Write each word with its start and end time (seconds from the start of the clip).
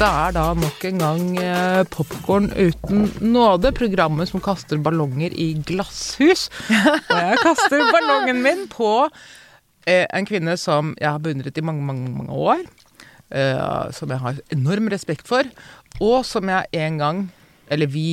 Det 0.00 0.08
er 0.08 0.32
da 0.32 0.42
nok 0.56 0.84
en 0.88 1.00
gang 1.02 1.24
eh, 1.36 1.82
Popkorn 1.92 2.46
uten 2.56 3.02
nåde, 3.20 3.68
programmet 3.76 4.30
som 4.30 4.40
kaster 4.40 4.80
ballonger 4.80 5.34
i 5.36 5.50
glasshus. 5.68 6.46
Og 6.72 7.18
jeg 7.18 7.40
kaster 7.42 7.84
ballongen 7.92 8.40
min 8.40 8.62
på 8.72 8.88
eh, 9.84 10.06
en 10.08 10.24
kvinne 10.24 10.54
som 10.56 10.94
jeg 10.96 11.04
har 11.04 11.20
beundret 11.20 11.60
i 11.60 11.64
mange, 11.68 11.84
mange, 11.84 12.14
mange 12.16 12.32
år. 12.32 12.64
Eh, 13.28 13.92
som 13.92 14.08
jeg 14.08 14.24
har 14.24 14.40
enorm 14.56 14.88
respekt 14.88 15.28
for, 15.28 15.44
og 16.00 16.24
som 16.24 16.48
jeg 16.48 16.80
en 16.80 16.96
gang 17.02 17.20
eller 17.70 17.86
vi 17.90 18.04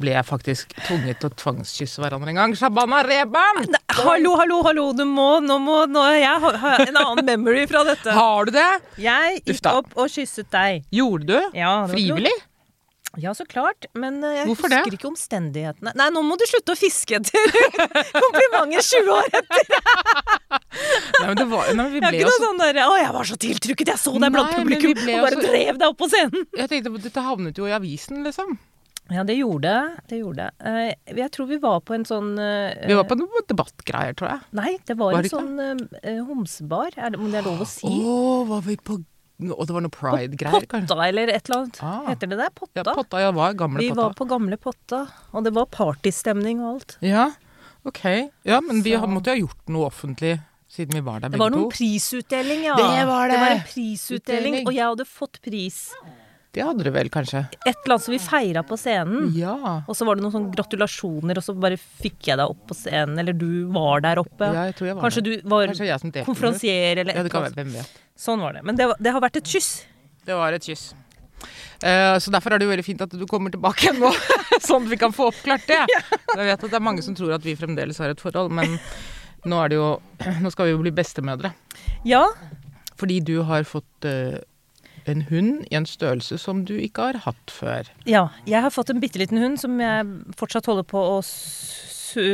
ble 0.00 0.14
faktisk 0.26 0.72
tvunget 0.86 1.18
til 1.22 1.30
å 1.30 1.34
tvangskysse 1.42 2.02
hverandre 2.02 2.30
en 2.32 2.38
gang. 2.38 2.54
Shabana 2.58 3.00
Reban! 3.06 3.64
Hallo, 3.98 4.36
hallo, 4.38 4.60
hallo, 4.66 4.84
du 4.96 5.02
må, 5.08 5.40
nå 5.42 5.58
må 5.62 5.80
nå, 5.90 6.04
Jeg 6.16 6.38
har, 6.46 6.60
en 6.86 7.00
annen 7.02 7.26
memory 7.26 7.66
fra 7.70 7.82
dette. 7.88 8.14
Har 8.22 8.46
du 8.48 8.54
det? 8.54 8.68
Jeg 9.02 9.40
gikk 9.42 9.56
Ufta. 9.56 9.74
opp 9.82 9.98
og 9.98 10.08
kysset 10.14 10.48
deg. 10.54 10.86
Gjorde 10.94 11.28
du? 11.34 11.58
Ja, 11.58 11.74
Frivillig? 11.90 12.32
Ja, 13.20 13.34
så 13.36 13.44
klart. 13.44 13.84
Men 13.92 14.22
eh, 14.24 14.38
jeg 14.38 14.46
Hvorfor 14.48 14.70
det? 14.72 14.78
husker 14.86 14.94
ikke 14.96 15.08
omstendighetene. 15.10 15.92
Nei, 16.00 16.06
nå 16.14 16.22
må 16.24 16.38
du 16.40 16.46
slutte 16.48 16.72
å 16.72 16.78
fiske 16.80 17.18
etter 17.18 17.58
komplimenter 18.22 18.86
20 18.86 19.10
år 19.18 19.28
etter. 19.36 19.74
Nei, 21.20 21.26
men 21.26 21.36
det 21.36 21.44
var, 21.50 21.68
nei, 21.76 21.84
men 21.84 21.92
vi 21.92 21.98
Jeg 22.00 22.04
har 22.06 22.14
ble 22.14 22.22
ikke 22.22 22.24
jo 22.24 22.30
noe 22.30 22.38
så 22.38 22.46
sånn 22.46 22.60
der, 22.62 22.78
Å, 22.86 22.94
jeg 23.02 23.12
var 23.18 23.28
så 23.28 23.36
tiltrukket, 23.44 23.90
jeg 23.92 24.00
så 24.00 24.12
deg 24.16 24.32
blant 24.34 24.54
publikum 24.56 24.94
og 24.96 25.26
bare 25.26 25.36
også- 25.36 25.44
drev 25.50 25.78
deg 25.82 25.86
opp 25.92 25.98
på 26.00 26.08
scenen. 26.12 26.46
Jeg 26.56 26.70
tenkte 26.72 26.92
Dette 27.04 27.24
havnet 27.28 27.60
jo 27.60 27.68
i 27.68 27.74
avisen, 27.76 28.22
liksom. 28.24 28.56
Ja, 29.12 29.22
det 29.28 29.36
gjorde 29.36 29.72
det. 30.08 30.18
gjorde. 30.22 30.50
Eh, 30.64 30.94
Jeg 31.14 31.30
tror 31.34 31.46
vi 31.50 31.58
var 31.62 31.80
på 31.80 31.94
en 31.94 32.04
sånn 32.08 32.32
eh, 32.38 32.86
Vi 32.88 32.94
var 32.98 33.04
på 33.04 33.16
noen 33.18 33.46
debattgreier, 33.48 34.14
tror 34.18 34.30
jeg. 34.32 34.40
Nei, 34.52 34.78
det 34.88 34.96
var, 34.96 35.12
Var 35.12 35.18
en 35.18 35.22
det 35.22 35.32
sånn 35.32 35.60
uh, 35.60 36.24
homsebar. 36.28 36.90
Det, 36.94 37.16
om 37.18 37.30
det 37.30 37.40
er 37.42 37.48
lov 37.50 37.60
å 37.64 37.68
si? 37.68 37.86
Å, 37.86 38.46
var 38.48 38.62
vi 38.66 38.76
på 38.76 38.98
Og 39.42 39.66
det 39.66 39.74
var 39.74 39.82
noe 39.82 39.90
pride-greier. 39.90 40.66
Potta 40.70 40.98
eller 41.08 41.28
et 41.34 41.48
eller 41.48 41.64
annet. 41.64 41.80
Ah. 41.82 42.04
Heter 42.08 42.30
det 42.30 42.36
det? 42.38 42.50
Potta? 42.54 42.82
Ja, 42.84 42.94
Potta. 42.94 43.20
Ja, 43.24 43.32
var 43.34 43.52
gamle 43.58 43.80
vi 43.82 43.88
Potta. 43.90 44.02
var 44.02 44.14
på 44.14 44.28
gamle 44.30 44.56
Potta, 44.56 45.00
og 45.32 45.44
det 45.44 45.52
var 45.56 45.66
partystemning 45.66 46.60
og 46.62 46.76
alt. 46.76 46.96
Ja, 47.02 47.30
ok. 47.84 48.04
Ja, 48.46 48.60
men 48.62 48.82
vi 48.86 48.92
Så- 48.94 49.00
har- 49.02 49.08
måtte 49.10 49.34
jo 49.34 49.34
ha 49.34 49.40
gjort 49.48 49.68
noe 49.68 49.86
offentlig 49.90 50.40
siden 50.72 50.94
vi 50.94 51.00
var 51.04 51.20
der 51.20 51.28
Det 51.28 51.38
var 51.38 51.50
noen 51.50 51.66
to. 51.68 51.70
prisutdeling, 51.74 52.62
ja. 52.64 52.76
Det 52.76 53.06
var 53.06 53.28
det. 53.28 53.34
Det 53.34 53.40
var 53.42 53.50
en 53.56 53.64
prisutdeling, 53.66 54.54
Utdeling. 54.54 54.66
og 54.68 54.72
jeg 54.78 54.86
hadde 54.86 55.04
fått 55.04 55.42
pris. 55.42 55.80
Det 56.52 56.60
hadde 56.60 56.84
du 56.84 56.90
vel, 56.92 57.08
kanskje? 57.08 57.46
Et 57.64 57.70
eller 57.72 57.94
annet 57.94 58.04
som 58.04 58.12
vi 58.12 58.18
feira 58.20 58.62
på 58.68 58.76
scenen. 58.76 59.30
Ja. 59.32 59.54
Og 59.88 59.96
så 59.96 60.04
var 60.04 60.18
det 60.18 60.24
noen 60.24 60.34
sånne 60.34 60.52
gratulasjoner, 60.52 61.38
og 61.40 61.46
så 61.46 61.54
bare 61.56 61.78
fikk 61.80 62.28
jeg 62.28 62.36
deg 62.36 62.52
opp 62.52 62.66
på 62.68 62.76
scenen, 62.76 63.16
eller 63.22 63.36
du 63.36 63.70
var 63.72 64.04
der 64.04 64.20
oppe. 64.20 64.50
ja 64.52 64.66
jeg 64.68 64.76
tror 64.76 64.90
jeg 64.90 64.98
var 64.98 65.06
Kanskje 65.06 65.22
der. 65.24 65.38
du 65.40 65.48
var 65.54 65.72
Kanskje 65.72 66.26
konferansier 66.26 67.00
eller 67.00 67.16
Ja, 67.16 67.24
et 67.24 67.30
eller 67.30 67.46
annet. 67.46 67.56
Hvem 67.56 67.72
vet. 67.78 68.02
Sånn 68.20 68.44
var 68.44 68.58
det. 68.58 68.66
Men 68.68 68.76
det, 68.76 68.90
var, 68.92 69.00
det 69.00 69.16
har 69.16 69.24
vært 69.24 69.40
et 69.40 69.54
kyss. 69.54 69.70
Det 70.28 70.36
var 70.36 70.52
et 70.52 70.68
kyss. 70.68 70.90
Uh, 71.82 72.20
så 72.22 72.30
derfor 72.30 72.52
er 72.52 72.60
det 72.60 72.68
jo 72.68 72.74
veldig 72.74 72.86
fint 72.86 73.00
at 73.02 73.16
du 73.16 73.24
kommer 73.26 73.50
tilbake 73.50 73.88
igjen 73.88 73.98
nå, 74.04 74.12
sånn 74.68 74.84
at 74.84 74.92
vi 74.92 75.00
kan 75.00 75.16
få 75.16 75.32
oppklart 75.32 75.64
det. 75.66 75.80
Jeg 75.88 76.44
vet 76.52 76.60
at 76.60 76.68
det 76.68 76.78
er 76.78 76.84
mange 76.84 77.02
som 77.02 77.16
tror 77.18 77.32
at 77.34 77.48
vi 77.48 77.56
fremdeles 77.58 77.98
har 77.98 78.12
et 78.12 78.22
forhold, 78.22 78.52
men 78.54 78.76
nå 79.48 79.64
det 79.72 79.80
jo 79.80 79.88
Nå 80.44 80.52
skal 80.54 80.68
vi 80.68 80.76
jo 80.76 80.82
bli 80.84 80.92
bestemødre. 80.94 81.50
Ja. 82.06 82.22
Fordi 83.00 83.16
du 83.26 83.40
har 83.48 83.64
fått 83.66 84.06
eh, 84.06 84.36
en 85.08 85.22
hund 85.30 85.64
i 85.70 85.74
en 85.74 85.86
størrelse 85.86 86.38
som 86.38 86.64
du 86.64 86.74
ikke 86.78 87.02
har 87.12 87.18
hatt 87.24 87.50
før. 87.50 87.88
ja. 88.06 88.28
Jeg 88.46 88.62
har 88.62 88.70
fått 88.70 88.90
en 88.90 89.00
bitte 89.00 89.18
liten 89.18 89.38
hund 89.38 89.58
som 89.60 89.78
jeg 89.80 90.06
fortsatt 90.36 90.66
holder 90.66 90.84
på 90.84 90.98
å 90.98 91.22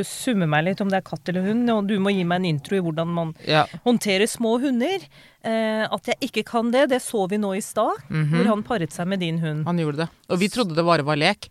summe 0.05 0.47
meg 0.51 0.65
litt 0.67 0.81
om 0.83 0.89
det 0.91 0.99
er 0.99 1.07
katt 1.07 1.29
eller 1.31 1.45
hund, 1.47 1.69
og 1.71 1.87
du 1.87 1.99
må 2.03 2.11
gi 2.11 2.25
meg 2.27 2.41
en 2.41 2.49
intro 2.51 2.77
i 2.77 2.81
hvordan 2.83 3.07
man 3.15 3.35
Ja. 3.47 3.65
håndterer 3.87 4.27
små 4.27 4.59
hunder. 4.61 4.99
Eh, 5.45 5.87
at 5.87 6.05
jeg 6.07 6.17
ikke 6.21 6.45
kan 6.45 6.71
det, 6.73 6.89
det 6.91 7.01
så 7.01 7.29
vi 7.31 7.37
nå 7.39 7.53
i 7.57 7.61
stad, 7.61 7.95
Mhm. 8.11 8.33
hvor 8.35 8.45
han 8.47 8.63
paret 8.65 8.91
seg 8.93 9.07
med 9.07 9.21
din 9.21 9.39
hund. 9.39 9.65
Han 9.67 9.79
gjorde 9.79 9.97
det. 9.99 10.09
Og 10.31 10.39
vi 10.41 10.49
trodde 10.49 10.75
det 10.75 10.85
bare 10.85 11.05
var 11.05 11.17
lek. 11.17 11.49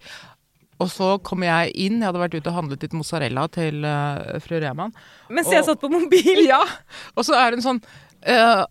Og 0.80 0.90
så 0.90 1.18
kom 1.24 1.42
jeg 1.42 1.72
inn, 1.76 2.02
jeg 2.02 2.06
hadde 2.14 2.20
vært 2.20 2.36
ute 2.36 2.48
og 2.50 2.54
handlet 2.54 2.82
litt 2.84 2.92
mozzarella 2.94 3.48
til 3.50 3.84
uh, 3.86 4.38
fru 4.40 4.60
Reman. 4.60 4.94
Mens 5.30 5.48
Og- 5.48 5.54
jeg 5.54 5.66
satt 5.66 5.80
på 5.82 5.90
mobil. 5.90 6.46
Ja! 6.48 6.64
Og 7.16 7.24
så 7.24 7.34
er 7.34 7.52
hun 7.56 7.62
sånn 7.62 7.82
eh, 8.24 8.66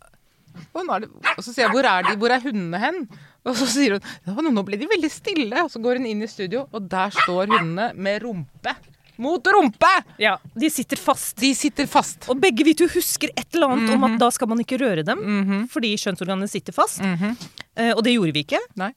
og, 0.75 1.43
så 1.45 1.53
sier 1.53 1.67
jeg 1.67 1.73
hvor 1.75 1.85
er 1.85 2.03
de, 2.09 2.17
hvor 2.21 2.31
er 2.35 2.41
hundene 2.45 2.79
hen? 2.83 3.09
Og 3.47 3.55
så 3.57 3.67
sier 3.71 3.99
hun 4.27 4.51
nå 4.55 4.63
ble 4.67 4.77
de 4.81 4.87
veldig 4.91 5.11
stille. 5.11 5.63
Og 5.65 5.71
så 5.71 5.81
går 5.83 6.01
hun 6.01 6.07
inn 6.11 6.23
i 6.23 6.27
studio, 6.31 6.67
og 6.73 6.89
der 6.91 7.11
står 7.15 7.47
hundene 7.53 7.93
med 7.95 8.23
rumpe 8.23 8.75
mot 9.19 9.47
rumpe! 9.49 9.89
Ja, 10.21 10.35
De 10.55 10.69
sitter 10.69 10.99
fast. 11.01 11.39
De 11.41 11.55
sitter 11.57 11.87
fast. 11.89 12.27
Og 12.29 12.37
begge 12.43 12.65
vi 12.67 12.75
to 12.77 12.85
husker 12.93 13.31
et 13.33 13.55
eller 13.55 13.69
annet 13.73 13.95
om 13.95 14.01
Mhm. 14.03 14.13
at 14.15 14.19
da 14.21 14.29
skal 14.31 14.49
man 14.51 14.59
ikke 14.61 14.77
røre 14.83 15.03
dem, 15.07 15.67
fordi 15.73 15.95
kjønnsorganene 15.97 16.49
sitter 16.51 16.73
fast. 16.77 17.01
Eh, 17.01 17.93
og 17.97 18.03
det 18.05 18.13
gjorde 18.13 18.35
vi 18.37 18.43
ikke. 18.45 18.59
Nei. 18.77 18.91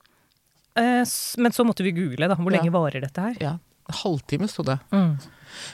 Eh, 0.75 1.05
men 1.37 1.51
så 1.55 1.63
måtte 1.65 1.83
vi 1.83 1.91
google 1.95 2.27
da, 2.27 2.35
hvor 2.35 2.51
Ja. 2.51 2.57
lenge 2.59 2.71
varer 2.71 3.01
dette 3.01 3.15
her. 3.21 3.35
Ja, 3.39 3.51
en 3.87 3.95
halvtime 4.03 4.49
sto 4.49 4.63
det. 4.63 4.79
Mm. 4.91 5.17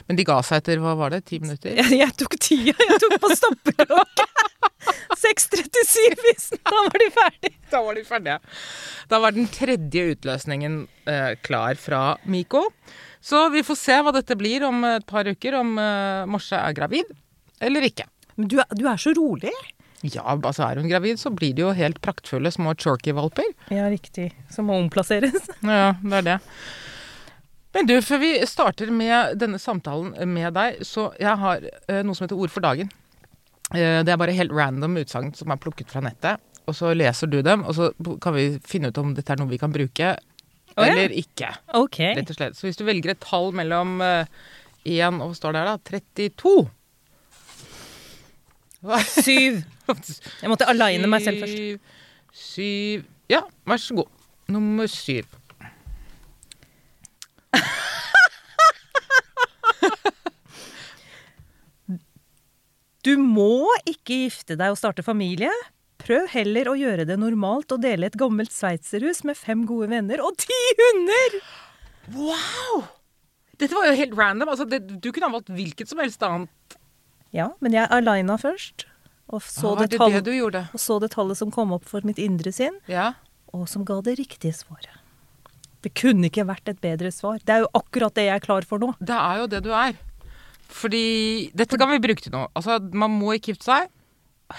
Men 0.08 0.18
de 0.18 0.26
ga 0.28 0.38
seg 0.46 0.62
etter 0.62 0.82
hva 0.82 0.94
var 0.98 1.14
det, 1.14 1.24
ti 1.30 1.40
minutter? 1.42 1.74
Jeg, 1.78 1.98
jeg 2.02 2.16
tok 2.20 2.36
tida, 2.42 2.76
jeg 2.76 3.00
tok 3.02 3.16
på 3.22 3.32
stoppeklokke. 3.34 4.28
6.37 5.16 6.18
hvis 6.24 6.50
da 6.60 6.74
var 6.76 6.98
de 7.02 7.08
ferdig. 7.14 7.52
Da 7.72 7.82
var 7.82 7.98
de 7.98 8.04
ferdige. 8.06 8.38
Da 9.10 9.20
var 9.22 9.34
den 9.36 9.48
tredje 9.52 10.04
utløsningen 10.14 10.82
eh, 11.10 11.32
klar 11.46 11.78
fra 11.80 12.02
Miko. 12.30 12.66
Så 13.26 13.48
vi 13.50 13.64
får 13.66 13.78
se 13.80 13.96
hva 14.06 14.12
dette 14.14 14.36
blir 14.38 14.62
om 14.68 14.84
et 14.86 15.06
par 15.08 15.26
uker, 15.26 15.56
om 15.58 15.78
eh, 15.82 16.26
Morse 16.30 16.58
er 16.58 16.76
gravid 16.76 17.10
eller 17.64 17.88
ikke. 17.88 18.06
Men 18.36 18.50
du 18.52 18.60
du 18.76 18.84
er 18.86 19.00
så 19.00 19.14
rolig. 19.16 19.52
Ja, 20.04 20.22
altså 20.36 20.66
er 20.66 20.78
hun 20.78 20.90
gravid, 20.90 21.18
så 21.18 21.32
blir 21.34 21.54
det 21.56 21.64
jo 21.64 21.72
helt 21.74 22.02
praktfulle 22.04 22.52
små 22.52 22.74
chorky-valper. 22.76 23.48
Ja, 23.72 23.88
riktig. 23.90 24.28
Som 24.52 24.68
må 24.68 24.76
omplasseres. 24.78 25.48
Ja, 25.64 25.94
det 26.02 26.20
er 26.20 26.26
det. 26.26 26.36
Men 27.76 27.88
du, 27.90 27.98
før 28.00 28.22
vi 28.22 28.30
starter 28.48 28.88
med 28.88 29.36
denne 29.36 29.58
samtalen 29.60 30.14
med 30.32 30.54
deg, 30.56 30.78
så 30.86 31.10
jeg 31.20 31.36
har 31.42 31.64
eh, 31.66 32.00
noe 32.00 32.16
som 32.16 32.24
heter 32.24 32.38
Ord 32.40 32.52
for 32.54 32.64
dagen. 32.64 32.88
Eh, 33.74 34.00
det 34.00 34.14
er 34.14 34.20
bare 34.20 34.36
helt 34.36 34.54
random 34.56 34.96
utsagn 35.02 35.34
som 35.36 35.52
er 35.52 35.60
plukket 35.60 35.92
fra 35.92 36.00
nettet. 36.04 36.40
Og 36.66 36.74
så 36.78 36.94
leser 36.96 37.28
du 37.30 37.42
dem, 37.44 37.66
og 37.68 37.76
så 37.76 37.90
kan 38.22 38.34
vi 38.34 38.46
finne 38.66 38.88
ut 38.88 39.02
om 39.02 39.12
dette 39.14 39.34
er 39.34 39.38
noe 39.38 39.52
vi 39.52 39.60
kan 39.60 39.74
bruke 39.74 40.14
Å, 40.16 40.80
ja. 40.80 40.88
eller 40.88 41.12
ikke. 41.14 41.52
Ok. 41.76 42.00
Rett 42.16 42.32
og 42.32 42.38
slett. 42.38 42.56
Så 42.56 42.66
hvis 42.66 42.80
du 42.80 42.86
velger 42.88 43.12
et 43.12 43.22
tall 43.22 43.52
mellom 43.56 44.00
eh, 44.04 44.32
1 44.86 45.20
og 45.20 45.30
hva 45.30 45.36
står 45.36 45.54
det 45.54 45.62
her 45.62 45.70
da? 45.70 45.76
32. 45.92 46.56
Hva? 48.86 49.00
Syv. 49.04 49.62
Jeg 50.42 50.52
måtte 50.52 50.68
aligne 50.72 51.10
meg 51.10 51.28
selv 51.28 51.44
først. 51.44 51.92
Syv 52.36 53.04
Ja, 53.32 53.44
vær 53.68 53.80
så 53.82 54.00
god. 54.00 54.10
Nummer 54.52 54.88
syv. 54.90 55.28
Du 63.06 63.14
må 63.22 63.68
ikke 63.86 64.24
gifte 64.24 64.56
deg 64.58 64.72
og 64.74 64.78
starte 64.80 65.04
familie. 65.06 65.52
Prøv 66.02 66.26
heller 66.32 66.70
å 66.70 66.74
gjøre 66.78 67.06
det 67.06 67.16
normalt 67.18 67.70
og 67.74 67.82
dele 67.84 68.08
et 68.10 68.18
gammelt 68.18 68.52
sveitserhus 68.54 69.22
med 69.26 69.38
fem 69.38 69.62
gode 69.68 69.88
venner 69.92 70.22
og 70.22 70.36
ti 70.42 70.58
hunder! 70.80 71.38
Wow! 72.14 72.84
Dette 73.58 73.74
var 73.74 73.88
jo 73.88 73.96
helt 73.98 74.14
random. 74.18 74.50
Altså, 74.52 74.66
det, 74.68 74.82
du 75.02 75.08
kunne 75.10 75.30
ha 75.30 75.34
valgt 75.38 75.54
hvilket 75.54 75.90
som 75.90 76.02
helst 76.02 76.22
annet. 76.26 76.76
Ja, 77.34 77.50
men 77.64 77.74
jeg 77.74 77.88
alina 77.94 78.36
først. 78.40 78.86
Og 79.32 79.42
så, 79.42 79.72
ah, 79.72 79.80
det 79.82 79.96
det 79.96 80.12
det 80.20 80.24
du 80.28 80.34
gjorde? 80.36 80.68
og 80.70 80.78
så 80.78 81.00
det 81.02 81.10
tallet 81.16 81.38
som 81.38 81.50
kom 81.50 81.72
opp 81.74 81.86
for 81.88 82.04
mitt 82.06 82.18
indre 82.22 82.52
sinn, 82.54 82.76
Ja. 82.86 83.14
og 83.50 83.66
som 83.70 83.82
ga 83.84 83.98
det 84.06 84.18
riktige 84.20 84.54
svaret. 84.54 85.02
Det 85.84 85.92
kunne 85.98 86.30
ikke 86.30 86.46
vært 86.48 86.68
et 86.72 86.80
bedre 86.82 87.12
svar. 87.14 87.38
Det 87.44 87.52
er 87.54 87.64
jo 87.64 87.72
akkurat 87.78 88.14
det 88.16 88.28
jeg 88.28 88.38
er 88.40 88.44
klar 88.44 88.66
for 88.66 88.82
nå. 88.82 88.92
Det 89.00 89.16
er 89.16 89.42
jo 89.42 89.50
det 89.52 89.62
du 89.66 89.72
er. 89.76 89.98
Fordi 90.66 91.50
Dette 91.54 91.78
kan 91.78 91.92
vi 91.92 92.02
bruke 92.02 92.24
til 92.24 92.34
noe. 92.34 92.48
Altså, 92.58 92.80
man 92.92 93.12
må 93.14 93.36
ikke 93.36 93.52
gifte 93.54 93.68
seg. 93.70 93.92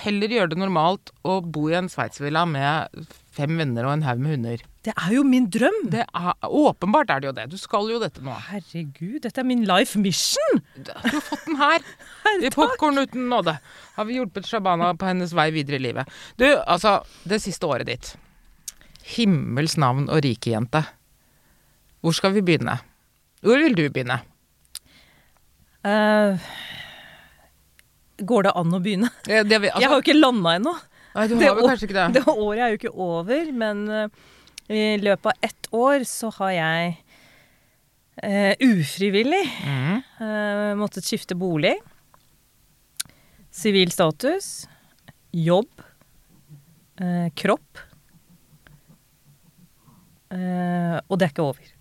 heller 0.04 0.28
gjøre 0.28 0.52
det 0.52 0.58
normalt 0.60 1.14
å 1.24 1.38
bo 1.42 1.70
i 1.72 1.76
en 1.78 1.88
sveitservilla 1.88 2.42
med 2.50 3.06
fem 3.32 3.54
venner 3.56 3.86
og 3.88 3.94
en 3.94 4.04
haug 4.04 4.20
med 4.20 4.34
hunder. 4.36 4.64
Det 4.84 4.92
er 4.96 5.14
jo 5.16 5.22
min 5.28 5.46
drøm! 5.52 5.78
Det 5.94 6.04
er, 6.04 6.34
åpenbart 6.44 7.10
er 7.12 7.22
det 7.24 7.30
jo 7.30 7.34
det. 7.38 7.46
Du 7.52 7.58
skal 7.60 7.88
jo 7.92 8.00
dette 8.02 8.24
nå. 8.24 8.36
Herregud, 8.50 9.22
dette 9.24 9.40
er 9.40 9.48
min 9.48 9.64
life 9.68 10.00
mission! 10.00 10.62
Du 10.76 10.92
har 10.92 11.24
fått 11.24 11.46
den 11.48 11.60
her. 11.60 11.84
I 12.44 12.52
popkorn 12.52 13.00
uten 13.00 13.30
nåde. 13.32 13.58
Har 13.96 14.08
vi 14.08 14.20
hjulpet 14.20 14.48
Shabana 14.48 14.94
på 15.00 15.08
hennes 15.08 15.32
vei 15.36 15.50
videre 15.56 15.80
i 15.80 15.86
livet. 15.88 16.12
Du, 16.40 16.48
altså, 16.66 17.02
det 17.28 17.40
siste 17.44 17.68
året 17.68 17.88
ditt. 17.88 18.14
Himmels 19.16 19.78
navn 19.80 20.10
og 20.12 20.24
rike 20.28 20.52
jente. 20.52 20.84
Hvor 22.08 22.16
skal 22.16 22.32
vi 22.38 22.44
begynne? 22.48 22.78
Hvor 23.44 23.60
vil 23.60 23.76
du 23.76 23.84
begynne? 23.92 24.22
Uh, 25.84 26.40
går 28.24 28.48
det 28.48 28.54
an 28.56 28.78
å 28.78 28.80
begynne? 28.84 29.10
Ja, 29.28 29.44
det, 29.44 29.60
altså, 29.60 29.82
jeg 29.84 29.92
har 29.92 30.00
jo 30.00 30.06
ikke 30.06 30.16
landa 30.16 30.54
ennå. 30.56 30.74
Nei, 31.18 31.26
du 31.28 31.36
det 31.36 31.50
har 31.50 31.60
år- 31.60 31.74
kanskje 31.74 31.90
ikke 31.90 31.98
det. 31.98 32.08
Det 32.18 32.24
året 32.32 32.62
er 32.64 32.72
jo 32.72 32.80
ikke 32.80 32.94
over, 33.10 33.52
men 33.60 33.84
uh, 33.92 34.32
i 34.72 34.86
løpet 35.04 35.34
av 35.34 35.50
ett 35.50 35.70
år 35.76 36.08
så 36.08 36.32
har 36.40 36.56
jeg 36.56 36.96
uh, 38.24 38.54
ufrivillig 38.72 39.44
mm. 39.68 40.80
måttet 40.80 41.08
skifte 41.12 41.36
bolig. 41.36 41.76
Sivil 43.52 43.92
status. 43.92 44.68
Jobb. 45.36 45.84
eh, 47.02 47.30
kropp. 47.36 47.78
Eh, 50.34 50.98
og 51.08 51.20
det 51.20 51.28
er 51.28 51.32
ikke 51.32 51.46
over. 51.46 51.77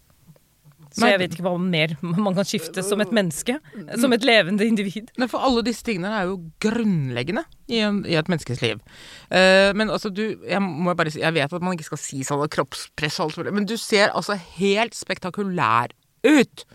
Så 0.97 1.05
Nei, 1.05 1.11
jeg 1.13 1.21
vet 1.21 1.35
ikke 1.37 1.45
hva 1.45 1.55
mer 1.61 1.93
man 2.25 2.33
kan 2.37 2.47
skifte 2.49 2.81
som 2.85 3.03
et 3.05 3.11
menneske. 3.15 3.59
Som 4.01 4.15
et 4.17 4.25
levende 4.25 4.65
individ. 4.65 5.11
Nei, 5.21 5.29
for 5.29 5.45
alle 5.45 5.65
disse 5.67 5.85
tingene 5.85 6.09
er 6.17 6.31
jo 6.31 6.39
grunnleggende 6.65 7.43
i, 7.69 7.83
en, 7.85 8.01
i 8.09 8.17
et 8.17 8.31
menneskes 8.33 8.63
liv. 8.65 8.81
Uh, 9.29 9.77
men 9.77 9.93
altså, 9.93 10.09
du 10.09 10.23
Jeg 10.47 10.63
må 10.63 10.95
bare 10.97 11.13
si 11.13 11.21
Jeg 11.21 11.35
vet 11.37 11.53
at 11.53 11.65
man 11.65 11.77
ikke 11.77 11.91
skal 11.91 12.01
si 12.01 12.23
sånn 12.25 12.47
kroppspress 12.49 13.21
og 13.21 13.27
alt 13.27 13.41
mulig, 13.43 13.55
men 13.59 13.69
du 13.69 13.77
ser 13.81 14.15
altså 14.17 14.39
helt 14.57 14.97
spektakulær 14.97 15.93
ut! 16.25 16.67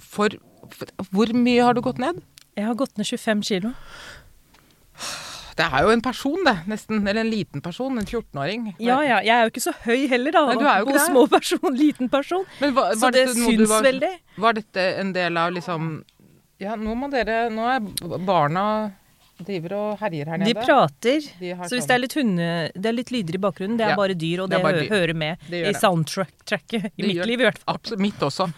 For, 0.00 0.32
for 0.72 1.10
Hvor 1.12 1.36
mye 1.36 1.66
har 1.66 1.76
du 1.76 1.84
gått 1.84 2.00
ned? 2.00 2.24
Jeg 2.56 2.66
har 2.66 2.78
gått 2.78 2.96
ned 2.98 3.06
25 3.06 3.44
kilo. 3.46 3.74
Det 5.56 5.66
er 5.66 5.82
jo 5.82 5.90
en 5.90 6.00
person, 6.04 6.38
det. 6.44 6.54
Nesten. 6.70 7.00
Eller 7.08 7.20
en 7.24 7.30
liten 7.30 7.60
person. 7.64 7.98
En 7.98 8.04
14-åring. 8.06 8.74
Ja, 8.78 9.00
ja. 9.02 9.18
Jeg 9.20 9.34
er 9.36 9.42
jo 9.46 9.50
ikke 9.52 9.64
så 9.64 9.72
høy 9.84 10.06
heller, 10.08 10.32
da. 10.32 10.46
Nei, 10.46 10.54
du 10.60 10.64
er 10.66 10.78
jo 10.78 10.86
ikke 10.86 10.92
God 10.92 11.00
det. 11.00 11.06
små 11.08 11.24
person, 11.30 11.76
liten 11.76 12.08
person. 12.12 12.44
Men 12.60 12.72
hva, 12.76 12.86
Så 12.94 13.00
var 13.06 13.10
det 13.16 13.26
dette 13.26 13.40
syns 13.40 13.68
var, 13.68 13.82
veldig. 13.82 14.12
Var 14.46 14.52
dette 14.60 14.86
en 15.00 15.12
del 15.12 15.36
av 15.36 15.52
liksom 15.52 15.90
Ja, 16.60 16.74
nå 16.76 16.94
må 16.94 17.10
dere 17.10 17.48
Nå 17.50 17.64
er 17.74 18.18
barna 18.26 18.64
driver 19.40 19.72
og 19.72 19.98
herjer 20.02 20.28
her 20.28 20.36
nede. 20.42 20.52
De 20.52 20.60
prater. 20.60 21.20
De 21.40 21.54
Så 21.56 21.70
hvis 21.72 21.80
sånn- 21.80 21.86
det 21.88 21.94
er 21.94 21.98
litt 22.02 22.12
hunde, 22.18 22.48
det 22.76 22.86
er 22.90 22.92
litt 22.92 23.10
lyder 23.10 23.34
i 23.34 23.38
bakgrunnen, 23.40 23.78
det 23.78 23.86
er 23.86 23.94
Ja, 23.94 23.96
bare 23.96 24.12
dyr, 24.14 24.42
og 24.44 24.50
det 24.50 24.60
det, 24.62 24.74
dyr. 24.82 24.90
hører 24.92 25.14
med 25.16 25.38
Det 25.48 25.62
i 25.66 25.72
det. 25.72 25.80
soundtracket 25.80 26.84
i 26.84 26.90
Det 27.00 27.06
mitt 27.08 27.24
liv, 27.26 27.40
i 27.40 27.44
hvert 27.48 27.56
fall. 27.62 27.74
Absolutt. 27.80 28.00
Mitt 28.04 28.20
også. 28.20 28.50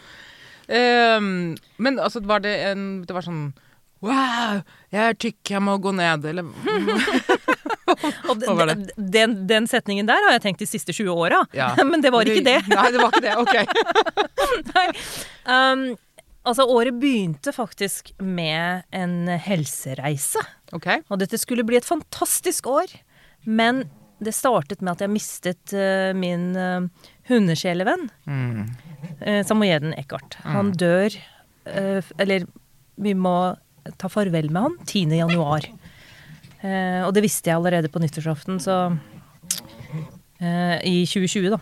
Um, 0.69 1.57
men 1.79 1.99
altså, 1.99 2.21
var 2.25 2.41
det 2.41 2.53
en 2.71 3.03
Det 3.03 3.15
var 3.15 3.23
sånn 3.23 3.53
Wow, 4.03 4.63
jeg 4.91 5.03
er 5.13 5.15
tykk, 5.15 5.39
jeg 5.55 5.63
må 5.63 5.77
gå 5.79 5.93
ned, 5.95 6.25
eller 6.33 6.49
Og 7.93 8.41
den, 8.41 8.87
den, 8.97 9.35
den 9.47 9.69
setningen 9.71 10.09
der 10.09 10.25
har 10.27 10.35
jeg 10.37 10.43
tenkt 10.47 10.63
de 10.65 10.67
siste 10.67 10.95
20 10.95 11.13
åra, 11.13 11.43
Ja. 11.55 11.73
men 11.91 12.03
det 12.03 12.11
var 12.15 12.27
ikke 12.27 12.43
det. 12.47 12.59
Nei, 12.73 12.89
det 12.95 13.03
var 13.03 13.11
ikke 13.13 13.27
det. 13.27 13.37
Ok. 13.39 13.55
Um, 15.43 15.97
altså, 16.47 16.63
året 16.71 16.95
begynte 17.03 17.51
faktisk 17.55 18.13
med 18.23 18.85
en 18.95 19.27
helsereise. 19.43 20.39
Okay. 20.71 21.03
Og 21.11 21.19
dette 21.19 21.39
skulle 21.41 21.65
bli 21.67 21.81
et 21.81 21.89
fantastisk 21.89 22.69
år. 22.71 22.93
Men 23.43 23.83
det 24.23 24.35
startet 24.37 24.79
med 24.83 24.95
at 24.95 25.03
jeg 25.03 25.11
mistet 25.11 25.75
uh, 25.75 26.13
min 26.15 26.53
uh, 26.55 26.87
hundesjelevenn. 27.27 28.07
Mm. 28.31 28.71
Uh, 29.19 29.41
Samoyeden 29.47 29.97
Eckhart. 29.99 30.39
Han 30.47 30.71
dør 30.79 31.11
uh, 31.67 32.13
Eller 32.23 32.47
vi 33.03 33.17
må 33.19 33.35
ta 33.99 34.11
farvel 34.13 34.51
med 34.51 34.63
han 34.63 34.77
10. 34.87 35.17
januar. 35.19 35.67
Eh, 36.63 37.01
og 37.03 37.13
det 37.17 37.25
visste 37.25 37.51
jeg 37.51 37.59
allerede 37.59 37.91
på 37.91 38.03
nyttårsaften, 38.03 38.61
så 38.63 38.77
eh, 40.39 40.79
I 40.87 41.03
2020, 41.07 41.51
da. 41.57 41.61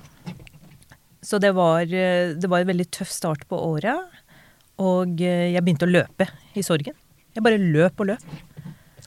Så 1.22 1.38
det 1.40 1.52
var, 1.56 1.82
eh, 1.84 2.32
det 2.36 2.48
var 2.48 2.62
en 2.62 2.70
veldig 2.70 2.88
tøff 2.92 3.10
start 3.12 3.46
på 3.48 3.56
året. 3.56 4.20
Og 4.80 5.20
eh, 5.20 5.52
jeg 5.54 5.64
begynte 5.64 5.88
å 5.88 5.92
løpe 5.92 6.28
i 6.56 6.64
sorgen. 6.64 6.96
Jeg 7.34 7.44
bare 7.44 7.60
løp 7.60 8.00
og 8.00 8.12
løp. 8.12 8.38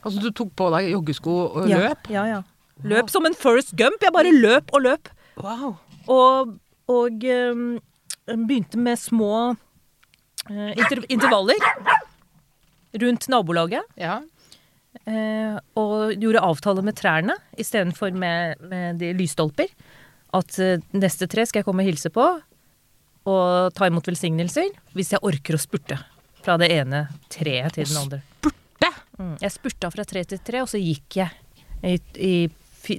Altså, 0.03 0.19
du 0.19 0.29
tok 0.35 0.51
på 0.57 0.69
deg 0.75 0.91
joggesko 0.91 1.33
og 1.47 1.69
Ja, 1.71 1.79
løp? 1.87 2.09
Ja, 2.11 2.25
ja. 2.29 2.41
Løp 2.83 3.09
som 3.11 3.25
en 3.25 3.37
First 3.37 3.73
Gump. 3.79 4.01
Jeg 4.03 4.13
bare 4.13 4.33
løp 4.33 4.73
og 4.75 4.83
løp. 4.83 5.09
Wow. 5.41 5.75
Og, 6.11 6.55
og 6.91 7.23
um, 7.23 7.67
begynte 8.27 8.77
med 8.81 8.99
små 8.99 9.53
uh, 9.53 10.71
inter 10.75 11.03
intervaller 11.07 11.63
rundt 13.01 13.27
nabolaget. 13.31 13.85
Ja. 13.99 14.21
eh, 15.09 15.57
og 15.79 16.13
gjorde 16.21 16.43
avtale 16.45 16.83
med 16.85 16.97
trærne 16.99 17.35
istedenfor 17.59 18.13
med, 18.13 18.61
med 18.69 19.01
de 19.01 19.13
lysstolper. 19.17 19.71
At 20.33 20.57
eh, 20.61 20.81
neste 20.97 21.27
tre 21.29 21.45
skal 21.49 21.61
jeg 21.61 21.67
komme 21.69 21.85
og 21.85 21.91
hilse 21.91 22.11
på 22.13 22.25
og 23.23 23.71
ta 23.77 23.87
imot 23.87 24.07
velsignelser 24.09 24.73
hvis 24.97 25.13
jeg 25.15 25.23
orker 25.23 25.55
å 25.55 25.61
spurte. 25.61 25.99
Fra 26.43 26.57
det 26.59 26.73
ene 26.75 27.05
treet 27.31 27.77
til 27.77 27.87
den 27.87 28.01
andre. 28.01 28.19
Spurte? 28.41 28.89
Mm. 29.15 29.37
Jeg 29.39 29.53
spurta 29.53 29.91
fra 29.93 30.03
tre 30.03 30.25
til 30.27 30.41
tre, 30.43 30.59
og 30.59 30.67
så 30.67 30.81
gikk 30.81 31.21
jeg 31.21 31.31
i, 31.87 31.93
i 32.19 32.33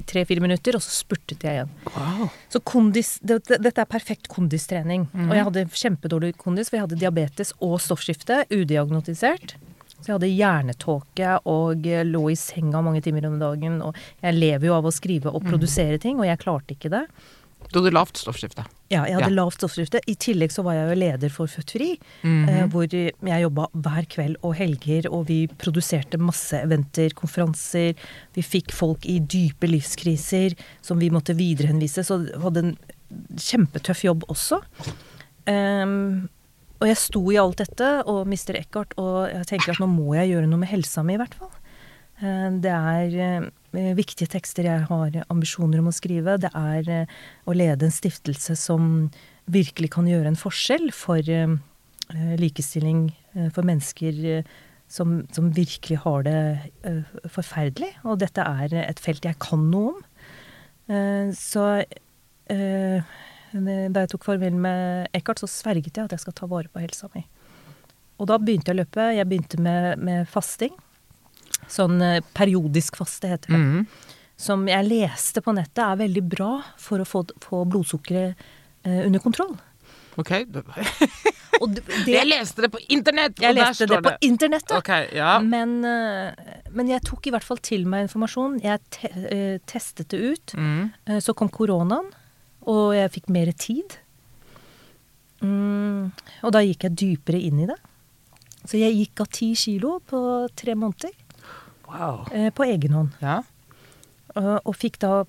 tre-fire 0.09 0.41
minutter, 0.41 0.79
og 0.79 0.81
så 0.81 0.95
spurtet 0.95 1.45
jeg 1.45 1.59
igjen. 1.59 1.75
Wow. 1.93 2.31
Så 2.49 2.63
kondis, 2.65 3.19
det, 3.21 3.43
det, 3.51 3.59
dette 3.67 3.85
er 3.85 3.91
perfekt 3.91 4.31
kondistrening. 4.33 5.05
Mm. 5.13 5.27
Og 5.27 5.37
jeg 5.37 5.47
hadde 5.51 5.67
kjempedårlig 5.83 6.33
kondis, 6.41 6.71
for 6.71 6.79
jeg 6.79 6.87
hadde 6.87 7.01
diabetes 7.03 7.53
og 7.61 7.77
stoffskifte, 7.85 8.47
udiagnotisert. 8.55 9.59
Så 10.05 10.13
jeg 10.13 10.19
hadde 10.19 10.35
hjernetåke 10.35 11.31
og 11.49 11.87
eh, 11.89 12.05
lå 12.05 12.27
i 12.29 12.37
senga 12.37 12.83
mange 12.85 13.01
timer 13.05 13.25
om 13.31 13.39
dagen. 13.41 13.81
Og 13.81 13.97
jeg 14.21 14.37
lever 14.37 14.69
jo 14.69 14.77
av 14.77 14.85
å 14.85 14.93
skrive 14.93 15.33
og 15.33 15.47
produsere 15.49 15.97
ting, 16.03 16.21
og 16.21 16.29
jeg 16.29 16.43
klarte 16.43 16.77
ikke 16.77 16.93
det. 16.93 17.07
Du 17.73 17.79
hadde 17.81 17.95
lavt 17.95 18.21
stoffskifte. 18.21 18.67
Ja, 18.93 19.07
jeg 19.09 19.17
hadde 19.17 19.31
Ja. 19.33 19.37
lavt 19.41 19.57
stoffskifte. 19.57 20.03
I 20.07 20.15
tillegg 20.21 20.53
så 20.53 20.63
var 20.63 20.75
jeg 20.77 20.91
jo 20.91 20.99
leder 21.01 21.31
for 21.33 21.47
Født 21.49 21.71
Fri, 21.73 21.99
mm 22.23 22.47
-hmm. 22.47 22.69
hvor 22.71 22.87
jeg 22.93 23.43
jobba 23.43 23.67
hver 23.73 24.05
kveld 24.05 24.37
og 24.43 24.55
helger, 24.55 25.11
og 25.11 25.27
vi 25.29 25.47
produserte 25.47 26.19
masse 26.19 26.53
eventer, 26.53 27.09
konferanser. 27.15 27.95
Vi 28.35 28.43
fikk 28.43 28.71
folk 28.71 29.07
i 29.07 29.19
dype 29.19 29.67
livskriser 29.67 30.55
som 30.83 30.99
vi 30.99 31.09
måtte 31.09 31.35
viderehenvise, 31.35 32.05
så 32.05 32.21
hadde 32.43 32.59
en 32.59 32.77
kjempetøff 33.37 34.05
jobb 34.05 34.25
også. 34.29 34.61
Ehm, 35.47 36.29
og 36.81 36.89
jeg 36.91 37.01
sto 37.01 37.23
i 37.33 37.39
alt 37.41 37.61
dette 37.63 37.91
og 38.11 38.25
mister 38.29 38.59
Eckhart, 38.59 38.97
og 39.01 39.29
jeg 39.31 39.47
tenker 39.51 39.75
at 39.75 39.83
nå 39.83 39.89
må 39.91 40.15
jeg 40.19 40.35
gjøre 40.35 40.49
noe 40.51 40.63
med 40.63 40.71
helsa 40.73 41.05
mi, 41.07 41.15
i 41.17 41.21
hvert 41.21 41.37
fall. 41.39 41.53
Eh, 42.23 42.51
Det 42.63 42.71
er 42.71 43.15
eh, 43.75 43.95
viktige 43.97 44.31
tekster 44.31 44.65
jeg 44.69 44.87
har 44.91 45.25
ambisjoner 45.29 45.81
om 45.81 45.91
å 45.91 45.95
skrive. 45.95 46.39
Det 46.39 46.51
er 46.55 46.91
eh, 46.91 47.15
å 47.47 47.57
lede 47.57 47.89
en 47.89 47.95
stiftelse 47.95 48.57
som 48.57 49.11
virkelig 49.47 49.91
kan 49.97 50.07
gjøre 50.09 50.31
en 50.33 50.41
forskjell 50.41 50.91
for 50.95 51.21
likestilling 52.41 53.11
for 53.53 53.65
mennesker 53.65 54.41
som, 54.89 55.19
som 55.33 55.51
virkelig 55.53 55.99
har 56.01 56.25
det 56.25 56.41
forferdelig. 57.33 57.91
Og 58.09 58.23
dette 58.23 58.41
er 58.41 58.73
et 58.87 59.03
felt 59.05 59.25
jeg 59.29 59.37
kan 59.45 59.67
noe 59.69 59.93
om. 59.93 60.01
Så 61.37 61.67
da 63.55 64.03
jeg 64.03 64.11
tok 64.15 64.27
farvel 64.27 64.57
med 64.59 65.09
Eckhart, 65.15 65.43
så 65.43 65.49
sverget 65.51 65.95
jeg 65.95 66.09
at 66.09 66.15
jeg 66.17 66.25
skal 66.25 66.35
ta 66.37 66.49
vare 66.51 66.71
på 66.73 66.83
helsa 66.83 67.09
mi. 67.15 67.23
Og 68.19 68.29
da 68.31 68.39
begynte 68.39 68.71
jeg 68.71 68.79
å 68.79 68.83
løpe. 68.83 69.07
Jeg 69.17 69.29
begynte 69.31 69.61
med, 69.63 70.03
med 70.03 70.29
fasting. 70.31 70.75
Sånn 71.71 72.03
eh, 72.05 72.21
periodisk 72.37 72.99
faste 73.01 73.31
heter 73.31 73.55
det. 73.55 73.63
Mhm. 73.63 73.87
Som 74.45 74.65
jeg 74.67 74.83
leste 74.89 75.39
på 75.47 75.53
nettet 75.55 75.79
er 75.79 76.01
veldig 76.01 76.23
bra 76.27 76.57
for 76.83 76.99
å 76.99 77.07
få, 77.07 77.21
få 77.43 77.61
blodsukkeret 77.71 78.35
eh, 78.83 79.05
under 79.07 79.23
kontroll. 79.23 79.55
Ok. 80.19 80.33
Og 81.63 81.71
det, 81.71 81.85
Jeg 82.11 82.27
leste 82.27 82.65
det 82.65 82.71
på 82.75 82.81
internett! 82.91 83.39
jeg 83.39 83.55
leste 83.55 83.87
det 83.87 83.95
står 83.95 84.03
på 84.03 84.13
internettet. 84.27 84.75
Okay, 84.81 85.07
ja. 85.15 85.37
Men, 85.39 85.77
eh, 85.87 86.59
men 86.75 86.91
jeg 86.91 87.05
tok 87.07 87.31
i 87.31 87.35
hvert 87.35 87.47
fall 87.47 87.63
til 87.63 87.87
meg 87.87 88.09
informasjon. 88.09 88.59
Jeg 88.65 88.83
te 88.95 89.11
eh, 89.31 89.57
testet 89.71 90.11
det 90.11 90.19
ut. 90.19 90.57
Mm. 90.59 91.21
Så 91.23 91.35
kom 91.39 91.51
koronaen, 91.55 92.11
og 92.71 92.95
jeg 92.97 93.13
fikk 93.17 93.29
mer 93.35 93.51
tid. 93.59 93.97
Mm, 95.45 96.13
og 96.45 96.55
da 96.55 96.63
gikk 96.65 96.87
jeg 96.87 96.97
dypere 97.01 97.41
inn 97.41 97.65
i 97.65 97.69
det. 97.69 97.77
Så 98.65 98.79
jeg 98.81 98.97
gikk 98.97 99.21
av 99.25 99.29
ti 99.35 99.51
kilo 99.59 99.99
på 100.09 100.21
tre 100.57 100.77
måneder 100.79 101.13
Wow. 101.85 102.25
eh, 102.33 102.49
på 102.55 102.65
egen 102.65 102.95
hånd. 102.97 103.13
Ja. 103.21 103.43
Og, 104.35 104.55
og 104.65 104.75
fikk 104.81 104.97
da 105.05 105.25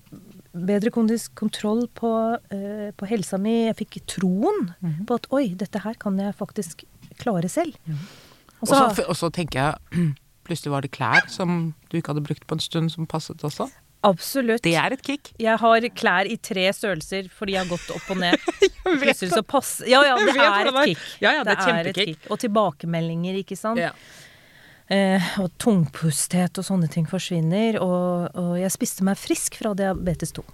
bedre 0.56 0.90
kontroll 0.90 1.84
på, 1.94 2.10
uh, 2.40 2.86
på 2.96 3.08
helsa 3.10 3.36
mi. 3.38 3.66
Jeg 3.66 3.76
fikk 3.76 3.98
troen 4.08 4.70
på 5.06 5.18
at 5.18 5.28
oi, 5.36 5.50
dette 5.54 5.82
her 5.84 5.98
kan 6.00 6.16
jeg 6.18 6.32
faktisk 6.34 6.86
klare 7.20 7.50
selv. 7.52 7.76
Og 7.86 8.64
Og 8.64 8.68
så, 8.70 8.78
så, 8.96 9.04
og 9.04 9.18
så 9.20 9.28
tenker 9.30 9.60
jeg 9.60 10.14
plutselig 10.48 10.72
var 10.72 10.80
det 10.86 10.94
klær 10.96 11.28
som 11.28 11.74
du 11.90 11.98
ikke 11.98 12.14
hadde 12.14 12.24
brukt 12.24 12.46
på 12.48 12.56
en 12.56 12.64
stund, 12.64 12.90
som 12.90 13.06
passet 13.06 13.44
også. 13.44 13.68
Absolutt. 14.06 14.62
Det 14.64 14.74
er 14.78 14.94
et 14.94 15.02
kick. 15.04 15.32
Jeg 15.42 15.58
har 15.62 15.86
klær 15.98 16.28
i 16.30 16.36
tre 16.38 16.66
størrelser 16.74 17.30
fordi 17.32 17.56
jeg 17.56 17.64
har 17.64 17.72
gått 17.72 17.90
opp 17.94 18.12
og 18.14 18.20
ned. 18.22 18.46
Plutselig 18.84 19.32
så 19.32 19.42
passer 19.46 19.90
Ja, 19.90 20.04
ja, 20.06 20.14
det 20.20 20.36
Jeg 20.36 20.38
vet 20.38 20.46
er 20.46 20.70
et 20.70 20.92
kick. 20.92 21.08
Ja, 21.24 21.32
ja, 21.38 21.42
det 21.46 21.56
er 21.56 21.58
et 21.58 21.66
kjempekick. 21.66 22.30
Og 22.30 22.40
tilbakemeldinger, 22.44 23.40
ikke 23.42 23.58
sant. 23.58 23.82
Ja. 23.82 23.92
Eh, 24.86 25.30
og 25.42 25.50
tungpusthet 25.58 26.60
og 26.60 26.66
sånne 26.68 26.90
ting 26.92 27.08
forsvinner. 27.10 27.80
Og, 27.82 28.28
og 28.38 28.52
jeg 28.60 28.74
spiste 28.74 29.06
meg 29.06 29.18
frisk 29.18 29.58
fra 29.58 29.74
diabetes 29.78 30.34
2. 30.38 30.46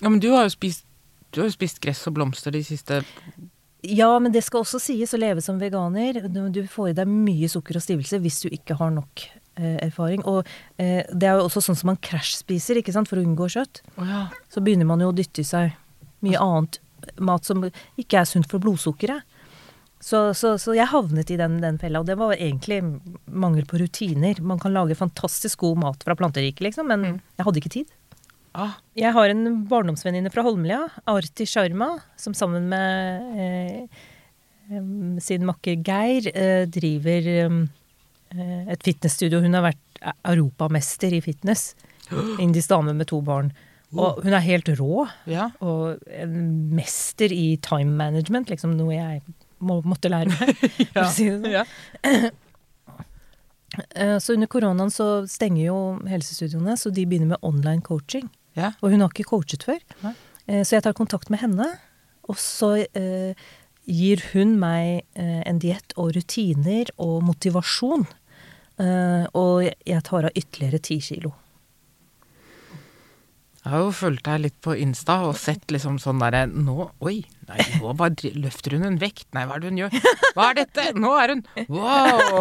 ja, 0.00 0.08
men 0.08 0.20
du 0.22 0.30
har 0.34 0.46
jo 0.46 0.54
spist 0.54 0.86
du 1.30 1.40
har 1.42 1.46
jo 1.46 1.54
spist 1.54 1.78
gress 1.78 2.00
og 2.10 2.16
blomster 2.16 2.50
de 2.50 2.58
siste 2.66 3.04
Ja, 3.86 4.08
men 4.18 4.32
det 4.34 4.42
skal 4.42 4.64
også 4.64 4.80
sies 4.82 5.14
å 5.14 5.20
leve 5.20 5.42
som 5.44 5.60
veganer. 5.60 6.24
Du 6.50 6.64
får 6.66 6.90
i 6.90 6.96
deg 6.98 7.10
mye 7.10 7.48
sukker 7.48 7.78
og 7.78 7.84
stivelse 7.84 8.18
hvis 8.20 8.40
du 8.42 8.48
ikke 8.50 8.74
har 8.80 8.90
nok 8.94 9.22
erfaring. 9.84 10.22
Og 10.28 10.46
eh, 10.80 11.02
det 11.12 11.28
er 11.28 11.38
jo 11.38 11.48
også 11.48 11.62
sånn 11.68 11.78
som 11.80 11.92
man 11.92 12.00
krasjspiser, 12.04 12.80
ikke 12.80 12.94
sant, 12.96 13.10
for 13.10 13.20
å 13.20 13.24
unngå 13.24 13.48
kjøtt. 13.52 13.82
Oh, 13.96 14.06
ja. 14.08 14.26
Så 14.52 14.62
begynner 14.64 14.88
man 14.88 15.02
jo 15.04 15.10
å 15.12 15.16
dytte 15.16 15.44
i 15.44 15.48
seg 15.48 15.76
mye 16.24 16.40
annet 16.40 16.80
mat 17.20 17.46
som 17.48 17.62
ikke 18.00 18.20
er 18.20 18.28
sunt 18.28 18.48
for 18.50 18.62
blodsukkeret. 18.62 19.24
Så, 20.00 20.30
så, 20.32 20.54
så 20.56 20.72
jeg 20.72 20.88
havnet 20.88 21.28
i 21.32 21.36
den, 21.36 21.58
den 21.60 21.76
fella, 21.80 22.00
og 22.00 22.08
det 22.08 22.16
var 22.16 22.32
egentlig 22.32 22.78
mangel 23.28 23.66
på 23.68 23.80
rutiner. 23.82 24.38
Man 24.40 24.60
kan 24.60 24.72
lage 24.72 24.96
fantastisk 24.96 25.60
god 25.60 25.82
mat 25.82 26.06
fra 26.06 26.16
planteriket, 26.16 26.62
liksom, 26.64 26.88
men 26.88 27.18
jeg 27.36 27.44
hadde 27.44 27.60
ikke 27.60 27.74
tid. 27.74 27.90
Ah, 28.56 28.78
Jeg 28.98 29.12
har 29.14 29.30
en 29.30 29.60
barndomsvenninne 29.70 30.32
fra 30.34 30.42
Holmlia, 30.42 30.80
Arti 31.06 31.44
Sharma, 31.46 31.92
som 32.18 32.34
sammen 32.34 32.64
med 32.72 33.36
eh, 33.38 34.00
sin 35.22 35.44
makker 35.46 35.78
Geir 35.86 36.26
eh, 36.32 36.64
driver 36.66 37.28
eh, 37.30 37.60
et 38.36 38.82
fitnessstudio. 38.86 39.40
Hun 39.42 39.54
har 39.58 39.64
vært 39.70 40.00
europamester 40.24 41.12
i 41.16 41.20
fitness. 41.24 41.74
Indisk 42.42 42.70
dame 42.72 42.94
med 42.94 43.06
to 43.10 43.20
barn. 43.26 43.52
Og 43.92 44.20
hun 44.22 44.32
er 44.36 44.44
helt 44.44 44.68
rå. 44.78 45.06
ja. 45.26 45.48
Og 45.60 45.98
en 46.14 46.34
mester 46.78 47.32
i 47.34 47.56
time 47.62 47.90
management, 47.98 48.50
liksom 48.52 48.76
noe 48.78 48.94
jeg 48.94 49.22
må, 49.60 49.80
måtte 49.82 50.08
lære 50.12 50.30
meg. 50.30 50.54
for 50.94 51.02
å 51.02 51.10
si 51.10 51.26
det 51.28 51.40
sånn. 51.42 51.50
ja. 51.58 51.64
Eh, 53.94 54.18
Så 54.18 54.32
under 54.34 54.48
koronaen 54.50 54.90
så 54.90 55.04
stenger 55.30 55.64
jo 55.68 55.76
helsestudioene, 56.10 56.74
så 56.76 56.90
de 56.90 57.04
begynner 57.06 57.36
med 57.36 57.44
online 57.46 57.82
coaching. 57.86 58.28
ja. 58.58 58.72
Og 58.82 58.90
hun 58.90 59.00
har 59.04 59.12
ikke 59.14 59.28
coachet 59.30 59.62
før. 59.62 59.78
Nei. 60.02 60.14
Eh, 60.48 60.62
Så 60.64 60.74
jeg 60.76 60.82
tar 60.82 60.92
kontakt 60.98 61.30
med 61.30 61.38
henne, 61.40 61.68
og 62.28 62.34
så 62.36 62.72
eh, 62.94 63.34
gir 63.86 64.22
hun 64.32 64.56
meg 64.58 65.04
eh, 65.14 65.42
en 65.46 65.58
diett 65.62 65.94
og 65.96 66.12
rutiner 66.16 66.90
og 66.98 67.22
motivasjon. 67.22 68.06
Eh, 68.80 69.28
og 69.36 69.68
jeg 69.68 70.02
tar 70.08 70.30
av 70.30 70.36
ytterligere 70.36 70.82
ti 70.82 71.00
kilo. 71.04 71.34
Jeg 73.60 73.74
har 73.74 73.82
jo 73.84 73.90
fulgt 73.92 74.24
deg 74.24 74.38
litt 74.40 74.54
på 74.64 74.72
Insta 74.80 75.18
og 75.28 75.34
sett 75.36 75.68
liksom 75.68 75.98
sånn 76.00 76.22
derre 76.22 76.46
Nå 76.48 76.86
Oi, 77.04 77.18
nei, 77.44 77.58
nå 77.76 77.90
bare 77.98 78.30
løfter 78.32 78.78
hun 78.78 78.86
en 78.88 78.96
vekt. 79.02 79.26
Nei, 79.36 79.42
hva 79.44 79.58
er 79.58 79.60
det 79.60 79.68
hun 79.68 79.80
gjør? 79.82 79.96
Hva 80.32 80.46
er 80.46 80.56
dette? 80.62 80.84
Nå 80.96 81.10
er 81.20 81.34
hun 81.34 81.42
Wow! 81.68 82.40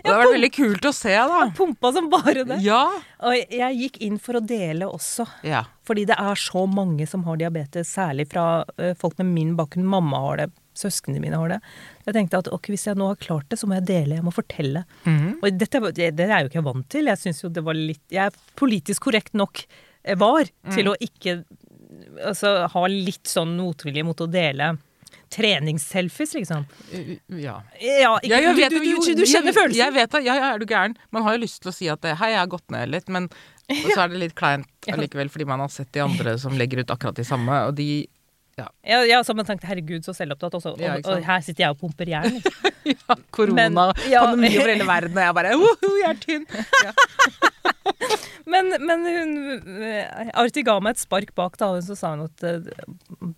Det 0.00 0.08
har 0.08 0.18
vært 0.24 0.34
veldig 0.34 0.50
kult 0.56 0.88
å 0.90 0.92
se, 0.96 1.14
da. 1.14 1.38
Pumpa 1.54 1.92
som 1.94 2.10
bare 2.10 2.42
det. 2.48 2.58
Ja. 2.66 2.82
Og 3.28 3.36
jeg 3.38 3.78
gikk 3.78 4.00
inn 4.02 4.18
for 4.22 4.40
å 4.40 4.42
dele 4.42 4.90
også. 4.90 5.28
Ja. 5.46 5.62
Fordi 5.86 6.08
det 6.10 6.18
er 6.18 6.42
så 6.42 6.64
mange 6.66 7.06
som 7.06 7.22
har 7.28 7.38
diabetes, 7.38 7.94
særlig 7.94 8.26
fra 8.32 8.64
eh, 8.74 8.96
folk 8.98 9.20
med 9.22 9.30
min 9.30 9.54
bakgrunn. 9.58 9.86
Mamma 9.86 10.24
har 10.26 10.42
det, 10.42 10.50
søsknene 10.76 11.22
mine 11.22 11.38
har 11.40 11.54
det. 11.54 11.60
Jeg 12.06 12.16
tenkte 12.16 12.40
at 12.42 12.50
ok, 12.54 12.70
hvis 12.72 12.86
jeg 12.88 12.98
nå 12.98 13.10
har 13.10 13.20
klart 13.20 13.48
det, 13.50 13.58
så 13.60 13.68
må 13.68 13.78
jeg 13.78 13.88
dele, 13.90 14.18
jeg 14.18 14.26
må 14.26 14.34
fortelle. 14.34 14.84
Mhm. 15.04 15.38
Og 15.40 15.58
dette, 15.60 15.82
det, 15.90 16.12
det 16.18 16.26
er 16.26 16.36
jeg 16.36 16.46
jo 16.46 16.52
ikke 16.52 16.66
vant 16.70 16.90
til. 16.92 17.10
Jeg 17.10 17.22
syns 17.22 17.42
jo 17.44 17.52
det 17.52 17.64
var 17.66 17.78
litt 17.78 18.02
Jeg 18.12 18.30
er 18.30 18.38
politisk 18.60 19.08
korrekt 19.08 19.34
nok 19.38 19.64
eh, 19.64 20.16
var 20.18 20.48
til 20.74 20.92
å 20.92 20.98
ikke 21.00 21.40
altså, 22.22 22.54
ha 22.70 22.86
litt 22.90 23.26
sånn 23.28 23.56
motvilje 23.58 24.06
mot 24.06 24.22
å 24.22 24.30
dele 24.30 24.74
treningsselfies, 25.30 26.32
liksom. 26.34 26.64
ja. 27.38 27.60
Ja, 27.78 28.16
ikke, 28.18 28.30
Ja, 28.30 28.40
jeg 28.42 28.56
vet 28.58 28.72
du, 28.74 28.78
du, 28.82 29.14
du, 29.14 29.22
jeg, 29.22 29.54
følelsen? 29.54 29.78
Jeg 29.78 29.94
vet 29.94 30.14
det. 30.16 30.22
Ja, 30.26 30.34
ja, 30.34 30.48
er 30.54 30.58
du 30.58 30.66
gæren? 30.66 30.96
Man 31.14 31.22
har 31.22 31.36
jo 31.36 31.44
lyst 31.44 31.60
til 31.62 31.70
å 31.70 31.74
si 31.74 31.86
at 31.92 32.02
det, 32.02 32.16
hei, 32.18 32.32
jeg 32.34 32.42
har 32.42 32.50
gått 32.50 32.66
ned 32.74 32.90
litt, 32.90 33.06
men 33.12 33.28
så 33.94 34.04
er 34.04 34.10
det 34.10 34.24
litt 34.24 34.34
kleint 34.38 34.90
allikevel, 34.90 35.30
fordi 35.30 35.46
man 35.46 35.62
har 35.62 35.70
sett 35.72 35.92
de 35.94 36.02
andre 36.02 36.34
som 36.42 36.56
legger 36.58 36.82
ut 36.82 36.90
akkurat 36.90 37.20
de 37.20 37.26
samme, 37.26 37.60
og 37.68 37.76
de 37.78 38.08
Ja, 38.86 39.00
ja, 39.08 39.20
så 39.26 39.34
man 39.36 39.46
tenkte 39.48 39.68
herregud, 39.70 40.04
så 40.06 40.14
selvopptatt 40.16 40.56
også. 40.58 40.74
Og, 40.76 40.80
Ja, 40.82 40.96
og 41.04 41.24
her 41.26 41.40
sitter 41.46 41.64
jeg 41.66 41.76
og 41.76 41.80
pumper 41.82 42.10
jern. 42.12 42.40
Ja, 42.90 43.14
korona, 43.30 43.68
Men- 43.68 43.76
ja. 44.10 44.22
pandemi 44.24 44.48
over 44.56 44.70
hele 44.72 44.86
verden, 44.88 45.18
og 45.18 45.22
jeg 45.26 45.34
bare 45.36 45.50
Woho, 45.60 45.90
jeg 46.00 46.08
er 46.10 46.20
tynn! 46.22 46.46
Men, 48.50 48.70
men 48.82 49.04
hun 49.06 49.82
eh, 49.84 50.30
Arti 50.40 50.62
ga 50.66 50.74
meg 50.82 50.96
et 50.96 51.02
spark 51.04 51.34
bak, 51.38 51.58
da, 51.60 51.68
og 51.76 51.84
så 51.86 51.94
sa 51.98 52.14
hun 52.16 52.24
at 52.24 52.42
eh, 52.46 52.64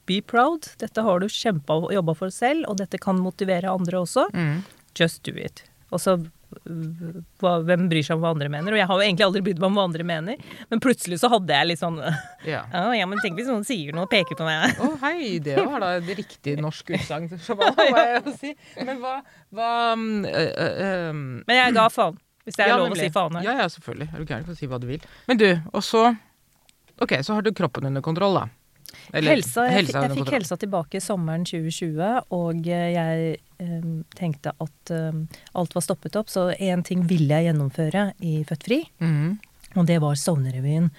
be 0.09 0.21
proud. 0.25 0.71
Dette 0.81 1.05
har 1.05 1.21
du 1.21 1.26
kjempa 1.29 1.76
og 1.83 1.93
jobba 1.93 2.14
for 2.17 2.33
selv, 2.33 2.64
og 2.71 2.79
dette 2.81 3.00
kan 3.02 3.19
motivere 3.21 3.69
andre 3.73 4.00
også. 4.07 4.29
Mm. 4.33 4.62
Just 4.99 5.21
do 5.29 5.35
it. 5.37 5.64
Og 5.93 6.00
så 6.00 6.17
hva, 7.42 7.52
hvem 7.66 7.87
bryr 7.90 8.04
seg 8.06 8.16
om 8.16 8.25
hva 8.25 8.32
andre 8.35 8.50
mener? 8.52 8.75
Og 8.75 8.80
jeg 8.80 8.88
har 8.90 9.00
jo 9.00 9.06
egentlig 9.06 9.26
aldri 9.26 9.42
brydd 9.49 9.62
meg 9.62 9.68
om 9.71 9.78
hva 9.78 9.85
andre 9.88 10.06
mener, 10.09 10.42
men 10.71 10.82
plutselig 10.82 11.21
så 11.23 11.30
hadde 11.32 11.56
jeg 11.59 11.71
litt 11.71 11.82
sånn 11.82 12.00
Ja. 12.52 12.64
oh, 12.82 12.90
ja 12.97 13.06
men 13.09 13.23
tenk 13.23 13.38
hvis 13.38 13.50
noen 13.50 13.66
sier 13.66 13.94
noe 13.97 14.06
og 14.09 14.12
peker 14.12 14.38
på 14.38 14.47
meg. 14.47 14.76
Å 14.82 14.90
hei, 15.04 15.38
det 15.44 15.56
var 15.61 15.85
da 15.85 15.92
et 16.00 16.11
riktig 16.18 16.56
norsk 16.62 16.94
utsagn. 16.97 17.30
Så 17.42 17.56
hva 17.59 17.71
må 17.78 17.87
jeg 18.06 18.37
si? 18.40 18.54
Men 18.82 19.00
hva, 19.02 19.18
hva 19.54 19.71
øh, 19.94 20.50
øh, 20.50 21.09
um, 21.12 21.25
Men 21.47 21.61
jeg 21.61 21.78
ga 21.78 21.87
faen. 21.92 22.18
Hvis 22.42 22.59
det 22.59 22.64
er 22.64 22.73
ja, 22.73 22.78
lov 22.80 22.90
å 22.90 22.99
si 22.99 23.06
faen 23.14 23.37
her. 23.38 23.44
Ja, 23.47 23.52
ja, 23.62 23.68
selvfølgelig. 23.71 24.09
Er 24.11 24.18
du 24.18 24.26
gæren 24.26 24.49
for 24.49 24.56
å 24.56 24.59
si 24.59 24.66
hva 24.71 24.80
du 24.82 24.88
vil. 24.88 25.04
Men 25.30 25.38
du, 25.38 25.47
og 25.71 25.85
så 25.87 26.09
Ok, 27.02 27.14
så 27.25 27.35
har 27.35 27.42
du 27.42 27.50
kroppen 27.56 27.88
under 27.88 28.02
kontroll, 28.04 28.37
da. 28.37 28.49
Eller, 29.12 29.32
Helsa, 29.35 29.64
jeg, 29.66 29.80
helsa 29.80 30.02
fikk- 30.02 30.04
jeg 30.04 30.18
fikk 30.21 30.35
helsa 30.37 30.59
tilbake 30.61 31.00
sommeren 31.02 31.44
2020, 31.49 32.28
og 32.37 32.68
eh, 32.68 32.88
jeg 32.92 33.38
tenkte 34.19 34.54
at 34.62 34.92
eh, 34.95 35.23
alt 35.59 35.76
var 35.76 35.85
stoppet 35.85 36.19
opp, 36.21 36.31
så 36.33 36.50
én 36.59 36.85
ting 36.87 37.07
ville 37.09 37.38
jeg 37.38 37.50
gjennomføre 37.50 38.11
i 38.25 38.40
Født 38.49 38.69
Fri, 38.69 38.83
mm. 39.02 39.31
og 39.76 39.88
det 39.88 39.99
var 40.02 40.19
Stovnerrevyen. 40.19 40.90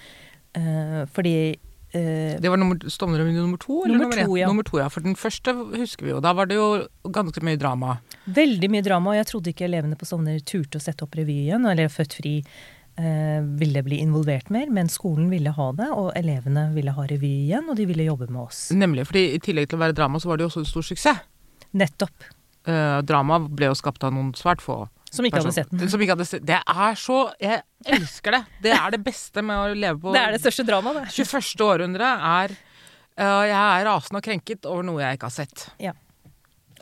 Eh, 0.53 1.00
fordi 1.13 1.36
eh, 1.50 2.36
Det 2.41 2.50
var 2.50 2.62
nummer, 2.62 2.77
Stovnerevyen 2.89 3.39
nummer 3.41 3.58
to? 3.62 3.84
Nummer 3.88 4.05
nummer, 4.05 4.25
to, 4.25 4.38
ja. 4.38 4.48
nummer 4.48 4.67
to, 4.67 4.79
ja. 4.82 4.89
For 4.93 5.05
den 5.05 5.17
første 5.20 5.55
husker 5.74 6.08
vi 6.08 6.13
jo. 6.13 6.22
Da 6.24 6.36
var 6.38 6.50
det 6.50 6.60
jo 6.60 6.86
ganske 7.03 7.43
mye 7.46 7.60
drama. 7.60 7.98
Veldig 8.25 8.70
mye 8.72 8.86
drama, 8.86 9.13
og 9.13 9.20
jeg 9.22 9.32
trodde 9.32 9.53
ikke 9.53 9.67
elevene 9.70 10.00
på 10.00 10.08
Stovner 10.10 10.39
turte 10.46 10.79
å 10.79 10.84
sette 10.84 11.08
opp 11.08 11.17
revy 11.20 11.43
igjen, 11.48 11.67
eller 11.70 11.91
Født 11.93 12.17
Fri 12.20 12.38
eh, 12.43 13.41
ville 13.60 13.84
bli 13.84 14.00
involvert 14.03 14.53
mer, 14.53 14.70
men 14.70 14.91
skolen 14.91 15.29
ville 15.34 15.53
ha 15.53 15.72
det, 15.77 15.89
og 15.91 16.13
elevene 16.20 16.70
ville 16.75 16.93
ha 16.96 17.10
revy 17.10 17.34
igjen, 17.48 17.67
og 17.70 17.79
de 17.79 17.89
ville 17.89 18.08
jobbe 18.08 18.29
med 18.29 18.46
oss. 18.46 18.67
Nemlig, 18.77 19.08
fordi 19.10 19.27
i 19.34 19.41
tillegg 19.43 19.70
til 19.70 19.79
å 19.79 19.86
være 19.88 19.98
drama, 19.98 20.22
så 20.22 20.32
var 20.32 20.39
det 20.39 20.48
jo 20.48 20.53
også 20.53 20.63
en 20.63 20.72
stor 20.72 20.89
suksess. 20.93 21.27
Nettopp. 21.74 22.32
Eh, 22.63 22.98
drama 23.03 23.39
ble 23.43 23.67
jo 23.72 23.75
skapt 23.75 24.03
av 24.08 24.13
noen 24.15 24.32
svært 24.38 24.62
få. 24.63 24.86
Som 25.13 25.27
ikke 25.27 25.41
hadde 25.41 25.53
sett 25.53 25.72
den. 25.74 25.89
Som 25.91 26.01
ikke 26.01 26.15
hadde 26.15 26.25
sett 26.25 26.46
Det 26.48 26.58
er 26.58 26.96
så 26.98 27.17
Jeg 27.38 27.60
elsker 27.86 28.34
det. 28.34 28.39
Det 28.63 28.72
er 28.74 28.96
det 28.96 29.01
beste 29.05 29.43
med 29.46 29.60
å 29.60 29.75
leve 29.77 30.00
på 30.01 30.13
Det 30.15 30.22
er 30.24 30.34
det 30.34 30.39
største 30.41 30.65
dramaet, 30.65 31.03
det. 31.03 31.25
21. 31.27 31.65
århundre. 31.67 32.13
Er 32.29 32.55
uh, 32.55 33.43
Jeg 33.46 33.60
er 33.60 33.86
rasende 33.89 34.24
og 34.24 34.25
krenket 34.25 34.65
over 34.70 34.88
noe 34.88 35.03
jeg 35.03 35.20
ikke 35.20 35.29
har 35.29 35.36
sett. 35.36 35.67
Ja. 35.84 35.93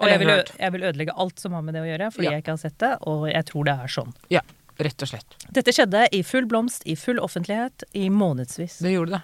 Og 0.01 0.07
jeg 0.09 0.21
vil, 0.21 0.31
jeg 0.57 0.73
vil 0.73 0.85
ødelegge 0.87 1.13
alt 1.19 1.41
som 1.43 1.53
har 1.53 1.65
med 1.65 1.75
det 1.77 1.83
å 1.83 1.89
gjøre, 1.89 2.07
fordi 2.15 2.25
Ja. 2.25 2.31
jeg 2.37 2.41
ikke 2.45 2.55
har 2.55 2.61
sett 2.61 2.77
det, 2.81 2.93
og 3.05 3.27
jeg 3.29 3.45
tror 3.51 3.67
det 3.67 3.75
er 3.83 3.91
sånn. 3.91 4.15
Ja, 4.33 4.41
rett 4.81 5.03
og 5.05 5.11
slett. 5.11 5.35
Dette 5.53 5.73
skjedde 5.75 6.07
i 6.15 6.23
full 6.25 6.47
blomst, 6.49 6.87
i 6.89 6.95
full 6.97 7.19
offentlighet, 7.21 7.83
i 7.93 8.07
månedsvis. 8.09 8.79
Det 8.81 8.95
gjorde 8.95 9.19
det. 9.19 9.21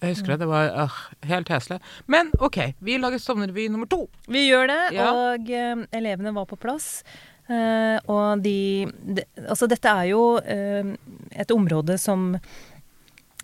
Jeg 0.00 0.14
husker 0.14 0.32
det. 0.32 0.38
Det 0.42 0.48
var 0.48 0.70
uh, 0.72 1.00
helt 1.28 1.50
heslig. 1.52 1.76
Men 2.08 2.30
OK, 2.40 2.58
vi 2.80 2.96
lager 3.00 3.20
Stovnerrevy 3.20 3.66
nummer 3.72 3.88
to. 3.90 4.06
Vi 4.32 4.46
gjør 4.48 4.70
det, 4.70 4.80
Ja. 4.96 5.10
og 5.12 5.50
uh, 5.52 5.82
elevene 5.96 6.32
var 6.36 6.46
på 6.48 6.56
plass. 6.60 7.02
Uh, 7.50 7.98
og 8.08 8.44
de, 8.44 8.86
de 9.02 9.24
Altså, 9.42 9.66
dette 9.68 9.90
er 9.90 10.06
jo 10.12 10.38
eh, 10.38 10.92
et 11.34 11.50
område 11.50 11.96
som 11.98 12.36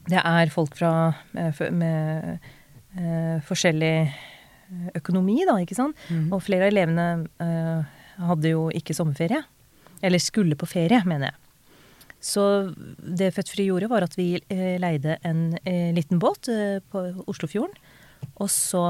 Det 0.07 0.21
er 0.21 0.53
folk 0.55 0.77
fra 0.79 0.93
med 1.35 2.39
forskjellig 3.49 3.97
økonomi, 4.95 5.41
da, 5.49 5.57
ikke 5.59 5.75
sant. 5.75 5.99
Og 6.31 6.39
flere 6.47 6.69
av 6.69 6.71
elevene 6.71 7.09
hadde 8.29 8.53
jo 8.55 8.69
ikke 8.71 8.95
sommerferie. 8.95 9.43
Eller 10.07 10.23
skulle 10.23 10.55
på 10.57 10.69
ferie, 10.71 11.03
mener 11.05 11.33
jeg. 11.33 11.46
Så 12.27 12.43
det 12.99 13.31
Født 13.37 13.53
Fri 13.55 13.69
gjorde, 13.69 13.91
var 13.93 14.07
at 14.07 14.17
vi 14.19 14.35
eh, 14.51 14.77
leide 14.83 15.19
en 15.27 15.55
eh, 15.63 15.93
liten 15.95 16.19
båt 16.23 16.51
eh, 16.51 16.81
på 16.91 17.05
Oslofjorden. 17.31 17.77
Og 18.43 18.51
så 18.51 18.83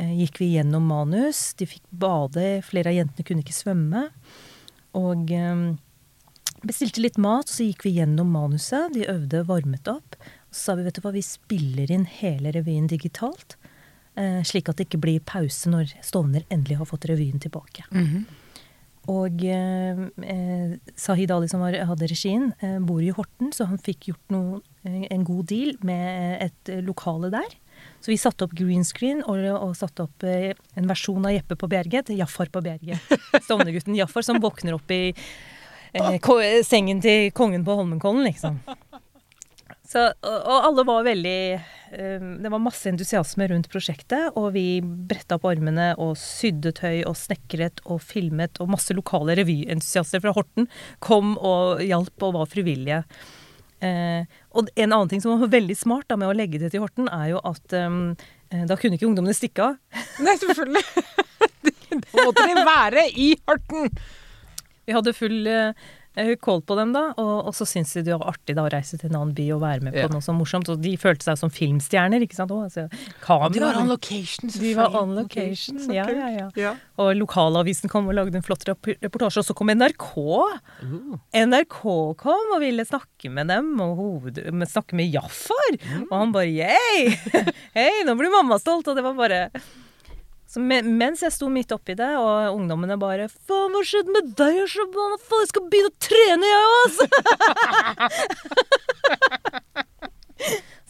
gikk 0.00 0.38
vi 0.40 0.54
gjennom 0.54 0.86
manus. 0.88 1.50
De 1.58 1.66
fikk 1.68 1.82
bade. 1.90 2.60
Flere 2.64 2.92
av 2.92 2.96
jentene 2.96 3.26
kunne 3.26 3.42
ikke 3.44 3.56
svømme. 3.56 4.06
Og 4.96 5.32
bestilte 6.64 7.02
litt 7.04 7.18
mat, 7.20 7.50
og 7.50 7.52
så 7.52 7.66
gikk 7.66 7.84
vi 7.84 7.92
gjennom 7.98 8.30
manuset. 8.32 8.94
De 8.94 9.04
øvde, 9.10 9.42
varmet 9.48 9.90
opp. 9.92 10.16
Og 10.48 10.54
så 10.56 10.62
sa 10.62 10.76
vi 10.78 10.86
vet 10.86 10.96
du 10.96 11.02
hva, 11.04 11.12
vi 11.12 11.24
spiller 11.26 11.92
inn 11.92 12.06
hele 12.20 12.54
revyen 12.56 12.88
digitalt. 12.88 13.58
Slik 14.48 14.70
at 14.72 14.80
det 14.80 14.88
ikke 14.88 15.02
blir 15.04 15.24
pause 15.28 15.68
når 15.72 15.92
Stovner 16.06 16.46
endelig 16.48 16.80
har 16.80 16.88
fått 16.88 17.08
revyen 17.10 17.42
tilbake. 17.42 17.84
Og 19.10 19.42
eh, 19.42 20.02
eh, 20.22 20.74
Sahid 20.98 21.32
Ali, 21.34 21.48
som 21.50 21.62
var, 21.64 21.74
hadde 21.88 22.08
regien, 22.10 22.50
eh, 22.62 22.78
bor 22.84 23.02
i 23.02 23.10
Horten, 23.14 23.50
så 23.54 23.66
han 23.70 23.80
fikk 23.82 24.10
gjort 24.12 24.34
noe, 24.34 24.60
eh, 24.86 25.06
en 25.10 25.24
god 25.26 25.48
deal 25.50 25.74
med 25.86 26.44
et 26.46 26.70
eh, 26.70 26.82
lokale 26.84 27.32
der. 27.32 27.56
Så 28.04 28.12
vi 28.12 28.18
satte 28.20 28.44
opp 28.46 28.54
green 28.56 28.84
screen 28.84 29.22
og, 29.24 29.40
og 29.56 29.72
satte 29.78 30.04
opp 30.04 30.26
eh, 30.28 30.52
en 30.78 30.90
versjon 30.90 31.24
av 31.26 31.34
Jeppe 31.34 31.56
på 31.58 31.70
Bjerget 31.72 32.10
til 32.10 32.20
Jaffar 32.20 32.52
på 32.52 32.62
Bjerget. 32.64 33.16
Stovnergutten 33.46 33.98
Jaffar 33.98 34.26
som 34.26 34.40
våkner 34.42 34.76
opp 34.76 34.94
i 34.94 35.02
sengen 36.62 37.00
til 37.02 37.32
kongen 37.34 37.64
på 37.66 37.74
Holmenkollen, 37.74 38.22
liksom. 38.28 38.60
Så, 39.90 40.04
og, 40.22 40.56
alle 40.68 40.84
var 40.86 41.02
veldig 41.02 41.38
eh, 41.56 42.26
Det 42.42 42.50
var 42.52 42.62
masse 42.62 42.86
entusiasme 42.92 43.48
rundt 43.50 43.66
prosjektet, 43.72 44.36
og 44.38 44.52
vi 44.54 44.78
bretta 44.80 45.40
opp 45.40 45.48
armene 45.50 45.90
og 45.98 46.14
sydde 46.20 46.70
tøy 46.78 47.02
og 47.08 47.16
snekret 47.18 47.82
og 47.90 47.98
filmet, 48.04 48.60
og 48.62 48.70
masse 48.70 48.94
lokale 48.94 49.34
revyentusiaster 49.40 50.22
fra 50.22 50.34
Horten 50.36 50.70
kom 51.02 51.34
og 51.36 51.82
hjalp 51.82 52.28
og 52.28 52.36
var 52.38 52.50
frivillige. 52.52 53.02
Eh, 53.82 54.22
og 54.54 54.70
en 54.76 54.92
annen 54.92 55.10
ting 55.10 55.24
som 55.24 55.40
var 55.40 55.50
veldig 55.56 55.78
smart 55.80 56.06
da, 56.06 56.20
med 56.20 56.30
å 56.30 56.38
legge 56.38 56.62
det 56.62 56.70
til 56.70 56.84
Horten, 56.84 57.10
er 57.10 57.32
jo 57.32 57.42
at 57.50 57.74
eh, 57.74 58.62
da 58.70 58.78
kunne 58.78 58.94
ikke 58.94 59.10
ungdommene 59.10 59.34
stikke 59.34 59.72
av. 59.72 59.78
Nei, 60.24 60.38
selvfølgelig. 60.38 60.86
da 62.06 62.28
måtte 62.28 62.46
de 62.46 62.66
være 62.68 63.08
i 63.18 63.32
Horten. 63.42 63.90
Vi 64.86 64.94
hadde 64.94 65.18
full 65.18 65.50
eh, 66.16 66.32
kål 66.40 66.62
på 66.66 66.76
dem 66.78 66.90
da, 66.94 67.02
og, 67.20 67.46
og 67.50 67.54
så 67.54 67.66
syntes 67.68 67.92
de 67.98 68.02
det 68.08 68.16
var 68.18 68.32
artig 68.32 68.56
da 68.56 68.64
å 68.66 68.70
reise 68.72 68.98
til 68.98 69.10
en 69.10 69.18
annen 69.20 69.34
by 69.36 69.46
og 69.54 69.60
være 69.62 69.84
med 69.86 69.94
på 69.94 70.02
Ja. 70.04 70.08
noe 70.12 70.24
så 70.24 70.34
morsomt. 70.36 70.68
Og 70.72 70.80
de 70.82 70.96
følte 71.00 71.26
seg 71.28 71.38
som 71.38 71.50
filmstjerner, 71.54 72.22
ikke 72.26 72.38
sant. 72.38 72.50
Og, 72.54 72.64
altså, 72.68 72.86
kamera, 73.22 73.50
De 73.54 73.60
var 73.62 73.78
on 73.82 73.88
location, 73.92 74.50
De 74.54 74.74
var 74.78 74.96
on 75.00 75.14
location, 75.14 75.78
ja, 75.94 76.06
ja, 76.10 76.48
ja. 76.58 76.74
Og 77.00 77.12
lokalavisen 77.18 77.88
kom 77.92 78.08
og 78.10 78.14
lagde 78.18 78.34
en 78.40 78.42
flott 78.46 78.64
reportasje, 78.66 79.44
og 79.44 79.46
så 79.50 79.54
kom 79.56 79.70
NRK. 79.74 80.10
NRK 81.36 81.78
kom 82.20 82.54
og 82.56 82.60
ville 82.62 82.84
snakke 82.88 83.30
med 83.32 83.50
dem, 83.52 83.72
og 83.80 83.96
hoved, 84.00 84.40
snakke 84.70 84.96
med 84.98 85.12
Jaffar. 85.14 85.78
Og 86.10 86.16
han 86.16 86.32
bare 86.34 86.50
yeah! 86.50 87.14
Hei, 87.76 87.90
nå 88.06 88.16
blir 88.18 88.32
mamma 88.34 88.58
stolt! 88.60 88.88
Og 88.90 88.96
det 88.98 89.04
var 89.06 89.14
bare 89.18 89.44
så 90.50 90.58
mens 90.62 91.20
jeg 91.22 91.30
sto 91.30 91.46
midt 91.52 91.70
oppi 91.74 91.94
det, 91.94 92.10
og 92.18 92.56
ungdommene 92.56 92.96
bare 92.98 93.28
'Faen, 93.30 93.70
hva 93.70 93.82
skjedde 93.86 94.10
med 94.16 94.32
deg, 94.38 94.56
Shabana? 94.66 95.16
Faen, 95.22 95.44
jeg 95.44 95.50
skal 95.52 95.68
begynne 95.70 95.92
å 95.92 96.00
trene, 96.02 96.44
jeg 96.50 96.64
òg!' 96.80 96.94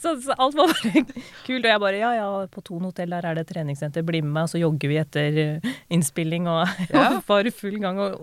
Så, 0.00 0.14
så 0.24 0.32
alt 0.40 0.54
var 0.56 0.70
bare 0.70 1.02
kult. 1.44 1.60
Og 1.60 1.68
jeg 1.68 1.80
bare 1.82 1.98
ja, 2.00 2.10
ja, 2.16 2.28
på 2.48 2.62
Thon 2.64 2.86
hotell 2.88 3.12
der 3.12 3.26
er 3.28 3.36
det 3.36 3.44
treningssenter, 3.50 4.00
bli 4.06 4.22
med 4.24 4.32
meg, 4.32 4.46
og 4.46 4.52
så 4.54 4.62
jogger 4.62 4.88
vi 4.88 4.96
etter 4.96 5.36
eh, 5.42 5.74
innspilling 5.92 6.48
og, 6.48 6.64
Ja. 6.94 7.18
og 7.18 7.28
var 7.28 7.44
i 7.44 7.52
full 7.52 7.76
gang 7.82 8.00
og 8.00 8.16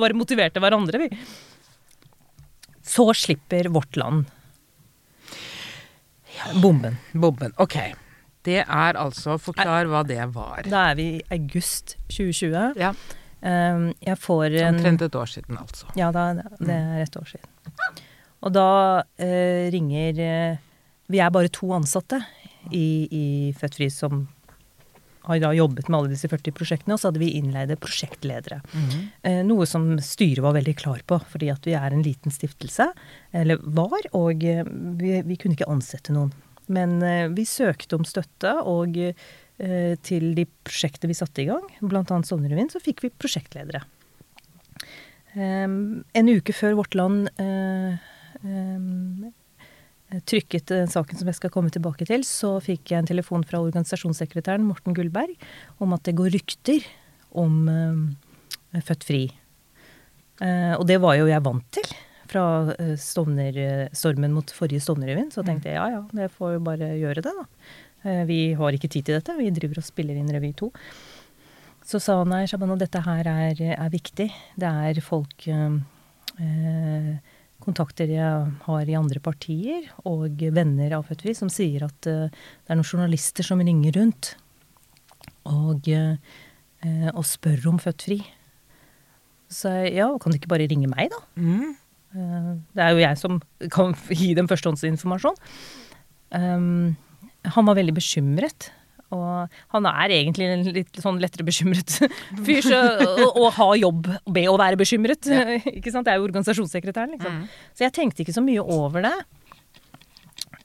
bare 0.00 0.16
motiverte 0.16 0.62
hverandre, 0.64 1.02
vi. 1.04 1.08
Så 2.88 3.04
slipper 3.12 3.68
Vårt 3.74 4.00
Land 4.00 4.32
bomben. 6.62 6.96
Bomben. 7.12 7.52
Ok. 7.56 7.76
Det 8.48 8.60
er 8.64 8.98
altså 8.98 9.36
Forklar 9.42 9.88
hva 9.90 10.02
det 10.08 10.20
var. 10.34 10.64
Da 10.68 10.88
er 10.92 10.98
vi 10.98 11.08
i 11.18 11.24
august 11.36 11.96
2020. 12.08 12.78
Ja. 12.80 12.94
Um, 13.38 13.92
jeg 14.02 14.18
får 14.18 14.56
en 14.64 14.78
Omtrent 14.78 15.04
et 15.06 15.14
år 15.14 15.30
siden, 15.30 15.58
altså. 15.60 15.86
Ja, 15.98 16.10
da, 16.14 16.32
det 16.58 16.74
er 16.74 17.04
et 17.04 17.18
år 17.20 17.28
siden. 17.28 17.52
Og 18.42 18.54
da 18.54 18.70
eh, 19.18 19.68
ringer 19.74 20.18
eh, 20.22 20.58
Vi 21.10 21.20
er 21.22 21.30
bare 21.34 21.50
to 21.50 21.70
ansatte 21.74 22.20
i, 22.74 23.06
i 23.10 23.24
Født 23.58 23.78
Fri 23.78 23.88
som 23.92 24.26
har 25.28 25.40
da 25.42 25.50
jobbet 25.52 25.90
med 25.90 25.98
alle 25.98 26.12
disse 26.14 26.28
40 26.30 26.54
prosjektene, 26.56 26.94
og 26.96 27.00
så 27.00 27.10
hadde 27.10 27.20
vi 27.20 27.34
innleide 27.36 27.76
prosjektledere. 27.80 28.62
eh, 29.22 29.42
noe 29.44 29.66
som 29.68 29.90
styret 30.00 30.40
var 30.44 30.54
veldig 30.56 30.74
klar 30.80 31.02
på, 31.04 31.18
fordi 31.28 31.50
at 31.52 31.66
vi 31.68 31.74
er 31.76 31.92
en 31.92 32.04
liten 32.04 32.32
stiftelse, 32.32 32.86
eller 33.36 33.60
var, 33.60 34.08
og 34.16 34.40
vi, 34.40 35.18
vi 35.28 35.36
kunne 35.36 35.52
ikke 35.58 35.68
ansette 35.68 36.16
noen. 36.16 36.32
Men 36.72 36.98
eh, 37.04 37.26
vi 37.32 37.46
søkte 37.48 37.98
om 37.98 38.06
støtte, 38.06 38.52
og 38.68 38.98
eh, 39.00 39.94
til 40.04 40.30
de 40.36 40.44
prosjektene 40.66 41.10
vi 41.12 41.18
satte 41.18 41.42
i 41.42 41.48
gang, 41.48 41.64
bl.a. 41.80 42.04
Sovnerevyen, 42.04 42.70
så 42.72 42.82
fikk 42.82 43.04
vi 43.04 43.14
prosjektledere. 43.14 43.82
Um, 45.38 46.06
en 46.16 46.30
uke 46.32 46.54
før 46.56 46.78
Vårt 46.78 46.96
Land 46.96 47.28
eh, 47.38 47.98
um, 48.42 49.26
trykket 50.24 50.72
saken 50.88 51.20
som 51.20 51.28
jeg 51.28 51.36
skal 51.36 51.52
komme 51.52 51.72
tilbake 51.72 52.06
til, 52.08 52.24
så 52.24 52.54
fikk 52.64 52.94
jeg 52.94 53.02
en 53.02 53.10
telefon 53.10 53.44
fra 53.46 53.60
organisasjonssekretæren 53.60 54.64
Morten 54.64 54.96
Gullberg 54.96 55.36
om 55.84 55.92
at 55.96 56.06
det 56.08 56.16
går 56.18 56.32
rykter 56.32 56.86
om 57.36 57.68
eh, 57.68 58.82
Født 58.84 59.08
Fri. 59.08 59.22
Og 60.38 60.84
det 60.86 61.00
var 61.02 61.16
jo 61.18 61.24
jeg 61.26 61.42
vant 61.42 61.64
til 61.74 61.88
fra 62.30 62.44
eh, 62.76 62.94
Stovner, 63.00 63.58
eh, 63.58 63.84
stormen 63.96 64.34
mot 64.36 64.50
forrige 64.54 64.84
Stovner-revyen, 64.84 65.30
Så 65.34 65.44
tenkte 65.46 65.70
jeg 65.72 65.78
ja 65.78 65.88
ja, 65.96 66.02
det 66.12 66.30
får 66.34 66.56
jo 66.56 66.64
bare 66.66 66.92
gjøre 67.00 67.24
det, 67.24 67.34
da. 67.40 67.46
Eh, 68.04 68.24
vi 68.28 68.40
har 68.58 68.76
ikke 68.76 68.90
tid 68.90 69.08
til 69.08 69.18
dette, 69.18 69.36
vi 69.38 69.50
driver 69.54 69.80
og 69.82 69.88
spiller 69.88 70.18
inn 70.18 70.30
revy 70.32 70.52
2. 70.56 70.70
Så 71.88 72.00
sa 72.04 72.18
han 72.20 72.28
nei, 72.32 72.44
Shabana, 72.48 72.76
dette 72.76 73.00
her 73.00 73.28
er, 73.30 73.60
er 73.72 73.90
viktig. 73.92 74.28
Det 74.60 74.72
er 74.88 75.00
folk 75.00 75.46
eh, 75.48 77.16
kontakter 77.64 78.10
jeg 78.12 78.50
har 78.66 78.90
i 78.90 78.96
andre 78.98 79.22
partier, 79.24 79.88
og 80.08 80.40
venner 80.54 80.98
av 80.98 81.08
Født 81.08 81.26
som 81.36 81.50
sier 81.52 81.86
at 81.88 82.08
eh, 82.10 82.28
det 82.28 82.72
er 82.72 82.78
noen 82.78 82.86
journalister 82.86 83.46
som 83.46 83.62
ringer 83.64 83.96
rundt 83.98 84.34
og, 85.48 85.88
eh, 85.88 87.08
og 87.14 87.24
spør 87.26 87.70
om 87.72 87.80
Født 87.82 88.06
Fri. 88.08 88.20
Så 89.48 89.72
jeg, 89.72 89.96
ja, 89.96 90.10
kan 90.20 90.32
du 90.32 90.38
ikke 90.38 90.52
bare 90.52 90.68
ringe 90.68 90.90
meg, 90.90 91.08
da? 91.12 91.22
Mm. 91.40 91.76
Eh, 92.16 92.50
Det 92.74 92.84
er 92.84 92.94
jo 92.94 93.02
jeg 93.02 93.20
som 93.20 93.38
kan 93.74 93.94
gi 94.08 94.32
dem 94.38 94.48
førstehåndsinformasjon. 94.48 95.38
Um, 96.32 96.96
han 97.48 97.68
var 97.68 97.78
veldig 97.78 97.96
bekymret. 97.96 98.70
Og 99.14 99.48
han 99.72 99.86
er 99.88 100.12
egentlig 100.12 100.46
en 100.52 100.66
litt 100.76 100.98
sånn 101.00 101.20
lettere 101.22 101.46
bekymret 101.48 101.94
fyr, 102.44 102.60
så, 102.60 102.80
å, 103.24 103.46
har 103.56 103.78
jobb 103.80 104.10
med 104.28 104.48
å 104.50 104.58
være 104.60 104.76
bekymret. 104.80 105.30
ikke 105.78 105.92
sant? 105.94 106.04
Det 106.04 106.12
er 106.12 106.20
jo 106.20 106.28
organisasjonssekretæren, 106.28 107.16
liksom. 107.16 107.38
Så 107.72 107.86
jeg 107.86 107.96
tenkte 107.96 108.24
ikke 108.24 108.36
så 108.36 108.44
mye 108.44 108.64
over 108.64 109.06
det. 109.08 109.14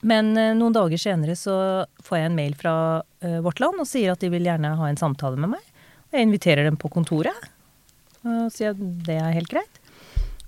Men 0.03 0.33
uh, 0.35 0.51
noen 0.59 0.75
dager 0.75 0.99
senere 0.99 1.37
så 1.39 1.55
får 2.03 2.19
jeg 2.19 2.31
en 2.31 2.39
mail 2.39 2.57
fra 2.59 2.75
uh, 2.99 3.39
Vårt 3.45 3.63
Land 3.63 3.79
og 3.79 3.87
sier 3.87 4.11
at 4.11 4.23
de 4.23 4.31
vil 4.33 4.49
gjerne 4.49 4.75
ha 4.75 4.89
en 4.91 4.99
samtale 4.99 5.39
med 5.39 5.55
meg. 5.55 5.71
Og 6.11 6.19
jeg 6.19 6.27
inviterer 6.27 6.67
dem 6.67 6.75
på 6.79 6.91
kontoret. 6.91 7.47
Og 8.27 8.51
sier 8.55 8.75
at 8.75 8.83
det 9.07 9.15
er 9.19 9.35
helt 9.35 9.51
greit. 9.51 9.79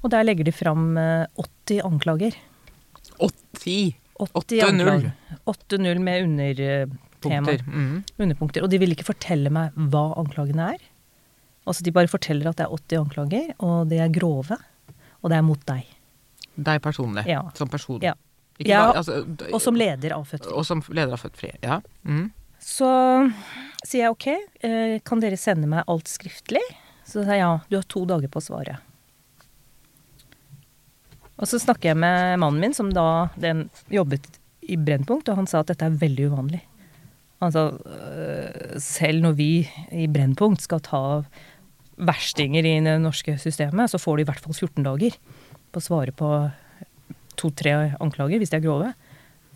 Og 0.06 0.12
der 0.14 0.26
legger 0.28 0.46
de 0.46 0.54
fram 0.54 0.92
eh, 1.02 1.26
80 1.66 1.82
anklager. 1.88 2.36
80 3.18 3.96
80 4.22 4.62
8-0 4.62 4.68
anklager. 4.70 5.14
8-0 5.50 6.00
med 6.00 6.24
undertema. 6.24 7.56
Mm. 7.66 8.04
Underpunkter. 8.18 8.64
Og 8.64 8.70
de 8.72 8.80
vil 8.80 8.94
ikke 8.96 9.08
fortelle 9.08 9.52
meg 9.54 9.76
hva 9.92 10.06
anklagene 10.22 10.70
er. 10.76 10.86
Altså 11.66 11.84
De 11.84 11.92
bare 11.96 12.12
forteller 12.12 12.52
at 12.52 12.62
det 12.62 12.68
er 12.68 12.78
80 12.78 13.02
anklager, 13.02 13.52
og 13.66 13.90
de 13.90 14.00
er 14.00 14.14
grove. 14.14 14.58
Og 15.24 15.34
det 15.34 15.40
er 15.40 15.46
mot 15.46 15.62
deg. 15.68 15.90
Deg 16.56 16.80
personlig. 16.86 17.26
Ja. 17.28 17.42
Som 17.58 17.72
person. 17.72 18.00
Ja. 18.06 18.14
Ja, 18.64 18.86
bare, 18.86 19.02
altså, 19.02 19.50
Og 19.52 19.60
som 19.60 19.76
leder 19.76 20.14
av 20.16 20.30
Født 20.30 20.46
Fri. 20.46 20.54
og 20.56 20.64
som 20.64 20.80
leder 20.88 21.18
av 21.18 21.20
Født 21.20 21.40
Fri. 21.42 21.50
Ja. 21.66 21.82
Mm. 22.08 22.30
Så 22.64 22.88
sier 23.84 24.06
jeg 24.06 24.14
ok, 24.14 24.28
eh, 24.64 24.94
kan 25.04 25.20
dere 25.20 25.36
sende 25.36 25.68
meg 25.68 25.84
alt 25.92 26.08
skriftlig? 26.08 26.64
Så 27.04 27.20
sier 27.26 27.36
jeg 27.36 27.44
ja, 27.44 27.50
du 27.68 27.76
har 27.76 27.84
to 27.92 28.06
dager 28.08 28.32
på 28.32 28.40
å 28.40 28.46
svare. 28.46 28.78
Og 31.36 31.50
så 31.52 31.60
snakker 31.60 31.92
jeg 31.92 32.00
med 32.00 32.40
mannen 32.40 32.62
min, 32.64 32.74
som 32.78 32.92
da 32.96 33.28
den 33.36 33.66
jobbet 33.92 34.28
i 34.66 34.78
Brennpunkt, 34.80 35.28
og 35.30 35.42
han 35.42 35.50
sa 35.50 35.60
at 35.62 35.72
dette 35.74 35.86
er 35.90 35.98
veldig 36.02 36.30
uvanlig. 36.32 36.62
Han 37.44 37.52
sa 37.52 37.66
øh, 37.76 38.78
selv 38.82 39.22
når 39.26 39.36
vi 39.38 39.50
i 39.92 40.06
Brennpunkt 40.10 40.64
skal 40.64 40.80
ta 40.86 41.02
verstinger 41.96 42.66
i 42.68 42.78
det 42.84 42.96
norske 43.04 43.36
systemet, 43.40 43.92
så 43.92 44.00
får 44.02 44.18
de 44.18 44.24
i 44.26 44.30
hvert 44.30 44.42
fall 44.44 44.56
14 44.56 44.86
dager 44.88 45.18
på 45.76 45.82
å 45.82 45.84
svare 45.84 46.16
på 46.16 46.30
to-tre 47.40 47.76
anklager, 48.00 48.40
hvis 48.40 48.54
de 48.54 48.58
er 48.62 48.64
grove. 48.64 48.94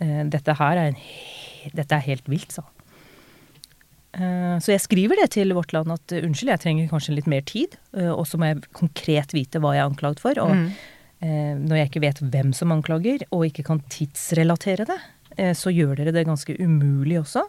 Eh, 0.04 0.20
Dette 0.32 0.54
her 0.60 0.76
er, 0.84 0.92
en, 0.92 1.72
dette 1.76 1.96
er 1.96 2.06
helt 2.10 2.28
vilt, 2.28 2.52
sa 2.52 2.66
han. 2.66 2.76
Eh, 4.20 4.56
Så 4.60 4.72
jeg 4.74 4.84
skriver 4.84 5.16
det 5.22 5.30
til 5.38 5.52
Vårt 5.56 5.72
Land 5.72 5.92
at 5.96 6.12
unnskyld, 6.20 6.52
jeg 6.52 6.60
trenger 6.64 6.88
kanskje 6.92 7.16
litt 7.16 7.28
mer 7.30 7.44
tid, 7.48 7.76
eh, 7.96 8.12
og 8.12 8.26
så 8.28 8.36
må 8.40 8.52
jeg 8.52 8.64
konkret 8.76 9.32
vite 9.36 9.60
hva 9.62 9.72
jeg 9.76 9.84
er 9.84 9.90
anklaget 9.90 10.20
for. 10.20 10.36
Og 10.44 10.52
eh, 10.56 10.80
når 11.20 11.76
jeg 11.76 11.90
ikke 11.90 12.02
vet 12.06 12.20
hvem 12.32 12.52
som 12.56 12.72
anklager, 12.72 13.26
og 13.30 13.44
ikke 13.48 13.64
kan 13.66 13.82
tidsrelatere 13.92 14.86
det, 14.88 14.98
eh, 15.36 15.52
så 15.52 15.72
gjør 15.74 15.96
dere 16.00 16.14
det 16.16 16.26
ganske 16.28 16.56
umulig 16.60 17.18
også. 17.20 17.44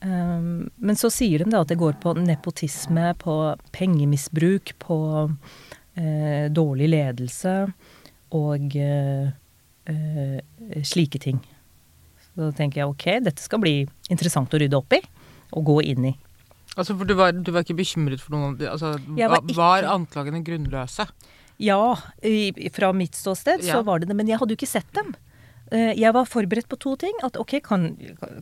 Um, 0.00 0.70
men 0.80 0.96
så 0.96 1.10
sier 1.12 1.42
de 1.42 1.50
da 1.52 1.60
at 1.60 1.68
det 1.68 1.76
går 1.80 1.98
på 2.00 2.14
nepotisme, 2.16 3.10
på 3.20 3.34
pengemisbruk, 3.76 4.72
på 4.80 4.96
eh, 6.00 6.46
dårlig 6.56 6.88
ledelse 6.88 7.52
og 8.38 8.76
eh, 8.80 9.28
eh, 9.92 10.38
slike 10.88 11.20
ting. 11.20 11.42
Så 12.30 12.46
da 12.46 12.50
tenker 12.56 12.80
jeg 12.80 12.94
ok, 12.94 13.06
dette 13.26 13.44
skal 13.44 13.60
bli 13.60 13.74
interessant 14.08 14.54
å 14.56 14.62
rydde 14.62 14.78
opp 14.80 14.96
i 14.96 15.02
og 15.58 15.66
gå 15.68 15.76
inn 15.92 16.12
i. 16.12 16.14
Altså, 16.78 16.94
for 16.94 17.04
du 17.04 17.12
var, 17.18 17.34
du 17.34 17.50
var 17.52 17.66
ikke 17.66 17.76
bekymret 17.82 18.22
for 18.22 18.38
noen 18.38 18.54
altså, 18.70 18.94
var 19.18 19.34
var, 19.34 19.42
ikke- 19.42 19.58
var 19.58 19.88
anklagene 19.98 20.40
grunnløse? 20.46 21.08
Ja, 21.60 21.96
i, 22.24 22.50
fra 22.72 22.92
mitt 22.96 23.14
ståsted 23.18 23.60
Ja. 23.66 23.76
så 23.78 23.84
var 23.84 24.00
det 24.00 24.08
det, 24.10 24.16
men 24.16 24.26
jeg 24.30 24.40
hadde 24.40 24.54
jo 24.54 24.58
ikke 24.60 24.70
sett 24.70 24.88
dem. 24.96 25.12
Eh, 25.70 25.92
Jeg 25.94 26.12
var 26.16 26.24
forberedt 26.26 26.66
på 26.66 26.78
to 26.82 26.96
ting. 26.98 27.12
At 27.22 27.36
ok, 27.38 27.60
kan, 27.62 27.84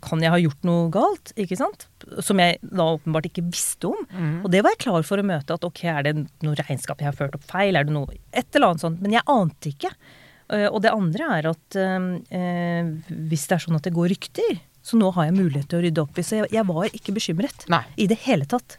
kan 0.01 0.23
jeg 0.25 0.31
ha 0.33 0.39
gjort 0.41 0.63
noe 0.65 0.87
galt? 0.95 1.33
Ikke 1.37 1.59
sant? 1.61 1.85
Som 2.25 2.39
jeg 2.41 2.57
da 2.63 2.87
åpenbart 2.97 3.27
ikke 3.29 3.45
visste 3.51 3.91
om. 3.91 4.07
Mm. 4.15 4.39
Og 4.47 4.51
det 4.55 4.63
var 4.65 4.73
jeg 4.73 4.81
klar 4.87 5.03
for 5.05 5.19
å 5.21 5.27
møte. 5.27 5.59
At 5.59 5.67
ok, 5.67 5.83
er 5.93 6.03
det 6.07 6.15
noe 6.47 6.57
regnskap 6.57 7.03
jeg 7.03 7.11
har 7.11 7.19
ført 7.19 7.35
opp 7.37 7.45
feil? 7.51 7.77
Er 7.77 7.85
det 7.85 7.93
noe 7.93 8.17
Et 8.33 8.47
eller 8.57 8.71
annet 8.71 8.81
sånt. 8.87 9.03
Men 9.05 9.13
jeg 9.19 9.27
ante 9.29 9.75
ikke. 9.75 9.91
Eh, 10.49 10.69
Og 10.73 10.81
det 10.81 10.95
andre 10.95 11.29
er 11.37 11.51
at 11.53 11.77
eh, 11.77 12.09
eh, 12.33 12.85
hvis 13.29 13.45
det 13.51 13.59
er 13.59 13.67
sånn 13.67 13.77
at 13.77 13.85
det 13.85 13.93
går 13.99 14.09
rykter, 14.15 14.63
så 14.81 14.97
nå 14.97 15.11
har 15.13 15.27
jeg 15.29 15.37
mulighet 15.37 15.69
til 15.69 15.83
å 15.83 15.85
rydde 15.85 16.01
opp 16.07 16.17
i. 16.17 16.23
Så 16.25 16.39
jeg, 16.41 16.49
jeg 16.55 16.65
var 16.65 16.89
ikke 16.97 17.13
bekymret. 17.13 17.67
Nei. 17.69 17.83
I 18.01 18.07
det 18.09 18.23
hele 18.25 18.47
tatt. 18.49 18.79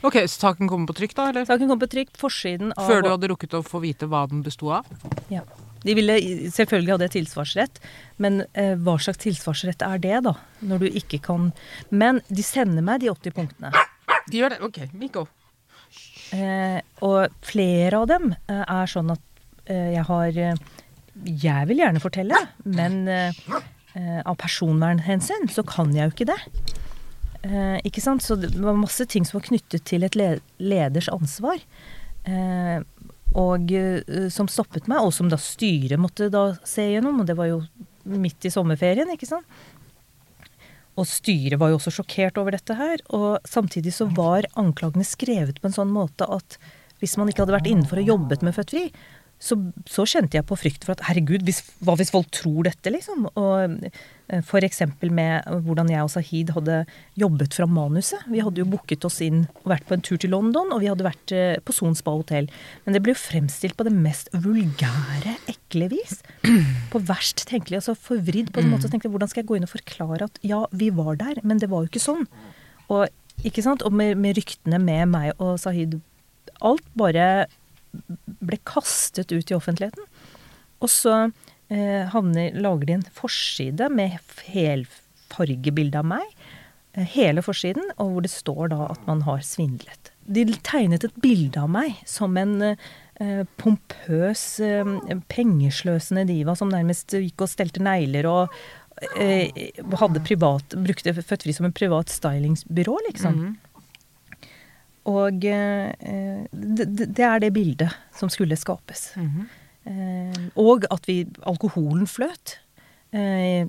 Ok, 0.00 0.16
så 0.24 0.46
saken 0.48 0.68
kommer 0.70 0.88
på 0.88 0.96
trykk, 0.96 1.14
da? 1.18 1.26
eller? 1.28 1.44
Saken 1.48 1.68
kom 1.68 1.80
på 1.80 1.88
trykk, 1.92 2.14
forsiden 2.20 2.70
av 2.72 2.88
Før 2.88 3.02
du 3.04 3.10
hadde 3.12 3.28
rukket 3.32 3.56
å 3.58 3.60
få 3.66 3.82
vite 3.82 4.08
hva 4.08 4.22
den 4.30 4.40
besto 4.46 4.70
av? 4.72 4.88
Ja. 5.32 5.42
De 5.84 5.94
ville 5.96 6.16
selvfølgelig 6.52 6.94
hadde 6.94 7.08
tilsvarsrett, 7.12 7.80
men 8.20 8.42
eh, 8.52 8.74
hva 8.80 8.96
slags 9.00 9.20
tilsvarsrett 9.22 9.84
er 9.84 10.00
det, 10.00 10.16
da? 10.26 10.34
Når 10.64 10.82
du 10.82 10.88
ikke 11.00 11.20
kan 11.24 11.50
Men 11.88 12.20
de 12.28 12.44
sender 12.44 12.84
meg 12.84 13.00
de 13.00 13.08
80 13.12 13.36
punktene. 13.36 13.72
De 14.28 14.40
gjør 14.40 14.54
det? 14.54 14.60
Ok, 14.64 14.80
Mikko. 15.00 15.26
Eh, 16.36 16.80
og 17.04 17.32
flere 17.44 18.00
av 18.02 18.08
dem 18.10 18.30
eh, 18.32 18.60
er 18.62 18.92
sånn 18.92 19.12
at 19.16 19.24
eh, 19.66 19.88
jeg 19.96 20.04
har 20.06 20.36
eh, 20.48 20.60
Jeg 21.40 21.70
vil 21.70 21.80
gjerne 21.82 22.02
fortelle, 22.04 22.44
men 22.64 23.00
eh, 23.10 23.40
eh, 23.96 24.20
av 24.24 24.36
personvernhensyn 24.40 25.48
så 25.52 25.64
kan 25.66 25.92
jeg 25.96 26.08
jo 26.08 26.14
ikke 26.16 26.30
det. 26.32 26.40
Eh, 27.46 27.78
ikke 27.88 28.02
sant? 28.04 28.24
Så 28.24 28.36
det 28.36 28.52
var 28.58 28.76
masse 28.76 29.06
ting 29.08 29.24
som 29.24 29.38
var 29.38 29.46
knyttet 29.48 29.86
til 29.88 30.04
et 30.04 30.16
leders 30.16 31.08
ansvar. 31.12 31.62
Eh, 32.28 32.80
og 33.40 33.72
eh, 33.72 34.28
som 34.32 34.50
stoppet 34.50 34.90
meg, 34.90 35.04
og 35.04 35.14
som 35.16 35.30
da 35.30 35.38
styret 35.40 36.00
måtte 36.00 36.30
da 36.32 36.50
se 36.68 36.90
gjennom. 36.90 37.22
Og 37.22 37.30
det 37.30 37.38
var 37.38 37.50
jo 37.50 37.62
midt 38.10 38.48
i 38.48 38.52
sommerferien, 38.52 39.08
ikke 39.14 39.28
sant. 39.28 39.60
Og 40.98 41.06
styret 41.08 41.56
var 41.60 41.70
jo 41.70 41.78
også 41.78 41.94
sjokkert 42.00 42.36
over 42.40 42.56
dette 42.56 42.76
her. 42.76 43.00
Og 43.16 43.38
samtidig 43.48 43.94
så 43.96 44.08
var 44.12 44.48
anklagene 44.60 45.06
skrevet 45.06 45.62
på 45.62 45.70
en 45.70 45.78
sånn 45.78 45.94
måte 45.94 46.28
at 46.28 46.58
hvis 47.00 47.16
man 47.16 47.30
ikke 47.30 47.46
hadde 47.46 47.56
vært 47.56 47.70
innenfor 47.70 48.02
og 48.02 48.10
jobbet 48.12 48.42
med 48.44 48.52
Født 48.52 48.74
Fri, 48.74 48.84
så, 49.40 49.56
så 49.88 50.04
kjente 50.04 50.36
jeg 50.36 50.44
på 50.44 50.58
frykt 50.60 50.84
for 50.84 50.92
at 50.92 51.06
herregud, 51.06 51.46
hvis, 51.46 51.62
hva 51.80 51.94
hvis 51.96 52.12
folk 52.12 52.28
tror 52.36 52.66
dette, 52.68 52.92
liksom? 52.92 53.24
Og 53.40 53.78
eh, 54.30 54.64
eksempel 54.64 55.10
med 55.14 55.46
hvordan 55.66 55.90
jeg 55.90 56.04
og 56.04 56.10
Sahid 56.12 56.52
hadde 56.56 56.84
jobbet 57.18 57.56
fra 57.56 57.66
manuset. 57.66 58.22
Vi 58.30 58.42
hadde 58.44 58.62
jo 58.62 58.68
booket 58.70 59.04
oss 59.04 59.20
inn 59.24 59.44
og 59.62 59.70
vært 59.74 59.86
på 59.88 59.96
en 59.96 60.04
tur 60.06 60.16
til 60.20 60.32
London, 60.34 60.72
og 60.72 60.80
vi 60.82 60.90
hadde 60.90 61.06
vært 61.06 61.34
eh, 61.36 61.58
på 61.62 61.74
Son 61.76 61.96
Spa 61.98 62.14
hotell. 62.16 62.50
Men 62.84 62.96
det 62.96 63.02
ble 63.04 63.14
jo 63.14 63.20
fremstilt 63.22 63.76
på 63.78 63.86
det 63.88 63.94
mest 63.94 64.30
vulgære, 64.32 65.36
ekle 65.50 65.90
vis. 65.92 66.20
På 66.92 67.02
verst 67.10 67.46
tenkelig, 67.50 67.80
altså 67.82 67.96
forvridd 67.98 68.52
på 68.54 68.62
en 68.62 68.72
måte. 68.72 68.86
Så 68.86 68.92
tenkte 68.92 69.08
jeg, 69.08 69.14
hvordan 69.16 69.30
skal 69.30 69.42
jeg 69.42 69.50
gå 69.50 69.58
inn 69.58 69.68
og 69.68 69.74
forklare 69.74 70.30
at 70.30 70.42
ja, 70.46 70.64
vi 70.70 70.90
var 70.94 71.20
der, 71.20 71.42
men 71.44 71.62
det 71.62 71.70
var 71.72 71.84
jo 71.84 71.92
ikke 71.92 72.02
sånn. 72.02 72.26
Og, 72.90 73.06
ikke 73.46 73.64
sant? 73.64 73.84
og 73.86 73.94
med, 73.94 74.16
med 74.20 74.38
ryktene 74.38 74.80
med 74.82 75.10
meg 75.12 75.34
og 75.38 75.58
Sahid 75.62 76.00
Alt 76.60 76.84
bare 76.98 77.46
ble 78.44 78.58
kastet 78.68 79.32
ut 79.32 79.50
i 79.50 79.56
offentligheten. 79.56 80.04
Og 80.84 80.90
så 80.92 81.14
eh, 81.70 82.06
havner, 82.12 82.54
lager 82.58 82.90
de 82.90 82.98
en 82.98 83.06
forside 83.16 83.88
med 83.94 84.18
helfargebilde 84.50 86.02
av 86.02 86.08
meg. 86.12 86.26
Eh, 86.92 87.06
hele 87.16 87.42
forsiden, 87.46 87.92
og 87.98 88.16
hvor 88.16 88.26
det 88.26 88.32
står 88.34 88.72
da 88.74 88.88
at 88.90 89.06
man 89.06 89.22
har 89.28 89.44
svindlet. 89.46 90.10
De 90.30 90.44
tegnet 90.66 91.06
et 91.06 91.22
bilde 91.22 91.58
av 91.62 91.70
meg 91.70 91.96
som 92.06 92.36
en 92.38 92.58
eh, 92.72 93.46
pompøs, 93.62 94.44
eh, 94.62 94.92
pengesløsende 95.30 96.26
diva 96.28 96.54
som 96.58 96.70
nærmest 96.70 97.14
gikk 97.16 97.46
og 97.46 97.50
stelte 97.50 97.82
negler 97.82 98.28
og 98.30 98.54
eh, 99.16 99.48
hadde 100.02 100.22
privat, 100.26 100.76
brukte 100.76 101.14
Fødtfri 101.16 101.54
som 101.56 101.66
en 101.70 101.74
privat 101.74 102.12
stylingsbyrå, 102.12 102.98
liksom. 103.08 103.38
Og 105.10 105.46
eh, 105.48 106.44
det, 106.52 106.86
det 107.16 107.24
er 107.24 107.40
det 107.42 107.54
bildet 107.56 107.94
som 108.14 108.30
skulle 108.30 108.58
skapes. 108.60 109.12
eh, 109.46 109.56
og 110.60 110.84
at 110.92 111.06
vi 111.08 111.22
Alkoholen 111.48 112.06
fløt. 112.06 112.58
Eh, 113.10 113.66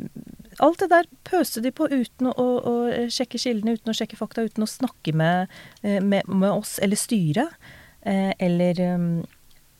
alt 0.61 0.81
det 0.83 0.89
der 0.91 1.07
pøste 1.25 1.63
de 1.65 1.71
på 1.73 1.87
uten 1.89 2.29
å, 2.29 2.47
å, 2.61 2.73
sjekke 3.09 3.39
kildene, 3.41 3.73
uten 3.79 3.93
å 3.93 3.95
sjekke 3.97 4.19
fakta, 4.19 4.43
uten 4.45 4.65
å 4.65 4.69
snakke 4.69 5.15
med, 5.17 5.49
eh, 5.81 5.97
med, 6.03 6.27
med 6.29 6.51
oss 6.51 6.77
eller 6.83 6.99
styret. 6.99 7.55
Eh, 8.01 8.33
eller 8.41 8.81
eh, 8.81 9.07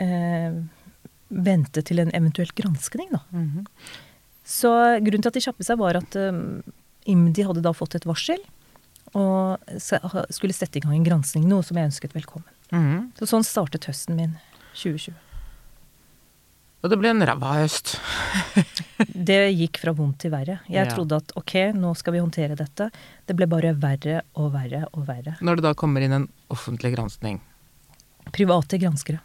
eh, 0.06 0.58
vente 1.30 1.84
til 1.86 2.02
en 2.04 2.14
eventuell 2.14 2.52
granskning, 2.58 3.14
da. 3.14 3.22
Så 4.46 4.72
grunnen 5.00 5.24
til 5.24 5.32
at 5.32 5.38
de 5.38 5.44
kjappet 5.46 5.68
seg, 5.70 5.80
var 5.80 5.96
at 6.02 6.18
um, 6.20 6.60
IMDi 7.08 7.46
hadde 7.48 7.64
da 7.64 7.72
fått 7.72 7.96
et 7.96 8.08
varsel. 8.10 8.42
Og 9.16 9.62
skulle 9.80 10.56
sette 10.56 10.80
i 10.80 10.84
gang 10.84 10.98
en 10.98 11.08
granskning, 11.08 11.46
noe 11.48 11.64
som 11.64 11.80
jeg 11.80 11.92
ønsket 11.92 12.16
velkommen. 12.18 12.50
Mhm. 12.72 13.12
Så 13.20 13.30
sånn 13.32 13.48
startet 13.48 13.88
høsten 13.88 14.18
min 14.20 14.36
2020. 14.74 15.31
Og 16.82 16.90
det 16.90 16.98
ble 16.98 17.12
en 17.14 17.22
ræva 17.28 17.56
høst. 17.62 17.96
Det 19.32 19.38
gikk 19.58 19.78
fra 19.82 19.92
vondt 19.98 20.20
til 20.24 20.32
verre. 20.34 20.60
Jeg 20.70 20.86
Ja. 20.88 20.94
trodde 20.96 21.18
at 21.22 21.32
ok, 21.38 21.54
nå 21.78 21.92
skal 21.98 22.14
vi 22.14 22.20
håndtere 22.22 22.56
dette. 22.58 22.90
Det 23.26 23.36
ble 23.38 23.48
bare 23.50 23.74
verre 23.78 24.22
og 24.38 24.52
verre 24.54 24.84
og 24.94 25.06
verre. 25.08 25.36
Når 25.42 25.58
det 25.60 25.64
da 25.66 25.74
kommer 25.78 26.02
inn 26.06 26.14
en 26.14 26.28
offentlig 26.54 26.94
granskning. 26.96 27.40
Private 28.34 28.78
granskere. 28.82 29.20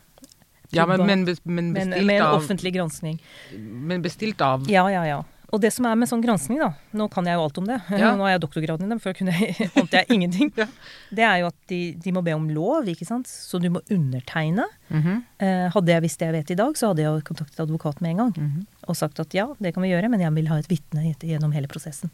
Ja, 0.75 0.85
men, 0.87 1.05
men, 1.07 1.25
men 1.45 1.73
bestilt 1.75 2.07
med 2.09 2.21
en 2.21 2.35
offentlig 2.35 2.73
granskning. 2.75 3.21
Men 3.57 4.03
bestilt 4.03 4.40
av 4.42 4.64
Ja, 4.69 4.88
ja, 4.90 5.05
ja. 5.07 5.21
Og 5.55 5.61
det 5.63 5.71
som 5.73 5.87
er 5.87 5.95
med 5.95 6.09
sånn 6.11 6.23
granskning, 6.25 6.59
da, 6.59 6.73
nå 6.99 7.05
kan 7.13 7.25
jeg 7.29 7.37
jo 7.39 7.43
alt 7.45 7.59
om 7.61 7.67
det, 7.69 7.77
Ja. 8.03 8.15
nå 8.19 8.25
har 8.27 8.33
jeg 8.35 8.41
doktorgraden 8.43 8.87
i 8.87 8.91
dem, 8.91 8.99
før 9.01 9.15
kunne 9.15 9.35
jeg, 9.37 9.69
ante 9.81 10.01
jeg 10.01 10.11
ingenting, 10.17 10.51
Ja. 10.59 10.67
det 11.15 11.23
er 11.29 11.37
jo 11.45 11.47
at 11.53 11.59
de, 11.71 11.81
de 12.03 12.13
må 12.17 12.23
be 12.27 12.35
om 12.35 12.49
lov, 12.51 12.89
ikke 12.91 13.07
sant, 13.07 13.31
så 13.31 13.61
du 13.63 13.69
må 13.71 13.83
undertegne. 13.95 14.65
Mhm. 14.91 15.23
Eh, 15.39 15.69
hadde 15.75 15.93
jeg 15.95 16.03
visst 16.03 16.19
det 16.19 16.27
jeg 16.31 16.37
vet 16.41 16.51
i 16.57 16.59
dag, 16.59 16.75
så 16.79 16.91
hadde 16.91 17.05
jeg 17.07 17.25
kontaktet 17.29 17.63
advokat 17.67 18.03
med 18.03 18.11
en 18.17 18.25
gang. 18.25 18.35
Mhm. 18.37 18.67
Og 18.91 18.99
sagt 18.99 19.19
at 19.23 19.35
ja, 19.35 19.47
det 19.63 19.73
kan 19.75 19.83
vi 19.87 19.91
gjøre, 19.95 20.11
men 20.11 20.21
jeg 20.23 20.35
vil 20.35 20.51
ha 20.51 20.59
et 20.59 20.69
vitne 20.71 21.07
gjennom 21.23 21.55
hele 21.55 21.71
prosessen. 21.71 22.11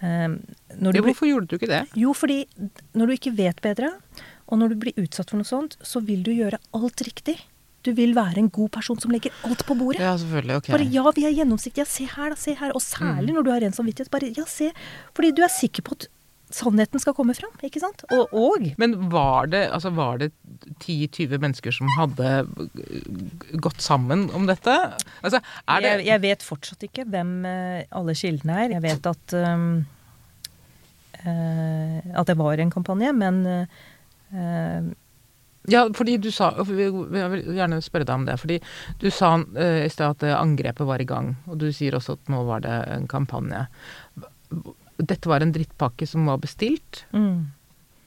Eh, 0.00 0.28
når 0.80 0.92
du 0.92 0.98
Ja, 1.02 1.06
hvorfor 1.10 1.28
gjorde 1.28 1.48
du 1.52 1.56
ikke 1.58 1.68
det? 1.68 1.82
jo, 2.00 2.12
fordi 2.16 2.46
når 2.96 3.06
du 3.06 3.12
ikke 3.18 3.36
vet 3.36 3.60
bedre, 3.60 3.92
og 4.48 4.58
når 4.58 4.72
du 4.72 4.76
blir 4.82 4.96
utsatt 5.04 5.28
for 5.30 5.36
noe 5.38 5.46
sånt, 5.46 5.76
så 5.84 6.00
vil 6.02 6.22
du 6.26 6.32
gjøre 6.32 6.58
alt 6.74 7.04
riktig. 7.06 7.36
Du 7.86 7.92
vil 7.96 8.14
være 8.16 8.42
en 8.42 8.50
god 8.52 8.68
person 8.76 8.98
som 9.00 9.12
legger 9.14 9.34
alt 9.46 9.64
på 9.66 9.74
bordet. 9.78 10.02
Ja, 10.02 10.12
selvfølgelig. 10.20 10.56
Ok. 10.60 10.70
Bare 10.74 10.88
ja, 10.92 11.12
vi 11.16 11.26
er 11.28 11.36
gjennomsiktige. 11.38 11.86
Ja, 11.86 11.88
se 11.88 12.06
her, 12.10 12.32
da. 12.34 12.40
Se 12.40 12.54
her. 12.58 12.74
Og 12.76 12.84
særlig 12.84 13.36
når 13.36 13.46
du 13.46 13.52
har 13.54 13.62
ren 13.64 13.76
samvittighet. 13.76 14.12
Bare 14.12 14.32
ja, 14.36 14.44
se. 14.48 14.70
Fordi 15.16 15.32
du 15.36 15.44
er 15.46 15.52
sikker 15.54 15.86
på 15.86 15.96
at 15.96 16.10
sannheten 16.54 17.00
skal 17.00 17.14
komme 17.16 17.34
fram. 17.38 17.52
Ikke 17.66 17.80
sant? 17.82 18.04
Og, 18.12 18.34
og 18.36 18.66
Men 18.80 18.96
var 19.12 19.48
det, 19.52 19.62
altså 19.72 19.92
var 19.94 20.20
det 20.20 20.32
10-20 20.82 21.38
mennesker 21.38 21.74
som 21.74 21.88
hadde 21.96 22.44
gått 23.62 23.80
sammen 23.84 24.28
om 24.36 24.48
dette? 24.50 24.74
Altså, 25.22 25.40
er 25.66 25.84
det 25.84 25.92
jeg, 25.94 26.06
jeg 26.10 26.24
vet 26.26 26.44
fortsatt 26.44 26.88
ikke 26.90 27.06
hvem 27.10 27.32
eh, 27.48 27.86
alle 27.96 28.16
kildene 28.18 28.58
er. 28.64 28.76
Jeg 28.76 28.84
vet 28.88 29.10
at 29.12 29.36
um, 29.40 29.68
uh, 31.22 31.98
at 32.20 32.28
det 32.28 32.36
var 32.40 32.60
en 32.60 32.74
kampanje, 32.74 33.14
men 33.16 33.40
eh, 33.54 34.90
Ja, 35.68 35.82
fordi 35.92 36.16
du 36.16 36.30
sa 36.32 36.54
Jeg 36.56 36.90
vil 36.92 37.42
gjerne 37.52 37.82
spørre 37.84 38.06
deg 38.08 38.14
om 38.14 38.24
det. 38.24 38.38
Fordi 38.40 38.56
du 39.02 39.10
sa 39.12 39.34
eh, 39.60 39.84
i 39.84 39.90
sted 39.92 40.06
at 40.06 40.24
eh, 40.24 40.36
angrepet 40.36 40.88
var 40.88 41.02
i 41.02 41.08
gang, 41.08 41.34
og 41.46 41.58
du 41.60 41.68
sier 41.74 41.98
også 41.98 42.16
at 42.16 42.30
nå 42.32 42.44
var 42.48 42.64
det 42.64 42.76
en 42.94 43.08
kampanje. 43.10 43.66
Dette 45.00 45.28
var 45.28 45.44
en 45.44 45.52
drittpakke 45.52 46.08
som 46.08 46.26
var 46.28 46.40
bestilt? 46.42 47.04
mm. 47.12 47.56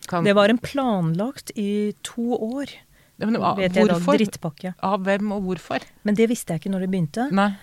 Kan, 0.07 0.25
Det 0.27 0.33
var 0.35 0.51
en 0.51 0.57
planlagt 0.59 1.53
i 1.55 1.93
to 2.03 2.35
år, 2.35 2.67
Ja, 3.15 3.27
men, 3.29 3.37
ah, 3.39 3.53
vet 3.55 3.77
jeg 3.77 3.87
da. 3.87 3.95
Drittpakke. 4.03 4.73
Av 4.83 4.99
hvem 5.05 5.29
og 5.31 5.45
hvorfor? 5.45 5.85
Men 6.03 6.17
det 6.17 6.27
visste 6.27 6.51
jeg 6.51 6.59
ikke 6.59 6.71
når 6.73 6.83
det 6.83 6.89
begynte. 6.91 7.27
Nei. 7.31 7.53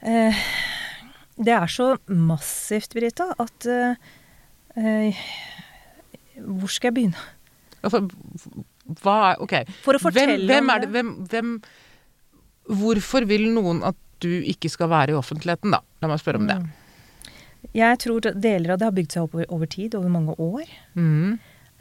Eh, 0.00 0.38
det 1.36 1.52
er 1.52 1.66
så 1.68 1.90
massivt, 2.08 2.94
Brita, 2.94 3.26
at 3.42 3.66
eh, 3.68 3.96
eh, 4.80 5.20
Hvor 6.38 6.72
skal 6.72 6.88
jeg 6.88 6.96
begynne? 6.96 7.26
Altså, 7.84 8.06
hva 9.02 9.16
er 9.32 9.42
Ok. 9.42 9.54
For 9.84 9.96
å 9.96 10.02
fortelle 10.02 10.38
hvem, 10.38 10.48
hvem 10.50 10.72
er 10.74 10.84
det 10.84 10.90
hvem, 10.92 11.12
hvem 11.30 11.52
Hvorfor 12.64 13.26
vil 13.28 13.50
noen 13.52 13.82
at 13.84 13.98
du 14.24 14.30
ikke 14.48 14.70
skal 14.72 14.88
være 14.88 15.12
i 15.12 15.18
offentligheten, 15.18 15.74
da? 15.74 15.82
La 16.00 16.08
meg 16.08 16.20
spørre 16.22 16.40
om 16.40 16.46
det. 16.48 16.56
Mm. 16.62 16.70
Jeg 17.76 17.98
tror 18.00 18.24
deler 18.24 18.74
av 18.74 18.80
det 18.80 18.86
har 18.88 18.94
bygd 18.96 19.16
seg 19.16 19.26
opp 19.26 19.34
over, 19.36 19.48
over 19.52 19.68
tid, 19.68 19.96
over 19.98 20.12
mange 20.12 20.36
år. 20.40 20.70
Mm. 20.96 21.34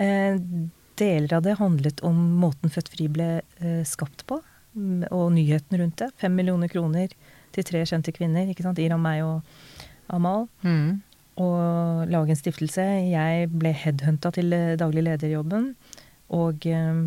Eh, 0.04 0.42
deler 1.00 1.38
av 1.38 1.46
det 1.46 1.56
handlet 1.60 2.04
om 2.06 2.20
måten 2.42 2.74
Født 2.74 2.92
Fri 2.94 3.08
ble 3.12 3.30
eh, 3.40 3.84
skapt 3.88 4.26
på, 4.30 4.40
og 5.14 5.26
nyheten 5.36 5.80
rundt 5.80 6.00
det. 6.02 6.10
Fem 6.22 6.36
millioner 6.36 6.72
kroner 6.72 7.14
til 7.54 7.68
tre 7.68 7.84
kjente 7.88 8.14
kvinner, 8.16 8.50
ikke 8.50 8.66
sant? 8.66 8.82
Iram, 8.82 9.04
meg 9.06 9.24
og 9.26 9.44
Amal. 10.14 10.48
Mm. 10.66 11.04
Og 11.44 12.10
lage 12.12 12.34
en 12.34 12.40
stiftelse. 12.40 12.86
Jeg 13.10 13.50
ble 13.54 13.74
headhunta 13.74 14.34
til 14.36 14.54
eh, 14.56 14.74
daglig 14.80 15.06
lederjobben. 15.08 15.72
Og 16.34 16.66
eh, 16.70 17.02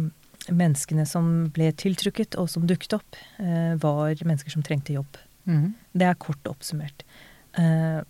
menneskene 0.46 1.06
som 1.08 1.48
ble 1.54 1.72
tiltrukket, 1.74 2.36
og 2.40 2.50
som 2.52 2.66
dukket 2.68 2.98
opp, 2.98 3.18
eh, 3.42 3.74
var 3.82 4.14
mennesker 4.22 4.52
som 4.54 4.64
trengte 4.66 4.94
jobb. 4.96 5.18
Mm. 5.46 5.74
Det 5.94 6.06
er 6.06 6.20
kort 6.22 6.50
oppsummert. 6.50 7.06
Eh, 7.58 8.00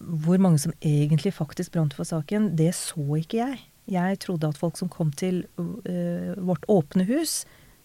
hvor 0.00 0.40
mange 0.42 0.58
som 0.62 0.74
egentlig 0.80 1.34
faktisk 1.36 1.74
brant 1.74 1.94
for 1.94 2.08
saken, 2.08 2.54
det 2.58 2.72
så 2.78 3.04
ikke 3.20 3.42
jeg. 3.42 3.64
Jeg 3.92 4.18
trodde 4.24 4.48
at 4.50 4.58
folk 4.58 4.78
som 4.80 4.88
kom 4.90 5.12
til 5.14 5.44
vårt 5.54 6.64
åpne 6.72 7.04
hus, 7.06 7.44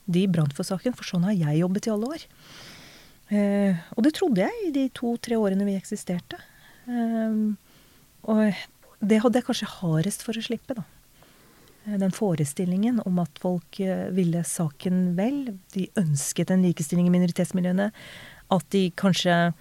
de 0.10 0.24
brant 0.32 0.54
for 0.58 0.66
saken, 0.66 0.96
for 0.98 1.06
sånn 1.06 1.28
har 1.28 1.36
jeg 1.38 1.60
jobbet 1.62 1.86
i 1.86 1.92
alle 1.94 2.10
år. 2.16 2.24
Eh, 3.32 3.84
og 3.96 4.06
det 4.08 4.16
trodde 4.18 4.42
jeg 4.44 4.64
i 4.66 4.72
de 4.76 4.88
to-tre 4.98 5.38
årene 5.38 5.68
vi 5.68 5.78
eksisterte. 5.78 6.40
Og 8.26 8.42
det 9.02 9.20
hadde 9.24 9.40
jeg 9.40 9.48
kanskje 9.48 9.70
hardest 9.78 10.26
for 10.26 10.38
å 10.38 10.44
slippe, 10.44 10.76
da. 10.78 10.84
Eh, 11.86 11.98
Den 11.98 12.14
forestillingen 12.14 13.02
om 13.06 13.20
at 13.24 13.42
folk 13.42 13.80
eh, 13.80 14.10
ville 14.14 14.44
saken 14.46 15.16
vel. 15.18 15.58
De 15.74 15.88
ønsket 16.00 16.52
en 16.52 16.66
likestilling 16.66 17.10
i 17.10 17.16
minoritetsmiljøene. 17.16 17.92
At 18.52 18.68
de 18.74 18.90
kanskje 18.92 19.54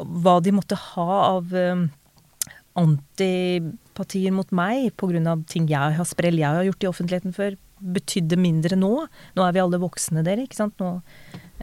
Hva 0.00 0.38
de 0.40 0.52
måtte 0.56 0.78
ha 0.78 1.16
av 1.36 1.50
eh, 1.52 1.88
antipatier 2.80 4.32
mot 4.32 4.48
meg 4.50 4.94
pga. 4.96 5.34
ting 5.46 5.66
jeg 5.68 5.96
har 5.98 6.06
sprell 6.08 6.38
jeg 6.38 6.48
har 6.48 6.64
gjort 6.64 6.84
i 6.84 6.88
offentligheten 6.88 7.34
før, 7.34 7.56
betydde 7.80 8.38
mindre 8.38 8.76
nå. 8.76 9.06
Nå 9.36 9.44
er 9.44 9.52
vi 9.52 9.60
alle 9.60 9.80
voksne, 9.82 10.22
dere. 10.24 10.46
ikke 10.46 10.56
sant? 10.56 10.78
Nå 10.80 11.02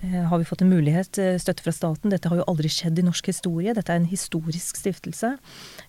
har 0.04 0.38
vi 0.38 0.46
fått 0.46 0.62
en 0.62 0.70
mulighet, 0.70 1.18
støtte 1.42 1.64
fra 1.64 1.74
staten. 1.74 2.12
Dette 2.12 2.30
har 2.30 2.38
jo 2.38 2.46
aldri 2.46 2.70
skjedd 2.70 3.00
i 3.00 3.06
norsk 3.08 3.32
historie. 3.32 3.74
Dette 3.74 3.90
er 3.90 3.98
en 3.98 4.06
historisk 4.06 4.78
stiftelse. 4.78 5.38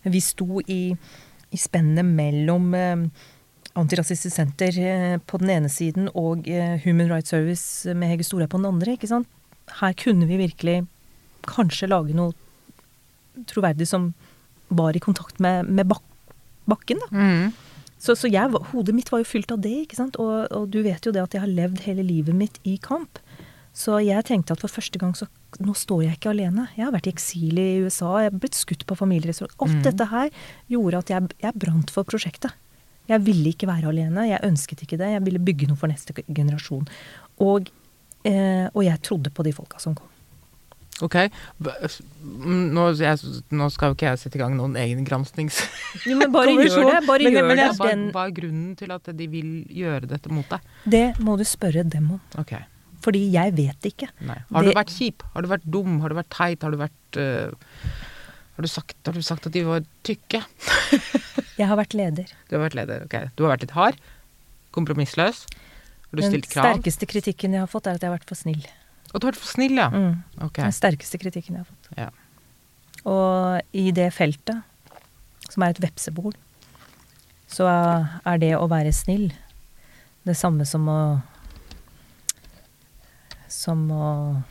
Vi 0.04 0.20
sto 0.24 0.62
i, 0.64 0.96
i 1.52 1.60
spennet 1.60 2.06
mellom 2.06 2.72
eh, 2.72 3.04
Antirasistisk 3.78 4.34
Senter 4.34 4.78
eh, 4.80 5.16
på 5.18 5.40
den 5.42 5.52
ene 5.52 5.70
siden 5.70 6.08
og 6.16 6.48
eh, 6.48 6.78
Human 6.84 7.10
Rights 7.12 7.34
Service 7.34 7.94
med 7.94 8.12
Hege 8.12 8.26
Storhaug 8.26 8.50
på 8.54 8.60
den 8.60 8.70
andre. 8.70 8.96
ikke 8.96 9.10
sant? 9.10 9.28
Her 9.80 9.92
kunne 9.98 10.26
vi 10.26 10.40
virkelig 10.40 10.80
kanskje 11.48 11.90
lage 11.90 12.16
noe 12.16 12.32
troverdig 13.48 13.86
som 13.88 14.12
var 14.68 14.96
i 14.96 15.02
kontakt 15.02 15.38
med, 15.40 15.68
med 15.68 15.88
bak 15.88 16.02
bakken. 16.68 17.00
da. 17.00 17.08
Mm. 17.12 17.52
Så, 17.98 18.14
så 18.14 18.28
jeg, 18.30 18.52
hodet 18.72 18.94
mitt 18.94 19.10
var 19.10 19.22
jo 19.22 19.26
fylt 19.26 19.50
av 19.54 19.62
det, 19.64 19.74
ikke 19.84 19.98
sant. 19.98 20.18
Og, 20.22 20.46
og 20.54 20.68
du 20.70 20.82
vet 20.84 21.04
jo 21.04 21.12
det 21.14 21.24
at 21.24 21.34
jeg 21.34 21.42
har 21.42 21.50
levd 21.50 21.82
hele 21.86 22.04
livet 22.06 22.36
mitt 22.36 22.60
i 22.68 22.76
kamp. 22.82 23.20
Så 23.78 23.98
jeg 24.02 24.26
tenkte 24.26 24.54
at 24.54 24.62
for 24.62 24.72
første 24.72 25.00
gang 25.00 25.14
så 25.18 25.28
Nå 25.64 25.72
står 25.72 26.02
jeg 26.04 26.18
ikke 26.18 26.34
alene. 26.34 26.66
Jeg 26.76 26.84
har 26.84 26.92
vært 26.92 27.06
i 27.08 27.12
eksil 27.14 27.56
i 27.56 27.78
USA, 27.80 28.10
jeg 28.20 28.28
har 28.28 28.34
blitt 28.36 28.58
skutt 28.58 28.82
på 28.84 28.96
familierestaurant. 29.00 29.54
Alt 29.64 29.78
dette 29.86 30.06
her 30.10 30.28
gjorde 30.68 31.00
at 31.00 31.12
jeg, 31.14 31.30
jeg 31.40 31.56
brant 31.56 31.88
for 31.94 32.04
prosjektet. 32.04 32.52
Jeg 33.08 33.24
ville 33.24 33.54
ikke 33.54 33.68
være 33.70 33.88
alene. 33.90 34.26
Jeg 34.28 34.44
ønsket 34.46 34.84
ikke 34.84 34.98
det. 35.00 35.10
Jeg 35.14 35.24
ville 35.24 35.40
bygge 35.42 35.68
noe 35.70 35.80
for 35.80 35.90
neste 35.90 36.14
generasjon. 36.26 36.86
Og, 37.44 37.70
eh, 38.28 38.68
og 38.74 38.84
jeg 38.84 39.02
trodde 39.02 39.32
på 39.34 39.46
de 39.46 39.54
folka 39.56 39.80
som 39.82 39.96
kom. 39.98 40.06
Ok. 41.04 41.14
Mm, 41.62 42.72
Nå, 42.74 42.88
jeg, 42.98 43.20
nå 43.54 43.68
skal 43.70 43.92
jo 43.92 43.96
ikke 43.96 44.08
jeg 44.08 44.20
sette 44.24 44.38
i 44.38 44.42
gang 44.42 44.56
noen 44.58 44.74
egen 44.80 45.04
gransknings... 45.06 45.60
Jo, 46.08 46.16
men 46.18 46.32
bare 46.34 46.54
gjør 46.58 46.88
det. 46.90 46.96
Bare 47.06 47.28
men, 47.28 47.36
gjør 47.38 47.46
men 47.46 47.60
det. 47.62 47.68
hva, 47.78 47.92
hva 48.16 48.24
er 48.26 48.34
grunnen 48.40 48.72
til 48.78 48.94
at 48.96 49.12
de 49.20 49.28
vil 49.30 49.52
gjøre 49.78 50.10
dette 50.10 50.32
mot 50.34 50.48
deg? 50.50 50.74
det 50.90 51.06
må 51.22 51.38
du 51.38 51.46
spørre 51.46 51.86
dem 51.86 52.10
om. 52.16 52.20
Okay. 52.42 52.66
Fordi 53.04 53.22
jeg 53.30 53.54
vet 53.54 53.90
ikke. 53.92 54.10
Nei. 54.26 54.40
Har 54.50 54.66
du 54.66 54.72
vært 54.74 54.90
kjip? 54.90 55.22
Har 55.34 55.46
du 55.46 55.50
vært 55.52 55.66
dum? 55.70 56.00
Har 56.02 56.10
du 56.10 56.18
vært 56.18 56.32
teit? 56.34 56.66
Har 56.66 56.74
du 56.74 56.80
vært 56.80 57.20
øh, 57.22 57.52
har, 58.58 58.66
du 58.66 58.70
sagt, 58.70 58.96
har 59.06 59.14
du 59.14 59.22
sagt 59.22 59.46
at 59.46 59.54
de 59.54 59.62
var 59.66 59.84
tykke? 60.06 60.40
Jeg 61.58 61.66
har 61.70 61.78
vært 61.78 61.94
leder. 61.94 62.26
Du 62.50 62.56
har 62.58 62.64
vært 62.66 62.74
leder. 62.78 63.04
ok. 63.06 63.16
Du 63.38 63.44
har 63.46 63.52
vært 63.54 63.64
litt 63.68 63.74
hard. 63.78 63.98
Kompromissløs. 64.74 65.44
Har 66.08 66.18
du 66.18 66.22
Den 66.24 66.30
stilt 66.32 66.48
krav? 66.50 66.66
sterkeste 66.74 67.06
kritikken 67.10 67.54
jeg 67.54 67.62
har 67.62 67.70
fått, 67.70 67.86
er 67.86 67.98
at 67.98 68.02
jeg 68.04 68.10
har 68.10 68.16
vært 68.18 68.28
for 68.30 68.38
snill. 68.40 68.64
Og 69.12 69.20
du 69.20 69.26
har 69.26 69.32
vært 69.32 69.40
for 69.40 69.52
snill, 69.54 69.76
ja. 69.78 69.86
Mm. 69.94 70.18
Ok. 70.44 70.58
Den 70.60 70.74
sterkeste 70.74 71.20
kritikken 71.22 71.56
jeg 71.58 71.64
har 71.64 71.70
fått. 71.70 71.90
Ja. 71.98 72.08
Og 73.08 73.78
i 73.78 73.86
det 73.94 74.08
feltet, 74.16 74.62
som 75.48 75.62
er 75.64 75.72
et 75.76 75.80
vepsebol, 75.86 76.34
så 77.48 77.64
er 77.70 78.40
det 78.42 78.52
å 78.58 78.66
være 78.68 78.90
snill 78.92 79.30
det 80.28 80.34
samme 80.36 80.66
som 80.68 80.84
å 80.92 81.00
Som 83.48 83.86
å 83.90 84.42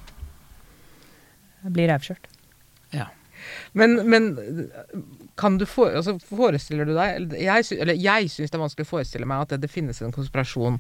bli 1.70 1.86
rævkjørt. 1.90 2.26
Ja. 2.96 3.10
Men, 3.74 3.96
men 4.10 4.30
kan 5.38 5.58
du 5.58 5.66
for, 5.70 5.92
altså, 5.96 6.18
forestiller 6.28 6.86
du 6.90 6.94
deg 6.98 7.38
jeg, 7.42 7.68
eller 7.82 7.94
jeg 8.00 8.30
syns 8.34 8.52
det 8.52 8.58
er 8.58 8.64
vanskelig 8.66 8.88
å 8.88 8.92
forestille 8.96 9.28
meg 9.30 9.46
at 9.46 9.56
det, 9.56 9.62
det 9.66 9.72
finnes 9.74 10.02
en 10.02 10.12
konspirasjon 10.16 10.80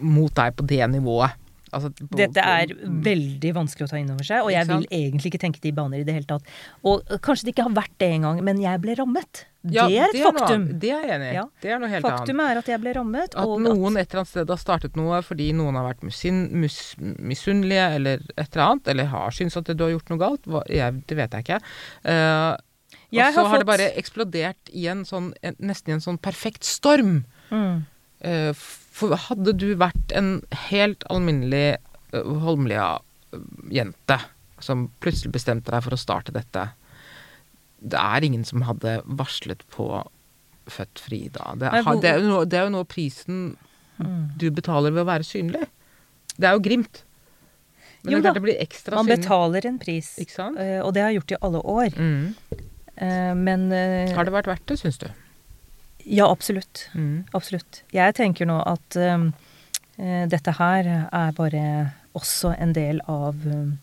mot 0.00 0.32
deg 0.38 0.54
på 0.56 0.66
det 0.70 0.80
nivået. 0.92 1.38
Altså, 1.72 1.88
på- 1.96 2.16
Dette 2.18 2.40
er 2.44 2.72
veldig 3.04 3.52
vanskelig 3.56 3.86
å 3.86 3.90
ta 3.92 3.96
inn 4.00 4.10
over 4.12 4.24
seg, 4.28 4.42
og 4.44 4.50
jeg 4.52 4.66
vil 4.68 4.86
egentlig 4.92 5.30
ikke 5.32 5.40
tenke 5.40 5.60
de 5.64 5.72
baner 5.72 6.00
i 6.00 6.04
det 6.04 6.14
hele 6.18 6.28
tatt. 6.28 6.44
Og 6.84 7.00
kanskje 7.24 7.48
det 7.48 7.54
ikke 7.54 7.66
har 7.68 7.76
vært 7.78 7.94
det 8.02 8.10
engang, 8.18 8.42
men 8.44 8.60
jeg 8.60 8.80
ble 8.84 8.96
rammet. 8.98 9.46
Ja, 9.70 9.84
det 9.86 9.98
er 10.00 10.08
et 10.08 10.16
noe 10.18 10.32
faktum. 10.32 10.64
Noe, 10.66 10.78
Det 10.82 10.90
er 10.90 11.04
jeg 11.06 11.14
enig 11.14 11.28
i. 11.28 11.34
Ja. 11.36 11.44
Det 11.62 11.70
er 11.70 11.78
noe 11.78 11.90
helt 11.92 12.06
Faktum 12.06 12.40
annet. 12.40 12.50
er 12.50 12.60
at 12.62 12.70
jeg 12.72 12.80
ble 12.82 12.94
rammet. 12.96 13.36
At 13.36 13.46
og 13.46 13.60
noen 13.62 13.98
et 14.00 14.08
eller 14.08 14.22
annet 14.22 14.30
sted 14.32 14.50
har 14.50 14.58
startet 14.58 14.98
noe 14.98 15.20
fordi 15.22 15.52
noen 15.54 15.78
har 15.78 15.86
vært 15.86 16.02
misunnelige 16.02 17.84
eller 18.00 18.24
et 18.34 18.48
eller 18.48 18.64
annet, 18.66 18.90
eller 18.90 19.10
har 19.12 19.36
syntes 19.36 19.60
at 19.60 19.70
du 19.70 19.84
har 19.84 19.94
gjort 19.94 20.10
noe 20.10 20.18
galt. 20.18 20.50
Jeg, 20.66 20.98
det 21.06 21.18
vet 21.20 21.38
jeg 21.38 21.46
ikke. 21.46 21.60
Uh, 22.02 22.58
Jeg 23.14 23.28
og 23.28 23.34
så 23.36 23.44
har 23.44 23.50
har, 23.52 23.62
det 23.62 23.70
bare 23.70 23.88
eksplodert 24.02 24.74
i 24.74 24.88
en 24.90 25.06
sånn, 25.06 25.30
en, 25.46 25.56
nesten 25.62 25.92
i 25.92 25.96
en 25.96 26.04
sånn 26.04 26.18
perfekt 26.18 26.66
storm. 26.66 27.22
Mm. 27.54 27.86
Uh, 28.26 28.50
For 28.92 29.14
hadde 29.28 29.54
du 29.58 29.70
vært 29.78 30.12
en 30.18 30.40
helt 30.68 31.06
alminnelig 31.10 31.76
uh, 32.16 32.34
Holmlia-jente 32.42 34.18
som 34.62 34.88
plutselig 35.02 35.32
bestemte 35.34 35.70
deg 35.74 35.82
for 35.86 35.94
å 35.94 36.00
starte 36.00 36.34
dette 36.34 36.68
Det 37.82 37.98
er 37.98 38.24
ingen 38.26 38.44
som 38.46 38.62
hadde 38.68 39.00
varslet 39.06 39.64
på 39.74 39.88
Født 40.70 41.00
fri 41.02 41.24
da. 41.34 41.56
Det, 41.58 41.66
har, 41.74 41.96
det, 41.98 42.10
er, 42.12 42.20
jo 42.22 42.28
noe, 42.30 42.44
det 42.46 42.58
er 42.60 42.68
jo 42.68 42.72
noe 42.76 42.86
prisen 42.86 43.56
du 44.38 44.44
betaler 44.54 44.92
ved 44.94 45.02
å 45.02 45.08
være 45.08 45.26
synlig. 45.26 45.64
Det 46.36 46.46
er 46.48 46.54
jo 46.54 46.62
grimt. 46.62 47.00
Men 48.02 48.14
Jo 48.14 48.20
det, 48.22 48.32
det 48.36 48.42
blir 48.44 48.60
ekstra 48.62 48.98
Man 48.98 49.06
synlig. 49.06 49.18
betaler 49.24 49.66
en 49.68 49.80
pris, 49.82 50.12
Ikke 50.22 50.34
sant? 50.34 50.58
eh, 50.62 50.78
og 50.82 50.94
det 50.94 51.02
har 51.02 51.10
jeg 51.12 51.20
gjort 51.20 51.34
i 51.34 51.40
alle 51.48 51.60
år. 51.74 51.98
Mm. 51.98 52.62
Eh, 52.94 53.34
Men 53.38 53.66
eh, 53.74 54.14
Har 54.16 54.26
det 54.26 54.34
vært 54.34 54.50
verdt 54.50 54.66
det, 54.70 54.78
syns 54.82 54.98
du? 55.02 55.08
ja, 56.02 56.26
absolutt. 56.26 56.88
Mm. 56.98 57.24
Absolutt. 57.30 57.82
Jeg 57.94 58.14
tenker 58.18 58.46
nå 58.50 58.56
at 58.66 58.96
eh, 58.98 59.28
eh, 59.98 60.24
dette 60.30 60.54
her 60.58 60.88
er 61.10 61.36
bare 61.36 61.92
også 62.18 62.54
en 62.58 62.72
del 62.74 62.98
av 63.06 63.38
um, 63.46 63.78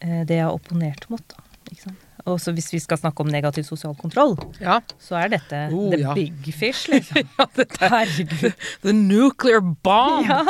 det 0.00 0.36
jeg 0.38 0.44
har 0.46 0.54
opponert 0.54 1.08
mot. 1.10 1.22
Da. 1.34 1.42
Ikke 1.70 1.82
sant? 1.88 2.06
Og 2.26 2.40
så 2.42 2.52
hvis 2.52 2.68
vi 2.74 2.80
skal 2.82 2.98
snakke 3.00 3.20
om 3.24 3.30
negativ 3.32 3.64
sosial 3.64 3.94
kontroll, 3.96 4.36
Ja. 4.60 4.80
så 5.00 5.16
er 5.20 5.28
dette 5.36 5.60
Oh, 5.72 5.90
the 5.90 6.00
ja. 6.02 6.14
big 6.14 6.50
fish, 6.54 6.88
liksom. 6.92 7.22
ja 7.38 7.46
dette 7.56 7.84
er. 7.86 8.10
The 8.84 8.92
nuclear 8.92 9.60
bomb! 9.60 10.26
Ja. 10.28 10.42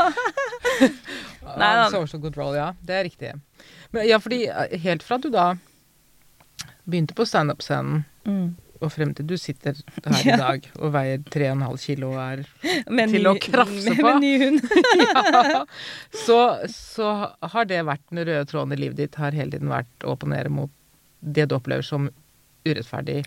Nei, 1.57 1.71
da. 1.77 1.91
Social 1.91 2.21
control, 2.23 2.55
ja. 2.57 2.73
Det 2.83 2.95
er 2.95 3.05
riktig. 3.09 3.33
Men, 3.91 4.07
ja, 4.09 4.19
fordi 4.23 4.45
eh, 4.49 4.77
helt 4.85 5.03
fra 5.03 5.19
du 5.19 5.31
da 5.35 5.53
begynte 6.87 7.15
på 7.19 7.27
standup-scenen, 7.29 8.05
Mm. 8.29 8.51
og 8.85 8.91
frem 8.93 9.15
til 9.17 9.25
du 9.27 9.33
sitter 9.41 9.79
her 10.05 10.27
i 10.29 10.37
dag 10.37 10.67
og 10.77 10.91
veier 10.93 11.23
3,5 11.33 11.79
kilo 11.81 12.11
og 12.13 12.19
er 12.21 12.43
men 12.93 13.09
Til 13.13 13.23
ny- 13.25 13.31
å 13.31 13.33
krafse 13.41 13.95
på. 13.97 14.03
Med 14.05 14.21
ny 14.21 14.33
hund. 14.43 14.61
ja, 15.01 15.63
så, 16.27 16.37
så 16.69 17.09
har 17.55 17.65
det 17.71 17.81
vært 17.89 18.05
den 18.13 18.21
røde 18.29 18.45
tråden 18.51 18.77
i 18.77 18.81
livet 18.83 18.97
ditt, 19.01 19.17
har 19.17 19.33
hele 19.33 19.51
tiden 19.57 19.73
vært 19.73 20.05
å 20.05 20.13
opponere 20.19 20.53
mot 20.53 20.71
det 21.21 21.49
du 21.51 21.57
opplever 21.57 21.87
som 21.87 22.11
urettferdig 22.67 23.25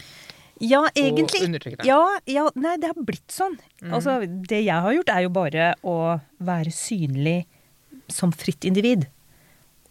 Ja, 0.61 0.83
egentlig. 0.95 1.41
Ja, 1.87 2.19
ja, 2.29 2.43
nei, 2.55 2.75
det 2.79 2.91
har 2.91 3.05
blitt 3.05 3.33
sånn. 3.33 3.57
Mm. 3.81 3.93
Altså, 3.97 4.19
det 4.47 4.61
jeg 4.63 4.85
har 4.85 4.93
gjort, 4.93 5.09
er 5.09 5.25
jo 5.25 5.31
bare 5.33 5.71
å 5.83 5.95
være 6.37 6.71
synlig 6.71 7.39
som 8.07 8.31
fritt 8.31 8.63
individ. 8.69 9.07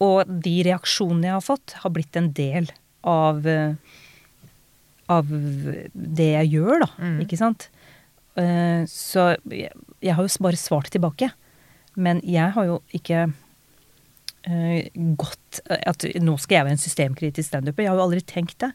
Og 0.03 0.31
de 0.43 0.55
reaksjonene 0.69 1.29
jeg 1.29 1.37
har 1.37 1.45
fått, 1.45 1.75
har 1.83 1.93
blitt 1.95 2.17
en 2.17 2.31
del 2.37 2.71
av 3.03 3.47
eh, 3.51 3.75
av 5.12 5.29
det 5.93 6.29
jeg 6.31 6.53
gjør, 6.57 6.85
da. 6.85 6.91
Mm. 7.03 7.17
Ikke 7.25 7.38
sant? 7.41 7.69
Eh, 8.38 8.85
Så 8.88 9.33
jeg 9.53 10.15
har 10.15 10.23
jo 10.23 10.45
bare 10.45 10.61
svart 10.61 10.91
tilbake. 10.95 11.33
Men 11.95 12.23
jeg 12.25 12.55
har 12.55 12.69
jo 12.69 12.79
ikke 12.97 13.27
eh, 14.48 14.88
gått 15.18 15.62
at 15.68 16.07
nå 16.22 16.35
skal 16.40 16.59
jeg 16.61 16.66
være 16.66 16.76
en 16.78 16.83
systemkritisk 16.83 17.48
standuper. 17.52 17.85
Jeg 17.85 17.92
har 17.92 18.00
jo 18.00 18.07
aldri 18.09 18.22
tenkt 18.26 18.59
det. 18.64 18.72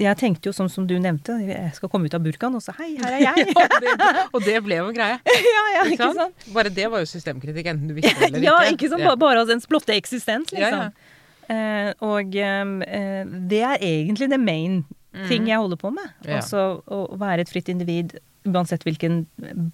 Jeg 0.00 0.18
tenkte 0.18 0.48
jo 0.48 0.52
sånn 0.56 0.70
som 0.72 0.88
du 0.90 0.96
nevnte, 0.98 1.36
jeg 1.46 1.70
skal 1.76 1.90
komme 1.92 2.08
ut 2.10 2.14
av 2.16 2.22
burkaen 2.24 2.56
og 2.58 2.62
så 2.64 2.72
hei, 2.80 2.96
her 2.98 3.14
er 3.14 3.20
jeg. 3.28 3.44
Ja, 3.54 3.68
det, 3.78 3.92
og 4.34 4.42
det 4.42 4.56
ble 4.66 4.80
jo 4.80 4.88
greia. 4.96 5.20
ja, 5.54 5.64
ja, 5.76 5.84
Ikke 5.84 5.94
ikke 5.94 6.08
sant? 6.08 6.18
sant? 6.40 6.48
Bare 6.56 6.72
det 6.74 6.88
var 6.90 7.04
jo 7.04 7.10
systemkritikk, 7.12 7.68
enten 7.70 7.92
du 7.92 7.94
visste 8.00 8.14
det 8.18 8.32
eller 8.32 8.42
Ja, 8.48 8.56
ikke. 8.64 8.74
ikke 8.74 8.90
sant? 8.90 9.04
Ja. 9.04 9.12
Bare, 9.12 9.22
bare 9.22 9.44
av 9.44 9.52
dens 9.52 9.68
blotte 9.70 9.94
eksistens, 9.94 10.50
Ja, 10.54 10.66
liksom. 10.66 11.10
Eh, 11.44 11.90
og 12.02 12.34
eh, 12.40 13.24
det 13.52 13.62
er 13.68 13.82
egentlig 13.84 14.30
the 14.32 14.40
main 14.40 14.82
ting 15.28 15.46
jeg 15.46 15.60
holder 15.60 15.78
på 15.78 15.92
med. 15.94 16.08
Ja. 16.26 16.40
Altså 16.40 16.80
å 16.90 17.04
være 17.20 17.44
et 17.44 17.52
fritt 17.52 17.68
individ 17.70 18.16
uansett 18.48 18.82
hvilken 18.84 19.22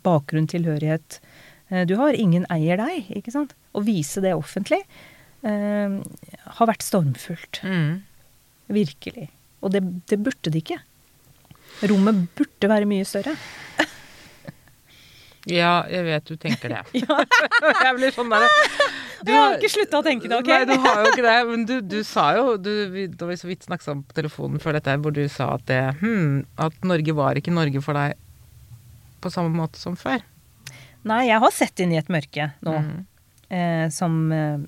bakgrunn, 0.04 0.48
tilhørighet 0.50 1.20
eh, 1.70 1.86
du 1.88 1.96
har. 1.96 2.18
Ingen 2.18 2.44
eier 2.52 2.76
deg, 2.80 3.08
ikke 3.16 3.32
sant. 3.34 3.56
Å 3.72 3.82
vise 3.86 4.20
det 4.20 4.34
offentlig 4.36 4.82
eh, 4.82 5.09
har 5.48 6.68
vært 6.68 6.84
stormfullt. 6.84 7.62
Mm. 7.64 8.02
Virkelig. 8.70 9.28
Og 9.64 9.72
det, 9.74 9.80
det 10.10 10.18
burde 10.22 10.52
det 10.52 10.62
ikke. 10.64 10.80
Rommet 11.90 12.26
burde 12.36 12.68
være 12.68 12.88
mye 12.90 13.06
større. 13.08 13.36
Ja, 15.48 15.86
jeg 15.88 16.04
vet 16.04 16.26
du 16.28 16.34
tenker 16.36 16.68
det. 16.68 16.80
jeg 17.00 17.92
blir 17.96 18.12
sånn 18.12 18.28
der 18.28 18.42
Du 19.24 19.30
Jeg 19.32 19.38
har 19.40 19.54
ikke 19.56 19.70
slutta 19.72 20.00
å 20.02 20.04
tenke 20.04 20.28
det, 20.28 20.36
ok? 20.36 20.50
Nei, 20.52 20.66
du 20.68 20.74
har 20.84 20.98
jo 21.00 21.12
ikke 21.14 21.24
det. 21.24 21.36
Men 21.48 21.62
du, 21.66 21.72
du 21.80 21.96
sa 22.04 22.26
jo 22.36 22.58
du, 22.60 22.68
Da 23.16 23.28
vi 23.30 23.38
så 23.40 23.48
vidt 23.48 23.64
snakket 23.64 23.86
sammen 23.88 24.04
på 24.04 24.18
telefonen 24.18 24.60
før 24.60 24.76
dette, 24.76 24.98
hvor 25.00 25.14
du 25.16 25.22
sa 25.32 25.54
at 25.56 25.64
det 25.70 25.80
hmm, 26.02 26.42
At 26.60 26.76
Norge 26.84 27.14
var 27.16 27.40
ikke 27.40 27.54
Norge 27.56 27.80
for 27.84 27.96
deg 27.96 28.20
på 29.24 29.32
samme 29.32 29.50
måte 29.56 29.80
som 29.80 29.96
før. 30.00 30.20
Nei, 31.08 31.22
jeg 31.28 31.40
har 31.42 31.52
sett 31.52 31.80
inn 31.84 31.90
i 31.92 31.98
et 32.00 32.12
mørke 32.12 32.46
nå 32.64 32.76
Mm. 32.76 32.92
eh, 33.52 33.86
som 33.92 34.20
eh, 34.32 34.60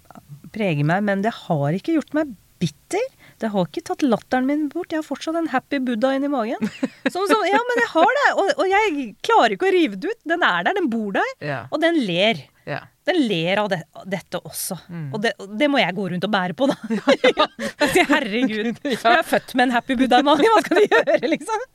preger 0.55 0.87
meg, 0.89 1.03
men 1.09 1.25
det 1.25 1.35
har 1.47 1.79
ikke 1.79 1.97
gjort 1.99 2.15
meg 2.17 2.33
bitter. 2.63 3.03
Det 3.43 3.51
har 3.51 3.67
ikke 3.67 3.83
tatt 3.89 4.05
latteren 4.07 4.47
min 4.47 4.69
bort. 4.71 4.93
Jeg 4.95 5.03
har 5.03 5.07
fortsatt 5.07 5.39
en 5.41 5.51
happy 5.51 5.81
buddha 5.83 6.13
inni 6.15 6.31
magen. 6.31 6.63
Som, 7.13 7.27
som, 7.27 7.43
ja, 7.49 7.59
men 7.69 7.81
jeg 7.83 7.91
har 7.91 8.13
det, 8.19 8.29
og, 8.39 8.53
og 8.63 8.69
jeg 8.71 9.07
klarer 9.27 9.57
ikke 9.57 9.67
å 9.69 9.75
rive 9.75 9.99
det 9.99 10.13
ut. 10.13 10.21
Den 10.31 10.45
er 10.47 10.63
der, 10.69 10.77
den 10.79 10.89
bor 10.93 11.11
der, 11.17 11.31
Yeah. 11.43 11.67
og 11.75 11.81
den 11.83 11.99
ler. 12.07 12.39
Yeah. 12.69 12.87
Den 13.09 13.19
ler 13.27 13.59
av 13.59 13.69
det, 13.73 13.81
dette 14.07 14.39
også. 14.39 14.77
Mm. 14.87 15.09
Og 15.11 15.19
det, 15.25 15.33
det 15.59 15.67
må 15.73 15.81
jeg 15.83 15.97
gå 15.97 16.05
rundt 16.13 16.27
og 16.29 16.31
bære 16.31 16.55
på, 16.55 16.69
da. 16.71 16.77
Ja, 17.41 17.49
Herregud. 18.13 18.79
Jeg 18.87 19.01
er 19.03 19.27
født 19.27 19.57
med 19.59 19.67
en 19.67 19.75
happy 19.75 19.97
buddha 19.99 20.21
i 20.23 20.27
magen, 20.29 20.47
hva 20.55 20.63
skal 20.63 20.79
du 20.79 20.95
gjøre, 20.95 21.19
liksom? 21.33 21.67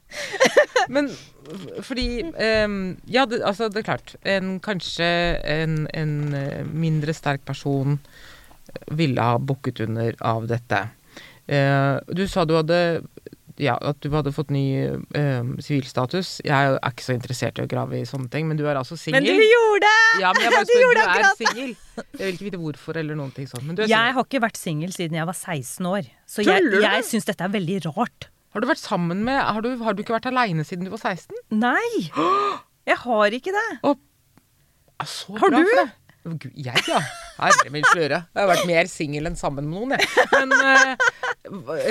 Men 0.96 1.12
fordi 1.84 2.08
um, 2.32 2.80
Ja, 3.12 3.28
det, 3.28 3.42
altså, 3.44 3.68
det 3.68 3.84
er 3.84 3.90
klart. 3.92 4.16
En, 4.24 4.56
kanskje 4.64 5.12
en, 5.58 5.82
en 5.92 6.16
eh, 6.40 6.64
mindre 6.72 7.16
sterk 7.16 7.44
person 7.48 8.00
ville 8.92 9.22
ha 9.24 9.38
bukket 9.40 9.82
under 9.88 10.16
av 10.26 10.48
dette. 10.50 10.84
Eh, 11.48 11.98
du 12.12 12.26
sa 12.28 12.46
du 12.46 12.56
hadde 12.58 13.02
ja, 13.58 13.74
at 13.82 13.98
du 14.04 14.12
hadde 14.14 14.30
fått 14.36 14.52
ny 14.54 14.64
sivilstatus. 14.86 15.66
sivilstatus. 15.66 16.30
jeg 16.46 16.76
er 16.78 16.92
ikke 16.92 17.06
så 17.08 17.16
interessert 17.16 17.58
i 17.58 17.64
å 17.66 17.70
grave 17.70 17.98
i 17.98 18.06
sånne 18.06 18.30
ting, 18.30 18.46
men 18.46 18.60
du 18.60 18.68
er 18.70 18.78
altså 18.78 18.94
Men 19.10 19.26
du 19.26 19.34
gjorde 19.34 19.82
det! 19.88 20.22
Ja, 20.22 20.30
men 20.36 20.44
jeg 20.46 20.54
bare 20.54 20.66
Du 20.68 20.74
spør, 20.74 20.84
gjorde 20.84 21.02
du 21.02 21.10
er 21.10 21.24
det. 21.24 21.32
singel. 21.40 21.72
Jeg 21.98 22.22
vil 22.22 22.36
ikke 22.36 22.48
vite 22.52 22.62
hvorfor 22.62 23.00
eller 23.02 23.18
noen 23.18 23.34
ting 23.34 23.50
sånn. 23.50 23.66
Men 23.66 23.80
du 23.80 23.82
er 23.82 23.90
Jeg 23.90 24.14
har 24.14 24.28
ikke 24.28 24.44
vært 24.46 24.62
singel 24.62 24.94
siden 24.94 25.18
jeg 25.18 25.26
var 25.26 25.38
16 25.40 25.90
år. 25.90 26.12
Så 26.30 26.46
jeg, 26.46 26.70
jeg 26.86 27.08
syns 27.10 27.26
dette 27.32 27.48
er 27.48 27.54
veldig 27.58 27.80
rart. 27.88 28.30
Har 28.54 28.62
du 28.62 28.70
vært 28.70 28.82
sammen 28.82 29.26
med 29.26 29.42
Har 29.42 29.62
du, 29.66 29.72
har 29.84 29.94
du 29.98 30.04
ikke 30.06 30.16
vært 30.16 30.30
aleine 30.30 30.64
siden 30.66 30.86
du 30.88 30.94
var 30.94 31.02
16? 31.02 31.34
Nei! 31.58 32.08
Jeg 32.88 32.96
har 33.02 33.34
ikke 33.36 33.52
det. 33.52 33.66
Ja, 33.84 33.90
så 35.04 35.34
Har 35.42 35.52
du? 35.52 35.58
for 35.60 35.80
deg. 35.82 35.90
Gud, 36.36 36.52
Jeg, 36.56 36.84
ja. 36.90 37.00
Herre 37.38 37.72
min 37.74 37.86
sløre. 37.94 38.22
Jeg 38.34 38.42
har 38.42 38.50
vært 38.50 38.68
mer 38.70 38.90
singel 38.92 39.30
enn 39.30 39.38
sammen 39.40 39.68
med 39.70 39.78
noen, 39.78 39.96
jeg. 39.96 40.28
Men 40.34 40.54
eh, 40.58 41.08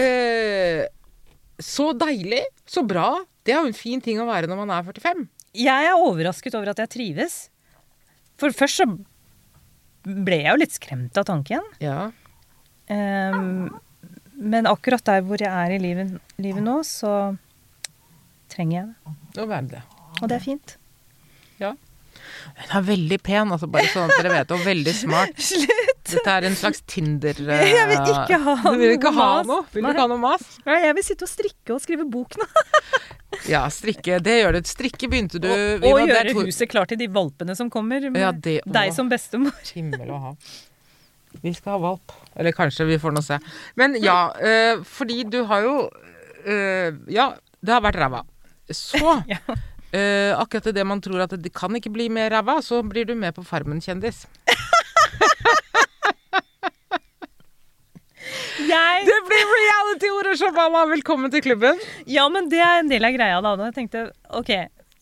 eh, 0.02 0.82
Så 1.62 1.90
deilig. 1.96 2.42
Så 2.68 2.84
bra. 2.86 3.08
Det 3.46 3.54
er 3.54 3.62
jo 3.62 3.70
en 3.70 3.78
fin 3.78 4.02
ting 4.02 4.20
å 4.20 4.28
være 4.28 4.50
når 4.50 4.60
man 4.64 4.74
er 4.76 4.86
45. 4.88 5.26
Jeg 5.56 5.88
er 5.88 5.96
overrasket 5.96 6.56
over 6.58 6.72
at 6.74 6.82
jeg 6.82 6.92
trives. 6.92 7.36
For 8.36 8.52
først 8.52 8.82
så 8.82 8.86
ble 10.06 10.42
jeg 10.42 10.52
jo 10.52 10.60
litt 10.60 10.74
skremt 10.76 11.18
av 11.18 11.26
tanken. 11.30 11.64
Ja. 11.82 12.10
Um, 12.90 13.70
men 14.36 14.68
akkurat 14.68 15.02
der 15.08 15.22
hvor 15.26 15.40
jeg 15.40 15.48
er 15.48 15.72
i 15.74 15.80
livet, 15.80 16.18
livet 16.42 16.62
nå, 16.62 16.80
så 16.86 17.34
trenger 18.52 18.76
jeg 18.76 18.90
det. 18.90 19.14
Og 20.20 20.28
det 20.30 20.36
er 20.36 20.44
fint. 20.44 20.76
Hun 22.56 22.72
er 22.78 22.84
veldig 22.86 23.18
pen, 23.22 23.50
altså 23.52 23.68
bare 23.70 23.88
sånn 23.92 24.10
at 24.10 24.16
dere 24.20 24.32
vet 24.32 24.48
det. 24.48 24.56
Og 24.56 24.64
veldig 24.66 24.94
smart. 24.96 25.34
Slutt! 25.50 25.92
Dette 26.06 26.30
er 26.38 26.46
en 26.46 26.54
slags 26.56 26.82
Tinder 26.86 27.34
Uh, 27.42 27.62
Jeg 27.76 27.86
vil 27.90 28.12
ikke 28.12 28.38
ha 28.44 28.54
Du 28.62 28.78
vil 28.78 28.92
ikke 28.94 29.10
noe 29.10 29.18
ha 29.26 29.42
noe? 29.48 29.64
Vil 29.74 29.82
du 29.82 29.88
ikke 29.90 30.04
ha 30.04 30.10
noe 30.12 30.22
mas? 30.22 30.44
Nei, 30.66 30.76
Jeg 30.84 30.94
vil 30.98 31.06
sitte 31.08 31.26
og 31.26 31.32
strikke 31.32 31.74
og 31.74 31.80
skrive 31.82 32.06
bok 32.10 32.36
nå. 32.40 32.46
Ja, 33.50 33.64
strikke. 33.70 34.20
Det 34.24 34.36
gjør 34.38 34.56
du. 34.56 34.60
Strikke 34.70 35.08
begynte 35.12 35.40
du 35.42 35.48
Og, 35.50 35.82
vi 35.82 35.90
og 35.90 35.98
gjøre 36.08 36.30
to- 36.32 36.44
huset 36.46 36.70
klart 36.72 36.88
til 36.94 37.00
de 37.02 37.08
valpene 37.12 37.56
som 37.58 37.68
kommer. 37.70 38.06
Med 38.10 38.22
Ja, 38.22 38.30
det 38.32 38.60
deg 38.64 38.94
som 38.96 39.10
bestemor. 39.12 39.52
Himmel 39.74 40.08
og 40.14 40.22
hav. 40.30 40.54
Vi 41.42 41.52
skal 41.52 41.74
ha 41.74 41.80
valp. 41.82 42.14
Eller 42.38 42.54
kanskje, 42.56 42.86
vi 42.88 42.96
får 43.02 43.12
nå 43.12 43.20
se. 43.26 43.36
Men 43.76 43.98
ja, 44.00 44.30
eh, 44.40 44.78
fordi 44.88 45.18
du 45.28 45.42
har 45.50 45.66
jo 45.66 45.74
eh, 46.46 46.94
Ja, 47.12 47.32
det 47.60 47.74
har 47.76 47.82
vært 47.84 47.98
ræva. 48.00 48.22
Så 48.72 49.02
Ja. 49.28 49.42
Eh, 49.92 50.32
akkurat 50.38 50.72
det 50.74 50.84
man 50.86 51.00
tror 51.04 51.20
at 51.26 51.34
det 51.42 51.52
kan 51.54 51.74
ikke 51.78 51.92
bli 51.94 52.08
mer 52.12 52.30
ræva, 52.34 52.58
så 52.64 52.82
blir 52.86 53.04
du 53.08 53.14
med 53.14 53.34
på 53.36 53.44
Farmen 53.46 53.80
kjendis. 53.84 54.24
Jeg, 58.66 59.04
Det 59.06 59.16
blir 59.28 59.50
reality-ordet, 59.52 60.38
Shabana! 60.40 60.86
Velkommen 60.90 61.30
til 61.30 61.42
klubben. 61.44 61.78
ja, 62.10 62.24
men 62.32 62.48
det 62.50 62.58
er 62.64 62.80
en 62.80 62.88
del 62.90 63.04
av 63.06 63.14
greia 63.14 63.36
da. 63.44 63.52
Jeg 63.68 63.76
tenkte 63.76 64.02
ok, 64.34 64.50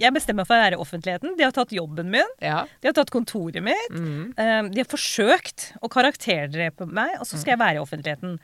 jeg 0.02 0.12
bestemmer 0.12 0.42
meg 0.42 0.48
for 0.50 0.58
å 0.58 0.64
være 0.64 0.76
i 0.76 0.82
offentligheten. 0.82 1.36
De 1.38 1.44
har 1.46 1.54
tatt 1.54 1.72
jobben 1.72 2.10
min. 2.12 2.30
Ja. 2.42 2.64
De 2.82 2.90
har 2.90 2.96
tatt 2.98 3.12
kontoret 3.14 3.62
mitt. 3.64 3.94
Mm. 3.94 4.34
Eh, 4.36 4.60
de 4.74 4.82
har 4.82 4.90
forsøkt 4.90 5.70
å 5.80 5.88
karakterdrepe 5.92 6.88
meg, 6.90 7.14
og 7.20 7.28
så 7.30 7.38
skal 7.40 7.54
jeg 7.54 7.62
være 7.62 7.78
i 7.78 7.84
offentligheten. 7.84 8.34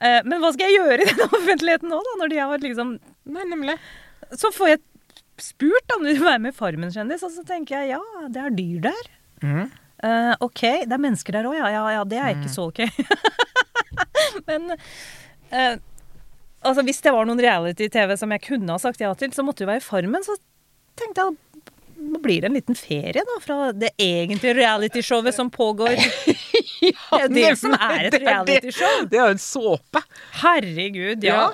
Eh, 0.00 0.20
men 0.24 0.40
hva 0.42 0.50
skal 0.56 0.72
jeg 0.72 0.80
gjøre 0.80 1.04
i 1.04 1.10
den 1.12 1.36
offentligheten 1.38 1.92
nå, 1.92 2.00
da? 2.08 2.16
Når 2.22 2.32
de 2.32 2.40
har 2.40 2.50
vært 2.56 2.66
liksom 2.66 2.96
Nei, 3.36 3.44
nemlig. 3.52 3.76
Så 4.34 4.50
får 4.56 4.72
jeg 4.74 4.82
spurt 5.42 5.96
om 5.96 6.04
de 6.04 6.12
vil 6.14 6.26
være 6.26 6.42
med 6.42 6.54
i 6.54 6.56
Farmen 6.56 6.92
kjendis, 6.94 7.24
og 7.26 7.32
så 7.34 7.44
tenker 7.46 7.82
jeg 7.82 7.96
ja, 7.96 8.28
det 8.32 8.42
er 8.42 8.54
dyr 8.54 8.84
der. 8.88 9.10
Mm. 9.44 9.64
Uh, 10.04 10.34
ok, 10.44 10.62
det 10.84 10.94
er 10.94 11.00
mennesker 11.00 11.36
der 11.36 11.48
òg, 11.48 11.56
ja, 11.56 11.70
ja. 11.72 11.84
Ja, 11.96 12.04
det 12.08 12.20
er 12.20 12.34
ikke 12.34 12.52
så 12.52 12.68
ok. 12.68 12.82
Men 14.48 14.74
uh, 14.74 15.76
altså, 16.60 16.84
hvis 16.84 17.00
det 17.04 17.14
var 17.14 17.28
noen 17.28 17.40
reality-TV 17.40 18.16
som 18.20 18.34
jeg 18.34 18.44
kunne 18.44 18.76
ha 18.76 18.82
sagt 18.82 19.00
ja 19.00 19.12
til, 19.18 19.32
så 19.32 19.46
måtte 19.46 19.62
det 19.62 19.68
jo 19.68 19.72
være 19.72 19.86
Farmen. 19.86 20.26
Så 20.26 20.36
tenkte 20.98 21.24
jeg 21.24 21.36
nå 22.04 22.18
blir 22.20 22.42
det 22.42 22.50
en 22.50 22.56
liten 22.58 22.76
ferie 22.76 23.22
da, 23.24 23.36
fra 23.40 23.72
det 23.72 23.92
egentlige 24.02 24.54
realityshowet 24.58 25.34
som 25.34 25.50
pågår. 25.50 25.94
det 26.80 26.90
er 26.90 27.22
jo 27.22 27.28
det 27.32 27.52
som 27.60 27.76
er 27.78 28.08
et 28.08 28.16
realityshow. 28.18 29.04
Det 29.08 29.20
er 29.20 29.22
jo 29.22 29.36
en 29.36 29.42
såpe. 29.42 30.02
Herregud, 30.42 31.24
ja. 31.24 31.46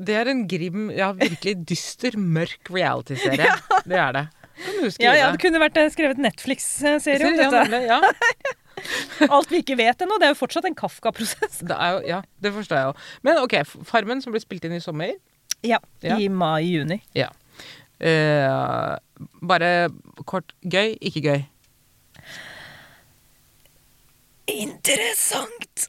Det 0.00 0.14
er 0.16 0.30
en 0.32 0.46
grim, 0.48 0.86
ja, 0.96 1.10
virkelig 1.12 1.58
dyster, 1.68 2.14
mørk 2.16 2.70
reality-serie. 2.72 3.50
Det 3.90 3.98
er 4.00 4.14
det. 4.16 4.22
Kan 4.60 4.76
du 4.76 4.84
Ja, 4.86 4.90
skrive? 4.92 5.12
ja, 5.16 5.26
det 5.32 5.40
kunne 5.40 5.60
vært 5.62 5.76
eh, 5.80 5.90
skrevet 5.92 6.18
Netflix-serie 6.20 7.28
om 7.28 7.36
Ja, 7.36 7.50
dette. 7.50 7.60
nemlig, 7.68 7.82
ja. 7.88 8.00
Alt 9.36 9.50
vi 9.52 9.60
ikke 9.60 9.76
vet 9.76 10.00
ennå. 10.04 10.16
Det 10.20 10.28
er 10.28 10.32
jo 10.34 10.38
fortsatt 10.40 10.64
en 10.68 10.76
Kafka-prosess. 10.76 11.60
Ja, 12.08 12.22
det 12.40 12.52
forstår 12.56 12.76
jeg 12.80 12.88
jo. 12.90 12.94
Men 13.28 13.40
ok, 13.44 13.58
Farmen 13.88 14.20
som 14.24 14.32
ble 14.32 14.40
spilt 14.40 14.64
inn 14.68 14.76
i 14.76 14.80
sommer. 14.84 15.12
Ja, 15.64 15.78
Ja. 16.04 16.16
I 16.16 16.28
mai-juni. 16.32 17.00
Ja. 17.16 17.28
Uh, 18.00 18.96
bare 19.44 19.90
kort 20.28 20.54
gøy, 20.64 20.94
ikke 21.04 21.20
gøy. 21.26 21.42
Interessant! 24.50 25.88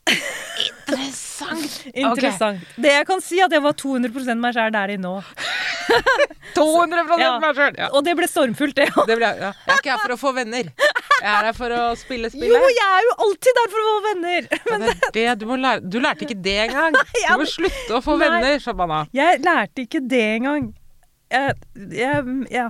Interessant! 0.68 1.76
Interessant. 2.04 2.66
Det 2.78 2.92
jeg 2.94 3.08
kan 3.10 3.22
si, 3.24 3.40
at 3.42 3.54
jeg 3.56 3.64
var 3.64 3.74
200 3.80 4.36
meg 4.40 4.56
sjæl 4.56 4.74
der 4.76 4.94
i 4.96 4.98
nå. 5.02 5.14
200 6.58 7.20
Ja. 7.22 7.32
meg 7.42 7.56
sjøl! 7.58 7.78
Ja. 7.80 7.88
Og 7.96 8.04
det 8.06 8.16
ble 8.20 8.28
stormfullt, 8.30 8.76
det 8.78 8.90
òg. 8.94 9.10
Ja. 9.18 9.32
Jeg 9.52 9.76
er 9.76 9.80
ikke 9.82 9.94
her 9.96 10.04
for 10.06 10.16
å 10.16 10.20
få 10.22 10.34
venner. 10.38 10.70
Jeg 11.22 11.30
er 11.32 11.48
her 11.50 11.56
for 11.58 11.74
å 11.76 11.82
spille 12.00 12.32
Jo, 12.34 12.60
jeg 12.74 12.86
er 12.98 13.08
jo 13.08 13.16
alltid 13.28 13.58
der 13.60 13.72
for 13.74 13.82
å 13.82 13.88
få 13.90 13.98
venner! 14.10 14.48
Ja, 14.52 14.78
det 14.82 14.92
er 14.92 15.16
det 15.16 15.40
du 15.42 15.48
må 15.50 15.58
lære. 15.62 15.84
Du 15.86 16.00
lærte 16.04 16.28
ikke 16.28 16.40
det 16.50 16.58
engang. 16.68 16.98
Du 17.32 17.42
må 17.42 17.48
slutte 17.50 17.98
å 17.98 18.04
få 18.04 18.18
Nei. 18.18 18.28
venner, 18.28 18.62
Shabana. 18.64 19.04
Jeg 19.16 19.42
lærte 19.46 19.86
ikke 19.88 20.02
det 20.12 20.24
engang. 20.38 20.72
Jeg, 21.32 21.56
jeg, 21.96 22.38
ja. 22.52 22.68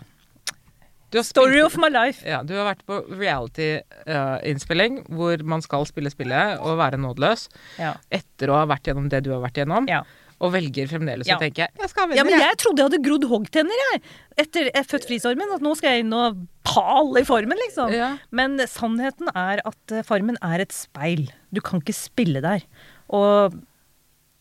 Du 1.12 1.18
har 1.20 1.24
Story 1.28 1.58
spilt- 1.60 1.66
of 1.66 1.78
my 1.78 1.90
life. 1.92 2.24
Ja, 2.26 2.42
du 2.44 2.54
har 2.56 2.74
vært 2.74 2.86
på 2.88 3.02
reality-innspilling 3.20 5.02
hvor 5.12 5.42
man 5.48 5.62
skal 5.66 5.86
spille 5.90 6.12
spillet 6.14 6.60
og 6.62 6.78
være 6.80 7.00
nådeløs 7.02 7.48
Ja. 7.80 7.94
etter 8.12 8.52
å 8.52 8.60
ha 8.62 8.66
vært 8.70 8.88
gjennom 8.90 9.10
det 9.12 9.24
du 9.26 9.32
har 9.34 9.42
vært 9.44 9.60
gjennom, 9.62 9.88
Ja. 9.90 10.04
og 10.40 10.54
velger 10.54 10.88
fremdeles 10.88 11.28
å 11.28 11.38
tenke 11.40 11.68
'jeg 11.68 11.90
skal 11.90 12.08
vinne. 12.08 12.16
ja, 12.18 12.24
men 12.24 12.40
jeg. 12.40 12.58
trodde 12.58 12.78
jeg 12.80 12.90
hadde 12.90 13.04
grodd 13.04 13.24
hoggtenner, 13.30 13.78
jeg. 13.94 14.02
Etter 14.38 14.72
jeg 14.74 14.86
født 14.88 15.06
frisormen. 15.08 15.54
At 15.54 15.62
nå 15.62 15.76
skal 15.76 15.90
jeg 15.92 16.00
inn 16.06 16.14
og 16.14 16.48
pale 16.64 17.20
i 17.20 17.24
formen, 17.24 17.58
liksom. 17.68 18.18
Men 18.32 18.58
sannheten 18.60 19.28
er 19.36 19.60
at 19.66 19.92
eh, 19.92 20.02
Farmen 20.04 20.38
er 20.42 20.62
et 20.62 20.72
speil. 20.72 21.30
Du 21.54 21.62
kan 21.62 21.80
ikke 21.82 21.94
spille 21.94 22.42
der. 22.42 22.62
Og 23.10 23.54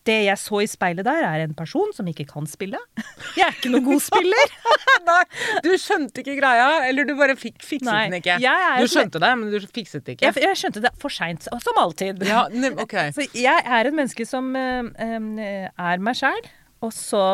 det 0.09 0.16
jeg 0.24 0.40
så 0.40 0.61
i 0.64 0.68
speilet 0.70 1.05
der, 1.05 1.24
er 1.26 1.42
en 1.44 1.55
person 1.57 1.90
som 1.92 2.09
ikke 2.09 2.24
kan 2.30 2.46
spille. 2.48 2.78
Jeg 3.36 3.44
er 3.46 3.57
ikke 3.57 3.72
noen 3.72 3.84
god 3.84 4.03
spiller. 4.03 4.55
Nei, 5.11 5.22
du 5.64 5.70
skjønte 5.80 6.22
ikke 6.22 6.36
greia, 6.38 6.68
eller 6.88 7.09
du 7.09 7.12
bare 7.18 7.36
fikk, 7.38 7.59
fikset 7.61 7.88
Nei, 7.90 8.05
den 8.09 8.20
ikke. 8.20 8.38
Du 8.80 8.88
skjønte 8.90 9.20
det, 9.22 9.32
men 9.40 9.53
du 9.53 9.59
fikset 9.66 10.07
det 10.07 10.16
ikke. 10.16 10.30
Jeg, 10.30 10.44
jeg 10.46 10.61
skjønte 10.62 10.84
det 10.86 10.94
for 11.03 11.12
seint, 11.12 11.48
som 11.51 11.82
alltid. 11.82 12.24
Ja, 12.26 12.46
okay. 12.80 13.12
Så 13.16 13.26
jeg 13.36 13.66
er 13.66 13.90
et 13.90 13.96
menneske 13.96 14.26
som 14.28 14.55
eh, 14.57 15.68
er 15.70 16.03
meg 16.03 16.18
sjæl, 16.18 16.48
og 16.80 16.94
så 16.96 17.24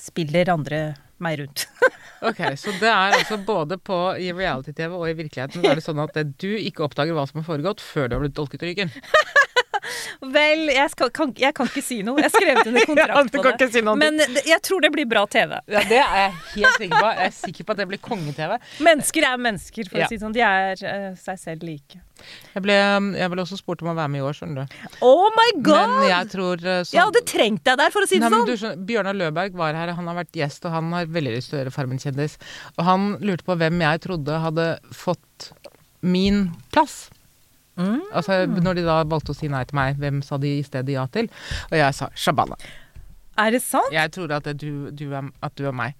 spiller 0.00 0.52
andre 0.52 0.82
meg 1.24 1.40
rundt. 1.40 1.66
Ok, 2.24 2.40
Så 2.56 2.72
det 2.80 2.88
er 2.88 3.14
altså 3.18 3.36
både 3.36 3.76
på 3.80 3.96
i 4.20 4.30
reality-TV 4.32 4.94
og 4.96 5.08
i 5.10 5.16
virkeligheten 5.18 5.64
er 5.68 5.76
det 5.76 5.84
sånn 5.84 6.00
at 6.00 6.16
du 6.40 6.50
ikke 6.56 6.86
oppdager 6.86 7.16
hva 7.16 7.26
som 7.28 7.42
har 7.42 7.48
foregått 7.48 7.84
før 7.84 8.08
du 8.08 8.16
har 8.16 8.22
blitt 8.24 8.36
dolket 8.36 8.64
i 8.64 8.70
ryggen. 8.72 8.94
Vel, 10.34 10.64
jeg, 10.72 10.90
skal, 10.94 11.10
kan, 11.14 11.34
jeg 11.38 11.54
kan 11.56 11.68
ikke 11.70 11.82
si 11.84 12.00
noe. 12.06 12.20
Jeg 12.22 12.30
har 12.30 12.34
skrevet 12.34 12.70
under 12.70 12.86
kontrakt 12.90 13.34
på 13.34 13.44
det. 13.58 13.68
si. 13.74 13.82
Men 13.84 14.20
jeg 14.46 14.60
tror 14.64 14.84
det 14.84 14.92
blir 14.94 15.08
bra 15.10 15.26
TV. 15.30 15.58
Ja, 15.68 15.84
Det 15.90 16.00
er 16.00 16.16
jeg 16.22 16.32
helt 16.54 16.80
sikker 16.80 16.96
på. 16.96 17.12
Jeg 17.18 17.28
er 17.30 17.36
sikker 17.38 17.68
på 17.68 17.76
at 17.76 17.82
det 17.82 17.88
blir 17.92 18.02
konge-TV. 18.04 18.56
Mennesker 18.86 19.28
er 19.30 19.44
mennesker, 19.50 19.90
for 19.90 20.02
Ja. 20.02 20.08
å 20.08 20.12
si 20.12 20.18
det 20.18 20.24
sånn. 20.24 20.34
De 20.36 20.44
er 20.46 20.84
uh, 20.88 21.14
seg 21.20 21.38
selv 21.42 21.66
like. 21.68 22.00
Jeg 22.54 22.62
ble, 22.62 22.74
jeg 23.18 23.30
ble 23.32 23.42
også 23.42 23.56
spurt 23.58 23.82
om 23.82 23.90
å 23.90 23.94
være 23.98 24.08
med 24.12 24.22
i 24.22 24.24
år, 24.24 24.36
skjønner 24.38 24.62
du. 24.64 24.76
Oh 25.04 25.26
my 25.34 25.48
god! 25.66 25.90
Men 25.98 26.06
jeg 26.12 26.28
tror 26.32 26.62
eh, 26.62 26.78
sånn 26.86 26.94
Jeg 26.96 27.02
hadde 27.08 27.22
trengt 27.28 27.64
deg 27.66 27.80
der, 27.80 27.90
for 27.92 28.06
å 28.06 28.08
si 28.08 28.20
det 28.22 28.28
Nei, 28.30 28.38
sånn. 28.38 28.46
du 28.48 28.54
skjønner, 28.60 28.84
Bjørnar 28.88 29.18
Løberg 29.18 29.58
var 29.58 29.74
her, 29.76 29.92
han 29.98 30.08
har 30.08 30.20
vært 30.22 30.38
gjest, 30.38 30.64
og 30.68 30.76
han 30.76 30.92
har 30.94 31.10
veldig 31.10 31.34
lyst 31.34 31.50
til 31.50 31.58
å 31.58 31.62
gjøre 31.64 31.74
Farmen-kjendis. 31.74 32.38
Og 32.78 32.86
han 32.86 33.08
lurte 33.20 33.44
på 33.50 33.58
hvem 33.60 33.82
jeg 33.82 34.04
trodde 34.06 34.38
hadde 34.46 34.68
fått 34.94 35.50
min 36.06 36.46
plass. 36.72 37.08
Mm. 37.76 38.00
Altså, 38.12 38.44
Når 38.46 38.78
de 38.78 38.86
da 38.86 39.00
valgte 39.10 39.34
å 39.34 39.36
si 39.36 39.50
nei 39.50 39.64
til 39.66 39.78
meg, 39.78 39.98
hvem 39.98 40.22
sa 40.22 40.38
de 40.38 40.52
i 40.58 40.64
stedet 40.66 40.94
ja 40.94 41.06
til? 41.10 41.30
Og 41.70 41.76
jeg 41.78 41.96
sa 41.96 42.10
Shabana. 42.14 42.58
Er 43.40 43.50
det 43.50 43.64
sant? 43.64 43.90
Jeg 43.92 44.12
tror 44.14 44.36
at, 44.36 44.46
du, 44.60 44.90
du 44.94 45.08
er, 45.10 45.30
at 45.42 45.54
du 45.58 45.66
er 45.66 45.74
meg. 45.74 45.96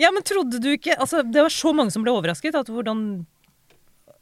Ja, 0.00 0.08
men 0.14 0.24
trodde 0.24 0.62
du 0.62 0.70
ikke 0.72 0.94
Altså, 0.96 1.20
det 1.26 1.42
var 1.44 1.52
så 1.52 1.74
mange 1.76 1.92
som 1.92 2.04
ble 2.06 2.14
overrasket. 2.14 2.56
At 2.56 2.70
hvordan 2.72 3.26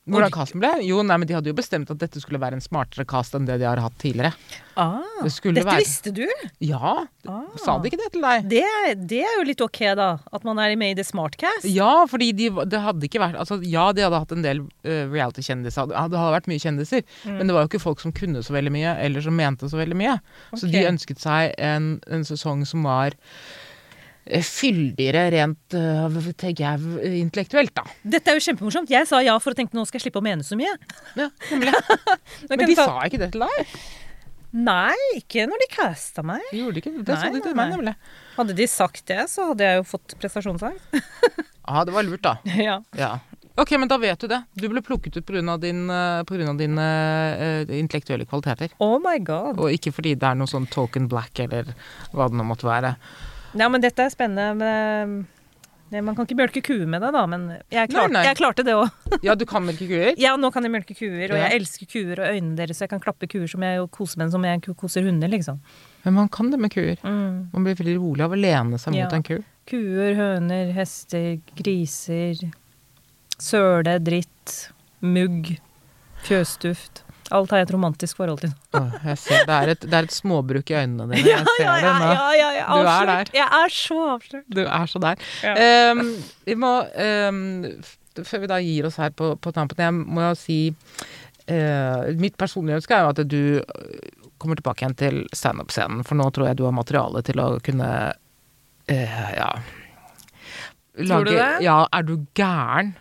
Hvordan 0.08 0.32
casten 0.34 0.60
ble? 0.62 0.70
Jo, 0.86 1.02
nei, 1.02 1.16
men 1.20 1.28
De 1.28 1.34
hadde 1.36 1.50
jo 1.52 1.56
bestemt 1.58 1.90
at 1.92 1.98
dette 2.00 2.20
skulle 2.22 2.40
være 2.40 2.56
en 2.58 2.64
smartere 2.64 3.04
cast 3.06 3.34
enn 3.36 3.44
det 3.46 3.58
de 3.60 3.66
har 3.68 3.76
hatt 3.82 3.96
tidligere. 4.00 4.32
ah, 4.76 5.00
Det 5.22 5.32
Dette 5.54 5.64
være- 5.66 5.78
visste 5.82 6.12
du? 6.14 6.26
Ja, 6.60 7.06
Ah. 7.28 7.42
sa 7.56 7.78
de 7.78 7.90
ikke 7.90 7.98
det 7.98 8.12
til 8.12 8.22
deg? 8.22 8.48
Det, 8.48 8.64
det 9.08 9.20
er 9.26 9.34
jo 9.38 9.44
litt 9.44 9.60
ok, 9.60 9.80
da. 9.96 10.18
At 10.32 10.44
man 10.44 10.58
er 10.58 10.74
med 10.76 10.92
i 10.92 10.94
The 11.02 11.04
Smartcast. 11.04 11.64
Ja, 11.64 12.06
fordi 12.06 12.32
de, 12.32 12.48
det 12.64 12.80
hadde 12.80 13.02
ikke 13.08 13.20
vært 13.20 13.36
altså, 13.38 13.58
Ja, 13.66 13.92
de 13.92 14.02
hadde 14.06 14.18
hatt 14.18 14.32
en 14.32 14.42
del 14.42 14.60
uh, 14.60 15.04
reality-kjendiser. 15.12 15.88
Det 15.88 15.96
hadde 15.98 16.16
vært 16.32 16.46
mye 16.48 16.62
kjendiser. 16.62 17.02
Mm. 17.24 17.38
Men 17.38 17.46
det 17.46 17.54
var 17.54 17.66
jo 17.66 17.68
ikke 17.72 17.80
folk 17.82 18.00
som 18.00 18.12
kunne 18.12 18.38
så 18.42 18.54
veldig 18.54 18.72
mye, 18.72 18.96
eller 19.04 19.20
som 19.20 19.36
mente 19.36 19.68
så 19.68 19.76
veldig 19.76 19.96
mye. 19.98 20.20
Så 20.54 20.70
de 20.70 20.84
ønsket 20.88 21.18
seg 21.18 21.54
en, 21.58 22.00
en 22.06 22.22
sesong 22.24 22.64
som 22.66 22.82
var 22.84 23.12
fyldigere 24.44 25.28
rent 25.34 25.76
eh, 25.76 26.18
tenker 26.38 26.64
jeg, 26.64 27.12
intellektuelt, 27.22 27.72
da. 27.76 27.84
Dette 28.02 28.32
er 28.32 28.38
jo 28.38 28.44
kjempemorsomt. 28.48 28.90
Jeg 28.92 29.08
sa 29.08 29.22
ja 29.24 29.36
for 29.42 29.54
å 29.54 29.58
tenke 29.58 29.76
nå 29.76 29.86
skal 29.88 30.00
jeg 30.00 30.08
slippe 30.08 30.20
å 30.22 30.26
mene 30.26 30.44
så 30.46 30.58
mye. 30.58 30.74
Ja, 31.18 31.30
nemlig. 31.52 31.72
Men 32.50 32.64
de 32.64 32.76
ta- 32.78 32.88
sa 32.90 33.06
ikke 33.08 33.22
det 33.24 33.32
til 33.36 33.46
deg? 33.46 33.72
Nei, 34.58 34.96
ikke 35.18 35.44
når 35.48 35.60
de 35.60 35.68
casta 35.74 36.24
meg. 36.24 36.44
De 36.50 36.62
gjorde 36.62 36.80
ikke 36.80 36.92
det. 36.94 37.06
Det 37.08 37.16
sa 37.20 37.32
de 37.32 37.40
til 37.44 37.56
meg, 37.56 37.72
nemlig. 37.74 37.94
Hadde 38.38 38.56
de 38.56 38.68
sagt 38.70 39.04
det, 39.10 39.26
så 39.28 39.50
hadde 39.50 39.66
jeg 39.66 39.80
jo 39.82 39.88
fått 39.90 40.16
prestasjonsangst. 40.20 40.94
Ja, 40.96 41.82
det 41.86 41.96
var 41.96 42.06
lurt, 42.06 42.24
da. 42.24 42.38
ja. 42.56 42.78
Ja. 42.96 43.16
Ok, 43.58 43.72
men 43.74 43.90
da 43.90 43.96
vet 43.98 44.20
du 44.22 44.28
det. 44.30 44.38
Du 44.54 44.68
ble 44.70 44.80
plukket 44.86 45.16
ut 45.18 45.26
pga. 45.26 45.56
Din, 45.58 45.88
eh, 45.90 46.20
på 46.22 46.36
grunn 46.36 46.52
av 46.52 46.60
dine 46.60 46.84
uh, 47.34 47.72
intellektuelle 47.74 48.22
kvaliteter. 48.30 48.70
Oh 48.78 49.00
my 49.02 49.16
god. 49.18 49.58
Og 49.58 49.74
ikke 49.74 49.90
fordi 49.96 50.12
det 50.14 50.28
er 50.28 50.38
noe 50.38 50.46
sånn 50.46 50.68
token 50.70 51.08
black, 51.10 51.40
eller 51.42 51.72
hva 52.14 52.28
det 52.30 52.38
nå 52.38 52.46
måtte 52.46 52.68
være. 52.68 52.92
Ja, 53.56 53.68
men 53.72 53.80
dette 53.80 54.04
er 54.04 54.10
spennende. 54.12 54.54
Men, 55.90 56.04
man 56.04 56.14
kan 56.18 56.26
ikke 56.26 56.36
mjølke 56.36 56.60
kuer 56.66 56.84
med 56.86 57.00
det, 57.00 57.08
da. 57.16 57.22
Men 57.26 57.46
jeg, 57.72 57.88
klarte- 57.88 58.12
nei. 58.12 58.24
jeg 58.26 58.36
klarte 58.36 58.64
det 58.66 58.74
òg. 58.76 58.90
Ja, 59.24 59.34
du 59.34 59.46
kan 59.48 59.64
mjølke 59.64 59.86
kuer? 59.88 60.10
Ja, 60.20 60.34
nå 60.36 60.50
kan 60.52 60.66
jeg 60.66 60.72
mjølke 60.74 60.94
kuer, 60.98 61.32
og 61.32 61.38
jeg 61.40 61.56
elsker 61.60 61.88
kuer 61.88 62.20
og 62.20 62.28
øynene 62.34 62.58
deres, 62.60 62.76
så 62.76 62.84
jeg 62.84 62.92
kan 62.92 63.00
klappe 63.00 63.26
kuer 63.30 63.48
som 63.48 63.64
jeg 63.64 63.86
koser 63.94 64.20
med, 64.20 64.30
som 64.34 64.44
jeg 64.44 64.60
koser 64.76 65.06
hunder, 65.08 65.28
liksom. 65.32 65.62
Men 66.04 66.14
man 66.20 66.28
kan 66.28 66.50
det 66.52 66.60
med 66.60 66.70
kuer. 66.74 67.00
Mm. 67.02 67.48
Man 67.54 67.64
blir 67.64 67.78
veldig 67.80 67.96
rolig 68.02 68.26
av 68.28 68.36
å 68.36 68.38
lene 68.38 68.78
seg 68.78 68.92
mot 68.94 69.00
Ja. 69.00 69.08
en 69.16 69.24
ku. 69.26 69.38
Kuer, 69.68 70.12
høner, 70.16 70.70
hester, 70.76 71.40
griser, 71.58 72.36
søle, 73.40 73.98
dritt, 74.00 74.54
mugg, 75.04 75.54
fjøsduft. 76.28 77.02
Alt 77.34 77.52
har 77.52 77.60
jeg 77.60 77.68
et 77.68 77.74
romantisk 77.74 78.16
forhold 78.16 78.40
til. 78.40 78.52
Jeg 78.72 79.18
ser, 79.20 79.44
det, 79.48 79.54
er 79.54 79.72
et, 79.74 79.82
det 79.84 79.96
er 79.98 80.06
et 80.08 80.14
småbruk 80.14 80.70
i 80.72 80.76
øynene 80.78 81.08
dine. 81.10 81.24
Jeg 81.34 81.44
ser 81.58 81.82
det 81.84 81.92
nå. 82.00 82.10
ja, 82.14 82.28
ja, 82.38 82.48
ja, 82.56 82.66
Du 82.72 82.88
er 82.88 83.08
der. 83.10 83.32
Jeg 83.36 83.48
er 83.58 83.74
så 83.74 83.98
avslørt. 84.14 84.46
Du 84.56 84.60
er 84.64 84.86
så 84.88 85.02
der. 85.02 85.24
Ja. 85.44 85.54
Ehm, 85.64 86.14
vi 86.48 86.56
må 86.58 86.72
um, 86.82 87.42
Før 88.18 88.42
vi 88.42 88.50
da 88.50 88.58
gir 88.64 88.88
oss 88.88 88.96
her 88.98 89.12
på, 89.14 89.34
på 89.38 89.52
tampen, 89.54 89.82
jeg 89.84 89.94
må 89.94 90.24
jo 90.24 90.38
si 90.38 90.60
uh, 90.72 92.08
Mitt 92.18 92.38
personlige 92.40 92.80
ønske 92.80 92.96
er 92.96 93.04
jo 93.04 93.12
at 93.12 93.20
du 93.30 93.42
øh, 93.60 94.08
kommer 94.42 94.58
tilbake 94.58 94.82
igjen 94.82 94.96
til 94.98 95.20
standup-scenen, 95.36 96.02
for 96.06 96.18
nå 96.18 96.26
tror 96.34 96.50
jeg 96.50 96.58
du 96.58 96.64
har 96.66 96.74
materiale 96.74 97.22
til 97.26 97.42
å 97.44 97.50
kunne 97.64 97.90
uh, 98.08 99.28
Ja. 99.36 99.52
Tror 100.98 101.28
du 101.28 101.30
det? 101.30 101.50
Ja, 101.62 101.84
er 101.94 102.08
du 102.08 102.16
gæren? 102.34 102.96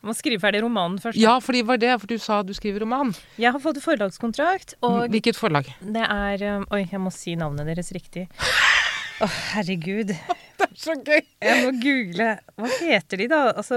Må 0.00 0.14
skrive 0.16 0.40
ferdig 0.40 0.62
romanen 0.64 0.96
først. 1.00 1.18
Ja, 1.20 1.34
for 1.44 1.52
det 1.52 1.66
var 1.68 1.80
det, 1.80 1.90
for 2.00 2.08
du 2.08 2.16
sa 2.22 2.38
du 2.46 2.54
skriver 2.56 2.80
roman. 2.86 3.12
Jeg 3.40 3.52
har 3.52 3.60
fått 3.60 3.82
forlagskontrakt, 3.84 4.78
og 4.86 5.10
Hvilket 5.12 5.36
forlag? 5.36 5.68
det 5.84 6.06
er 6.06 6.44
um, 6.56 6.64
Oi, 6.72 6.86
jeg 6.88 7.00
må 7.02 7.12
si 7.12 7.34
navnet 7.36 7.68
deres 7.68 7.92
riktig. 7.92 8.24
Å, 9.20 9.26
herregud. 9.52 10.14
Det 10.14 10.64
er 10.64 10.78
så 10.80 10.94
gøy! 10.96 11.20
Jeg 11.44 11.64
må 11.66 11.74
google. 11.82 12.30
Hva 12.56 12.70
heter 12.78 13.20
de, 13.20 13.26
da? 13.28 13.40
Altså 13.52 13.76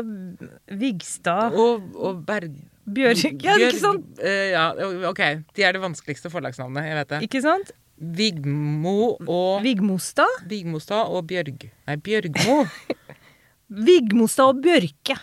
Vigstad 0.79 1.57
Og, 1.59 1.89
og 1.99 2.21
Berg... 2.27 2.55
Bjørg 2.83 3.43
Ja, 3.43 3.57
ikke 3.59 3.79
sant? 3.79 4.07
Uh, 4.19 4.47
ja, 4.53 4.65
ok. 5.09 5.21
De 5.55 5.67
er 5.67 5.75
det 5.75 5.83
vanskeligste 5.83 6.31
forlagsnavnet, 6.31 6.87
jeg 6.87 6.99
vet 7.01 7.11
det. 7.11 7.21
Ikke 7.27 7.43
sant? 7.43 7.75
Vigmo 7.99 9.13
og 9.27 9.63
Vigmostad? 9.63 10.47
Vigmostad 10.47 11.11
og 11.11 11.27
Bjørg... 11.27 11.67
Nei, 11.87 11.99
Bjørgmo. 12.07 12.63
Vigmostad 13.91 14.55
og 14.55 14.63
Bjørke. 14.63 15.19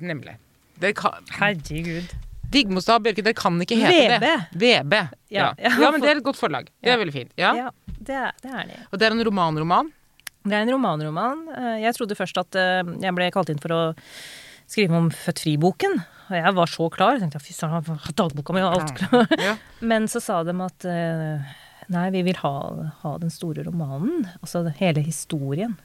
Nemlig. 0.00 0.36
Det 0.80 0.94
kan, 0.98 1.24
Herregud. 1.38 2.10
Digmostad 2.52 3.02
Bjørke, 3.02 3.24
det 3.26 3.34
kan 3.36 3.56
ikke 3.60 3.76
hete 3.80 4.16
VB. 4.18 4.20
det. 4.22 4.36
VB. 4.60 4.92
Ja. 5.34 5.52
Ja, 5.58 5.70
ja, 5.80 5.90
men 5.90 6.00
det 6.00 6.10
er 6.12 6.16
et 6.20 6.24
godt 6.24 6.38
forlag. 6.38 6.68
Det 6.80 6.90
er 6.90 6.94
Ja. 6.94 7.00
veldig 7.02 7.12
fint. 7.14 7.32
Ja. 7.36 7.54
Ja, 7.58 7.70
det, 7.98 8.18
det 8.42 8.50
er 8.52 8.66
det. 8.70 8.76
Og 8.92 8.98
det 9.00 9.06
er 9.08 9.16
en 9.16 9.24
romanroman. 9.26 9.90
Det 10.46 10.52
er 10.54 10.62
en 10.62 10.70
romanroman. 10.76 11.48
Eh, 11.56 11.80
Jeg 11.82 11.94
trodde 11.96 12.14
først 12.14 12.38
at 12.38 12.54
eh, 12.54 12.82
jeg 13.02 13.14
ble 13.16 13.30
kalt 13.34 13.50
inn 13.50 13.58
for 13.58 13.68
å 13.74 13.80
skrive 14.68 14.94
om 14.94 15.10
Født 15.10 15.42
fri-boken. 15.42 15.98
Og 16.30 16.34
jeg 16.38 16.54
var 16.54 16.66
så 16.70 16.86
klar. 16.90 17.16
Jeg 17.18 17.24
tenkte 17.26 17.40
fy 17.42 17.52
søren, 17.52 17.98
dagboka 18.14 18.52
mi 18.54 18.60
og 18.62 18.76
alt 18.78 18.94
klart. 18.94 19.34
Ja. 19.42 19.56
Men 19.80 20.06
så 20.06 20.22
sa 20.22 20.42
de 20.46 20.54
at 20.62 20.84
eh, 20.86 21.42
nei, 21.88 22.10
vi 22.14 22.22
vil 22.22 22.38
ha, 22.44 22.54
ha 23.02 23.16
den 23.18 23.30
store 23.30 23.64
romanen. 23.66 24.28
Altså 24.40 24.62
hele 24.78 25.02
historien. 25.02 25.76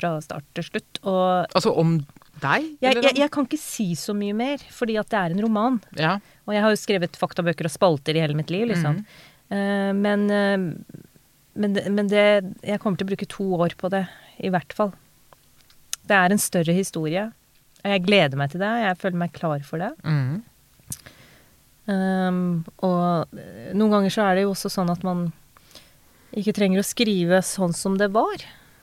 Fra 0.00 0.16
start 0.20 0.44
til 0.56 0.64
slutt. 0.64 0.98
Og 1.04 1.46
Altså 1.56 1.72
om 1.76 1.98
deg? 2.42 2.68
jeg, 2.84 3.00
jeg, 3.02 3.16
jeg 3.22 3.32
kan 3.32 3.46
ikke 3.48 3.60
si 3.60 3.88
så 3.98 4.14
mye 4.16 4.36
mer, 4.36 4.62
fordi 4.74 4.98
at 5.00 5.10
det 5.12 5.20
er 5.20 5.34
en 5.34 5.42
roman. 5.46 5.80
Ja. 5.98 6.16
Og 6.46 6.54
jeg 6.56 6.64
har 6.64 6.74
jo 6.74 6.80
skrevet 6.80 7.18
faktabøker 7.18 7.68
og 7.68 7.74
spalter 7.74 8.16
i 8.16 8.22
hele 8.24 8.36
mitt 8.38 8.52
liv, 8.52 8.68
liksom. 8.70 9.02
Eh, 9.50 9.92
men 9.94 10.24
uh, 10.30 11.04
men, 11.56 11.78
men 11.94 12.08
det 12.10 12.26
Jeg 12.66 12.80
kommer 12.82 12.98
til 12.98 13.06
å 13.06 13.12
bruke 13.12 13.28
to 13.30 13.46
år 13.58 13.76
på 13.80 13.90
det, 13.92 14.04
i 14.42 14.50
hvert 14.52 14.74
fall. 14.76 14.92
Det 16.06 16.16
er 16.16 16.32
en 16.32 16.42
større 16.42 16.74
historie. 16.76 17.30
Og 17.82 17.88
jeg 17.94 18.04
gleder 18.04 18.38
meg 18.38 18.52
til 18.52 18.62
det. 18.62 18.72
Jeg 18.82 19.00
føler 19.00 19.20
meg 19.24 19.34
klar 19.36 19.64
for 19.66 19.82
det. 19.82 19.92
Mm. 20.04 20.44
Um, 21.86 22.38
og 22.82 23.38
eh, 23.38 23.72
noen 23.78 23.92
ganger 23.94 24.12
så 24.12 24.24
er 24.26 24.36
det 24.36 24.46
jo 24.46 24.52
også 24.52 24.72
sånn 24.74 24.90
at 24.90 25.04
man 25.06 25.28
ikke 26.36 26.56
trenger 26.56 26.82
å 26.82 26.86
skrive 26.86 27.38
sånn 27.46 27.74
som 27.76 27.94
det 28.00 28.10
var, 28.14 28.42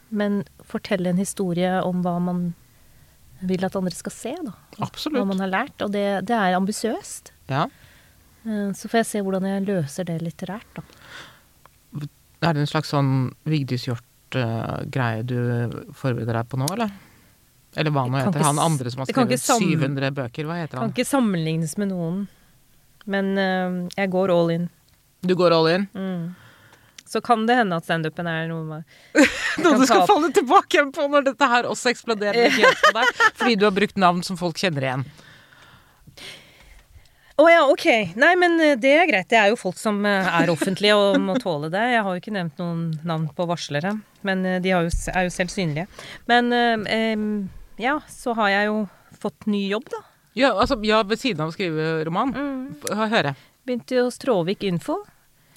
men 0.09 0.41
fortelle 0.65 1.11
en 1.11 1.19
historie 1.19 1.81
om 1.83 1.99
hva 2.05 2.15
man 2.23 2.45
vil 3.49 3.65
at 3.67 3.75
andre 3.79 3.95
skal 3.95 4.13
se, 4.15 4.33
da. 4.45 4.53
Hva 4.77 4.87
Absolutt. 4.87 5.27
man 5.29 5.41
har 5.43 5.51
lært. 5.51 5.83
Og 5.85 5.91
det, 5.93 6.03
det 6.29 6.35
er 6.37 6.57
ambisiøst. 6.57 7.33
Ja. 7.51 7.65
Eh, 8.45 8.71
Så 8.75 8.89
får 8.91 9.03
jeg 9.03 9.09
se 9.11 9.23
hvordan 9.25 9.47
jeg 9.49 9.65
løser 9.67 10.07
det 10.09 10.19
litterært, 10.23 10.67
da. 10.79 10.83
Er 12.43 12.55
det 12.57 12.65
en 12.65 12.67
slags 12.67 12.89
sånn 12.91 13.31
Vigdis 13.47 13.85
Hjorth-greie 13.87 15.23
du 15.23 15.37
forbereder 15.95 16.41
deg 16.41 16.49
på 16.51 16.59
nå, 16.59 16.67
eller? 16.75 16.91
Eller 17.79 17.93
hva 17.95 18.03
nå 18.05 18.19
heter 18.19 18.43
han 18.45 18.59
andre 18.61 18.91
som 18.91 19.01
har 19.01 19.09
skrevet 19.09 19.37
ikke 19.37 19.57
700 19.63 20.11
bøker? 20.13 20.45
Hva 20.49 20.59
heter 20.59 20.81
Kan 20.81 20.91
ikke 20.91 21.07
sammenlignes 21.07 21.77
med 21.81 21.89
noen. 21.93 22.25
Men 23.09 23.31
uh, 23.39 23.77
jeg 23.97 24.11
går 24.13 24.31
all 24.33 24.51
in. 24.53 24.67
Du 25.23 25.33
går 25.39 25.55
all 25.55 25.69
in? 25.71 25.87
Mm. 25.95 26.27
Så 27.13 27.21
kan 27.21 27.43
det 27.45 27.59
hende 27.59 27.77
at 27.77 27.85
standupen 27.85 28.25
er 28.29 28.47
noe 28.49 28.63
man 28.65 28.85
Noe 29.63 29.77
du 29.77 29.85
skal 29.85 30.07
falle 30.09 30.31
tilbake 30.33 30.79
igjen 30.79 30.93
på 30.95 31.05
når 31.11 31.27
dette 31.27 31.49
her 31.51 31.67
også 31.69 31.91
eksploderer 31.93 32.55
litt 32.55 32.81
på 32.87 32.93
deg, 32.95 33.19
fordi 33.37 33.59
du 33.59 33.67
har 33.67 33.75
brukt 33.75 33.99
navn 34.01 34.23
som 34.25 34.39
folk 34.39 34.57
kjenner 34.57 34.87
igjen. 34.87 35.05
Å 37.33 37.45
ja, 37.49 37.61
ok. 37.65 37.85
Nei, 38.21 38.31
men 38.37 38.59
eh, 38.61 38.75
det 38.77 38.91
er 38.93 39.07
greit. 39.09 39.29
Det 39.31 39.37
er 39.39 39.49
jo 39.49 39.57
folk 39.57 39.77
som 39.81 40.03
eh, 40.05 40.27
er 40.41 40.51
offentlige 40.53 40.97
og 40.97 41.17
må 41.21 41.33
tåle 41.41 41.71
det. 41.73 41.81
Jeg 41.95 42.03
har 42.05 42.13
jo 42.13 42.21
ikke 42.21 42.33
nevnt 42.35 42.61
noen 42.61 42.83
navn 43.09 43.25
på 43.33 43.47
varslere, 43.49 43.95
men 44.27 44.45
eh, 44.45 44.59
de 44.61 44.73
har 44.73 44.85
jo, 44.85 44.91
er 45.13 45.25
jo 45.25 45.33
selv 45.33 45.53
synlige. 45.53 45.87
Men 46.29 46.53
eh, 46.53 47.25
ja, 47.81 47.97
så 48.09 48.35
har 48.37 48.53
jeg 48.53 48.69
jo 48.69 48.83
fått 49.23 49.49
ny 49.49 49.63
jobb, 49.71 49.89
da. 49.93 50.03
Ja, 50.37 50.53
altså, 50.53 50.77
ja 50.85 51.01
ved 51.05 51.21
siden 51.21 51.45
av 51.45 51.51
å 51.51 51.55
skrive 51.55 52.03
roman. 52.05 52.33
Mm. 52.33 52.61
Høre. 53.09 53.33
Begynte 53.65 54.05
hos 54.05 54.21
Tråvik 54.21 54.65
Info. 54.69 54.99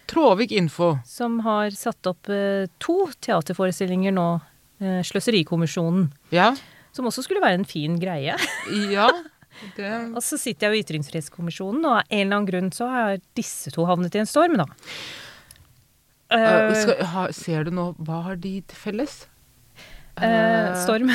Tråvik 0.06 0.52
Info. 0.54 0.98
som 1.04 1.40
har 1.46 1.70
satt 1.74 2.06
opp 2.06 2.28
eh, 2.32 2.66
to 2.82 3.08
teaterforestillinger 3.24 4.14
nå. 4.14 4.28
Eh, 4.80 5.00
Sløserikommisjonen. 5.06 6.10
Ja. 6.34 6.52
Som 6.96 7.08
også 7.10 7.24
skulle 7.26 7.42
være 7.44 7.60
en 7.62 7.68
fin 7.68 7.98
greie. 8.00 8.36
Ja. 8.96 9.10
Det 9.72 9.88
Og 10.12 10.20
så 10.20 10.36
sitter 10.36 10.66
jeg 10.66 10.68
jo 10.68 10.76
i 10.76 10.84
Ytringsfrihetskommisjonen, 10.84 11.84
og 11.88 11.94
av 11.94 12.10
en 12.10 12.18
eller 12.18 12.36
annen 12.36 12.48
grunn 12.50 12.66
så 12.76 12.90
har 12.92 13.22
disse 13.38 13.70
to 13.72 13.86
havnet 13.88 14.12
i 14.12 14.20
en 14.20 14.28
storm, 14.28 14.58
da. 14.60 14.66
Uh, 16.28 16.74
skal, 16.76 17.00
ha, 17.12 17.22
ser 17.30 17.64
du 17.64 17.70
nå 17.70 17.84
Hva 18.02 18.16
har 18.24 18.38
de 18.42 18.56
til 18.66 18.78
felles? 18.80 19.12
Uh, 20.18 20.74
storm. 20.82 21.12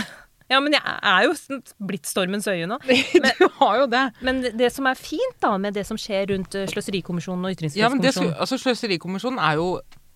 Ja, 0.52 0.60
men 0.64 0.76
jeg 0.76 0.82
er 0.84 1.28
jo 1.30 1.60
blitt 1.88 2.10
stormens 2.10 2.48
øye 2.52 2.68
nå. 2.70 2.78
du 3.40 3.46
har 3.62 3.78
jo 3.84 3.86
det. 3.92 4.04
Men 4.22 4.42
det- 4.44 4.56
det 4.60 4.72
som 4.76 4.90
er 4.90 5.00
fint 5.00 5.38
da 5.44 5.54
med 5.58 5.74
det 5.78 5.86
som 5.88 6.00
skjer 6.00 6.28
rundt 6.34 6.56
eh, 6.60 6.68
Sløserikommisjonen 6.68 7.48
og 7.48 7.64
Ja, 7.78 7.90
men 7.90 8.02
det 8.04 8.12
altså 8.18 8.60
Sløserikommisjonen 8.60 9.40
er 9.40 9.62
jo 9.62 9.70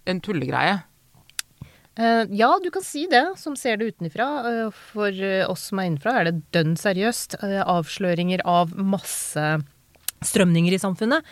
en 0.05 0.19
tullegreie. 0.21 0.81
Uh, 1.95 2.25
Ja, 2.35 2.49
du 2.59 2.67
kan 2.75 2.83
si 2.83 3.05
det, 3.07 3.23
som 3.39 3.55
ser 3.55 3.77
det 3.79 3.93
utenfra. 3.95 4.27
Uh, 4.43 4.71
For 4.91 5.07
uh, 5.15 5.47
oss 5.47 5.69
som 5.71 5.79
er 5.79 5.87
innenfra, 5.87 6.17
er 6.19 6.27
det 6.29 6.41
dønn 6.51 6.75
seriøst. 6.75 7.37
Avsløringer 7.63 8.43
av 8.43 8.75
masse 8.75 9.45
strømninger 10.25 10.73
i 10.75 10.79
samfunnet. 10.81 11.23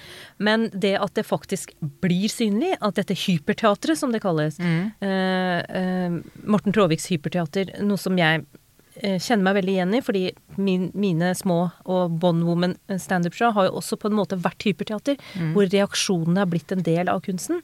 Men 0.44 0.68
det 0.74 0.96
at 1.02 1.14
det 1.18 1.26
faktisk 1.28 1.74
blir 2.04 2.30
synlig, 2.32 2.76
at 2.80 2.96
dette 3.00 3.16
hyperteatret, 3.18 3.98
som 4.00 4.12
det 4.14 4.22
kalles 4.24 4.60
eh, 4.60 4.90
eh, 5.02 6.18
Morten 6.46 6.76
Traaviks 6.76 7.08
hyperteater, 7.12 7.74
noe 7.84 7.98
som 7.98 8.18
jeg 8.20 8.44
kjenner 9.02 9.44
meg 9.48 9.56
veldig 9.58 9.74
igjen 9.74 9.94
i, 9.98 10.02
fordi 10.06 10.24
min, 10.62 10.90
mine 10.94 11.32
små 11.36 11.60
og 11.90 12.18
Bond 12.22 12.46
Woman 12.46 12.76
standup-show 12.88 13.56
har 13.56 13.70
jo 13.70 13.80
også 13.80 13.98
på 14.02 14.12
en 14.12 14.18
måte 14.18 14.38
vært 14.38 14.68
hyperteater, 14.68 15.18
hvor 15.56 15.66
reaksjonene 15.66 16.44
har 16.44 16.52
blitt 16.52 16.72
en 16.76 16.86
del 16.86 17.10
av 17.10 17.24
kunsten. 17.26 17.64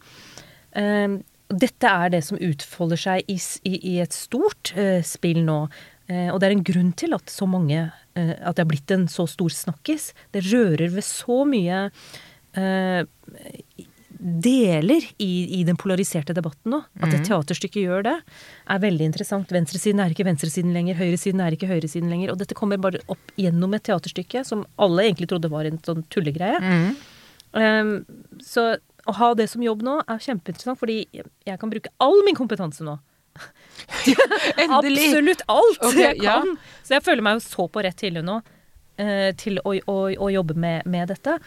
Eh, 0.78 1.20
dette 1.50 1.90
er 1.90 2.12
det 2.14 2.22
som 2.28 2.38
utfolder 2.38 3.00
seg 3.00 3.32
i, 3.32 3.38
i, 3.66 3.78
i 3.94 3.96
et 4.04 4.14
stort 4.14 4.74
uh, 4.78 5.00
spill 5.06 5.42
nå. 5.48 5.64
Uh, 6.10 6.30
og 6.34 6.40
det 6.42 6.50
er 6.50 6.56
en 6.56 6.66
grunn 6.66 6.92
til 6.98 7.16
at 7.18 7.30
så 7.34 7.48
mange 7.50 7.88
uh, 7.90 8.34
At 8.38 8.58
det 8.58 8.64
har 8.64 8.70
blitt 8.70 8.94
en 8.94 9.08
så 9.10 9.26
stor 9.30 9.54
snakkis. 9.54 10.12
Det 10.34 10.46
rører 10.50 10.94
ved 10.94 11.06
så 11.06 11.42
mye 11.50 11.88
eh, 12.58 13.02
deler 14.20 15.06
i, 15.18 15.60
i 15.60 15.64
den 15.64 15.78
polariserte 15.80 16.36
debatten 16.36 16.74
nå. 16.74 16.82
At 17.00 17.14
et 17.16 17.24
teaterstykke 17.28 17.84
gjør 17.86 18.04
det, 18.10 18.16
er 18.70 18.82
veldig 18.84 19.08
interessant. 19.08 19.52
Venstresiden 19.56 20.02
er 20.04 20.12
ikke 20.14 20.28
venstresiden 20.28 20.76
lenger, 20.76 21.00
høyresiden 21.00 21.44
er 21.44 21.56
ikke 21.56 21.70
høyresiden 21.72 22.12
lenger. 22.12 22.34
Og 22.34 22.42
dette 22.42 22.58
kommer 22.58 22.82
bare 22.82 23.02
opp 23.12 23.34
gjennom 23.40 23.78
et 23.78 23.86
teaterstykke 23.88 24.44
som 24.48 24.66
alle 24.82 25.08
egentlig 25.08 25.32
trodde 25.32 25.52
var 25.52 25.70
en 25.70 25.80
sånn 25.86 26.04
tullegreie. 26.12 26.60
Um, 27.56 27.94
så 28.44 28.74
å 29.10 29.16
ha 29.18 29.32
det 29.38 29.48
som 29.50 29.64
jobb 29.64 29.82
nå 29.88 30.00
er 30.04 30.22
kjempeinteressant, 30.22 30.80
fordi 30.80 31.02
jeg 31.16 31.60
kan 31.62 31.72
bruke 31.72 31.92
all 32.04 32.20
min 32.28 32.38
kompetanse 32.38 32.86
nå. 32.86 33.00
Endelig! 34.60 35.10
Absolutt 35.10 35.44
alt 35.48 35.84
okay, 35.88 36.04
jeg 36.04 36.24
ja. 36.26 36.40
kan. 36.42 36.58
Så 36.84 36.98
jeg 36.98 37.06
føler 37.08 37.26
meg 37.26 37.40
jo 37.40 37.46
så 37.48 37.68
på 37.72 37.84
rett 37.86 38.04
hylle 38.04 38.24
nå. 38.26 38.42
Eh, 39.00 39.30
til 39.40 39.58
å, 39.64 39.72
å, 39.90 39.96
å 40.12 40.28
jobbe 40.34 40.56
med, 40.60 40.86
med 40.86 41.08
dette. 41.14 41.38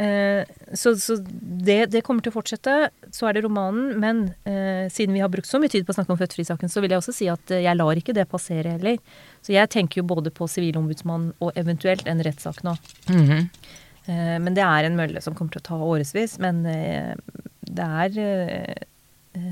Eh, 0.00 0.42
så 0.74 0.94
så 0.98 1.16
det, 1.22 1.90
det 1.92 2.02
kommer 2.06 2.24
til 2.24 2.32
å 2.32 2.36
fortsette. 2.38 2.76
Så 3.12 3.28
er 3.28 3.36
det 3.36 3.44
romanen. 3.44 3.92
Men 4.02 4.22
eh, 4.48 4.88
siden 4.92 5.14
vi 5.16 5.20
har 5.22 5.30
brukt 5.32 5.48
så 5.50 5.60
mye 5.62 5.72
tid 5.72 5.84
på 5.86 5.92
å 5.94 5.98
snakke 6.00 6.14
om 6.16 6.20
Født-Fri-saken, 6.20 6.72
så 6.72 6.80
vil 6.82 6.94
jeg 6.96 7.02
også 7.02 7.14
si 7.16 7.28
at 7.32 7.52
jeg 7.54 7.76
lar 7.78 8.00
ikke 8.00 8.16
det 8.16 8.26
passere 8.32 8.74
heller. 8.78 8.98
Så 9.44 9.54
jeg 9.54 9.70
tenker 9.74 10.00
jo 10.02 10.08
både 10.08 10.32
på 10.34 10.48
sivilombudsmann 10.50 11.30
og 11.42 11.52
eventuelt 11.60 12.08
en 12.10 12.22
rettssak 12.24 12.64
nå. 12.66 12.76
Mhm. 13.12 13.48
Eh, 14.10 14.38
Men 14.42 14.54
det 14.56 14.64
er 14.66 14.88
en 14.88 14.96
mølle 14.98 15.20
som 15.22 15.34
kommer 15.38 15.52
til 15.54 15.62
å 15.62 15.68
ta 15.68 15.76
årevis. 15.78 16.38
Men 16.42 16.64
det 16.64 17.84
er 17.86 18.88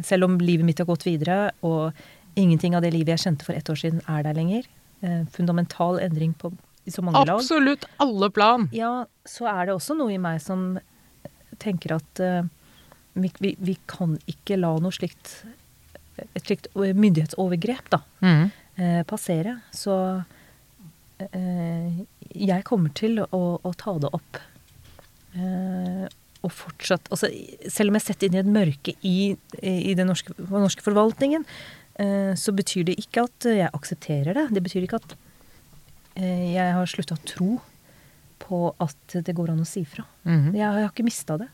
Selv 0.05 0.27
om 0.27 0.35
livet 0.43 0.67
mitt 0.67 0.79
har 0.83 0.85
gått 0.91 1.07
videre, 1.07 1.53
og 1.65 1.95
ingenting 2.37 2.75
av 2.77 2.83
det 2.85 2.91
livet 2.93 3.15
jeg 3.15 3.23
kjente 3.23 3.47
for 3.47 3.57
ett 3.57 3.71
år 3.73 3.79
siden, 3.81 4.03
er 4.13 4.23
der 4.27 4.35
lenger. 4.37 4.67
eh, 5.03 5.23
Fundamental 5.33 5.99
endring 5.99 6.35
på 6.37 6.51
i 6.91 6.95
så 6.95 7.05
mange 7.07 7.23
lag. 7.23 7.39
Absolutt 7.39 7.87
alle 8.03 8.31
plan. 8.35 8.67
Ja, 8.75 9.07
så 9.29 9.47
er 9.51 9.71
det 9.71 9.79
også 9.79 9.97
noe 9.99 10.13
i 10.15 10.21
meg 10.21 10.43
som 10.43 10.75
tenker 11.63 11.97
at 11.99 12.23
uh, 12.25 12.43
vi, 13.15 13.33
vi, 13.39 13.55
vi 13.59 13.79
kan 13.91 14.19
ikke 14.31 14.59
la 14.61 14.75
noe 14.83 14.95
slikt 14.95 15.41
et 16.21 16.45
slikt 16.45 16.69
myndighetsovergrep 16.77 17.91
da, 17.93 18.01
mm. 18.25 18.47
eh, 18.77 19.03
passere. 19.09 19.59
Så 19.73 19.95
eh, 21.31 22.01
jeg 22.31 22.67
kommer 22.69 22.93
til 22.97 23.23
å, 23.23 23.43
å 23.57 23.75
ta 23.79 23.97
det 24.03 24.13
opp. 24.17 24.41
Eh, 25.39 26.07
og 26.41 26.51
fortsatt 26.57 27.07
altså, 27.13 27.29
Selv 27.71 27.93
om 27.93 27.97
jeg 27.99 28.03
setter 28.03 28.27
inn 28.27 28.35
i 28.39 28.41
et 28.41 28.49
mørke 28.51 28.95
i, 29.07 29.17
i 29.61 29.93
den 29.95 30.09
norske, 30.11 30.33
norske 30.51 30.85
forvaltningen, 30.85 31.45
eh, 32.01 32.33
så 32.39 32.55
betyr 32.57 32.89
det 32.89 32.99
ikke 33.03 33.27
at 33.29 33.51
jeg 33.51 33.73
aksepterer 33.77 34.37
det. 34.37 34.49
Det 34.57 34.65
betyr 34.65 34.87
ikke 34.87 35.03
at 35.03 35.17
jeg 36.17 36.73
har 36.75 36.87
slutta 36.91 37.15
å 37.17 37.25
tro 37.25 37.61
på 38.41 38.61
at 38.81 39.15
det 39.25 39.35
går 39.37 39.51
an 39.53 39.61
å 39.63 39.67
si 39.69 39.85
fra. 39.85 40.05
Mhm. 40.25 40.55
Jeg, 40.57 40.65
har- 40.65 40.79
jeg 40.81 40.87
har 40.89 40.93
ikke 40.95 41.05
mista 41.07 41.37
det. 41.39 41.49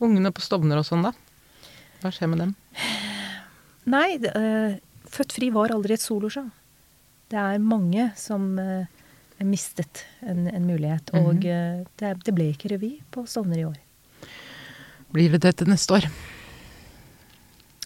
Ungene 0.00 0.32
på 0.34 0.42
Stovner 0.42 0.76
og 0.78 0.84
sånn, 0.84 1.02
da? 1.06 1.12
Hva 2.02 2.10
skjer 2.12 2.28
med 2.28 2.38
dem? 2.42 2.54
Nei, 3.86 4.16
det, 4.18 4.32
eh, 4.36 4.76
Født 5.14 5.32
fri 5.36 5.48
var 5.54 5.70
aldri 5.70 5.94
et 5.94 6.00
soloshow. 6.02 6.48
Det 7.30 7.38
er 7.38 7.58
mange 7.62 8.08
som 8.18 8.58
uh, 8.58 8.84
mistet 9.46 10.02
en, 10.26 10.48
en 10.50 10.66
mulighet. 10.66 11.12
Og 11.14 11.36
uh, 11.46 11.84
det, 12.00 12.10
det 12.24 12.34
ble 12.34 12.48
ikke 12.52 12.72
revy 12.72 13.00
på 13.14 13.22
Stovner 13.30 13.60
i 13.60 13.64
år. 13.68 13.76
Blir 15.14 15.30
det 15.30 15.42
dette 15.44 15.64
neste 15.70 15.94
år? 15.94 16.08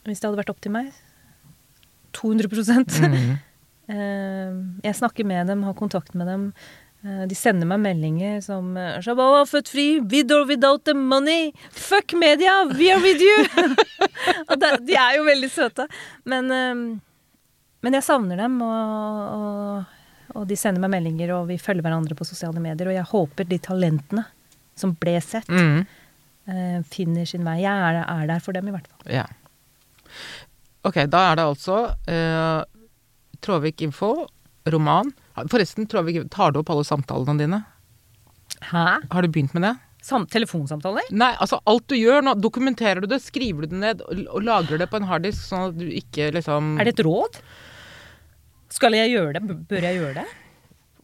Hvis 0.06 0.20
det 0.22 0.24
hadde 0.30 0.40
vært 0.40 0.50
opp 0.54 0.60
til 0.64 0.72
meg 0.72 0.88
200 2.16 2.48
mm 2.48 3.28
Eh, 3.28 3.36
Jeg 3.88 4.94
snakker 4.98 5.24
med 5.24 5.46
dem, 5.48 5.62
har 5.64 5.74
kontakt 5.78 6.14
med 6.14 6.26
dem. 6.28 6.52
Eh, 7.04 7.26
De 7.30 7.34
sender 7.38 7.68
meg 7.70 7.80
meldinger 7.80 8.40
som 8.42 8.76
eh, 8.76 8.98
født 9.48 9.68
fri, 9.70 10.00
with 10.00 10.32
or 10.34 10.46
without 10.46 10.84
the 10.84 10.94
money. 10.94 11.52
Fuck 11.70 12.12
media, 12.14 12.64
we 12.66 12.90
are 12.92 13.00
with 13.00 13.20
you! 13.22 13.46
og 14.50 14.58
de 14.60 14.94
er 14.98 15.16
jo 15.16 15.24
veldig 15.24 15.50
søte. 15.50 15.86
Men, 16.24 16.50
eh, 16.50 16.74
men 17.82 17.94
jeg 17.94 18.02
savner 18.02 18.36
dem, 18.36 18.60
og, 18.62 19.36
og, 19.38 19.84
og 20.34 20.48
de 20.50 20.56
sender 20.58 20.82
meg 20.82 20.90
meldinger, 20.96 21.32
og 21.36 21.46
vi 21.48 21.58
følger 21.58 21.86
hverandre 21.86 22.16
på 22.18 22.26
sosiale 22.26 22.60
medier. 22.60 22.88
Og 22.90 22.94
jeg 22.98 23.10
håper 23.12 23.48
de 23.48 23.58
talentene 23.62 24.24
som 24.78 24.92
ble 24.98 25.16
sett, 25.22 25.48
eh, 25.50 26.80
finner 26.86 27.24
sin 27.26 27.46
vei. 27.46 27.60
Jeg 27.62 27.72
er, 27.92 28.02
er 28.04 28.26
der 28.30 28.42
for 28.42 28.52
dem, 28.58 28.68
i 28.68 28.74
hvert 28.74 28.90
fall. 28.90 29.14
Ja. 29.20 29.24
Ok, 30.86 31.00
da 31.10 31.24
er 31.30 31.38
det 31.38 31.44
altså 31.46 31.78
eh, 32.10 32.62
Tråvik 33.44 33.82
Info, 33.86 34.26
roman. 34.72 35.12
Forresten, 35.50 35.86
Tråvik, 35.90 36.20
tar 36.34 36.52
du 36.52 36.60
opp 36.62 36.70
alle 36.74 36.86
samtalene 36.86 37.38
dine? 37.40 37.60
Hæ? 38.70 38.86
Har 39.10 39.22
du 39.22 39.28
begynt 39.28 39.54
med 39.54 39.66
det? 39.66 39.74
Sam 40.02 40.26
telefonsamtaler? 40.30 41.08
Nei, 41.10 41.32
altså 41.42 41.58
alt 41.68 41.88
du 41.90 41.96
gjør 41.98 42.22
nå, 42.24 42.34
dokumenterer 42.40 43.02
du 43.02 43.08
det, 43.10 43.18
skriver 43.22 43.66
du 43.66 43.74
det 43.74 43.80
ned 43.82 44.04
og, 44.06 44.20
og 44.30 44.44
lagrer 44.46 44.80
det 44.80 44.86
på 44.92 45.00
en 45.00 45.08
harddisk, 45.08 45.42
sånn 45.50 45.72
at 45.72 45.78
du 45.80 45.88
ikke 45.90 46.30
liksom 46.36 46.76
Er 46.78 46.88
det 46.88 46.94
et 46.96 47.04
råd? 47.06 47.40
Skal 48.72 48.94
jeg 48.96 49.12
gjøre 49.16 49.34
det? 49.36 49.58
Bør 49.68 49.88
jeg 49.88 49.98
gjøre 49.98 50.22
det? 50.22 50.26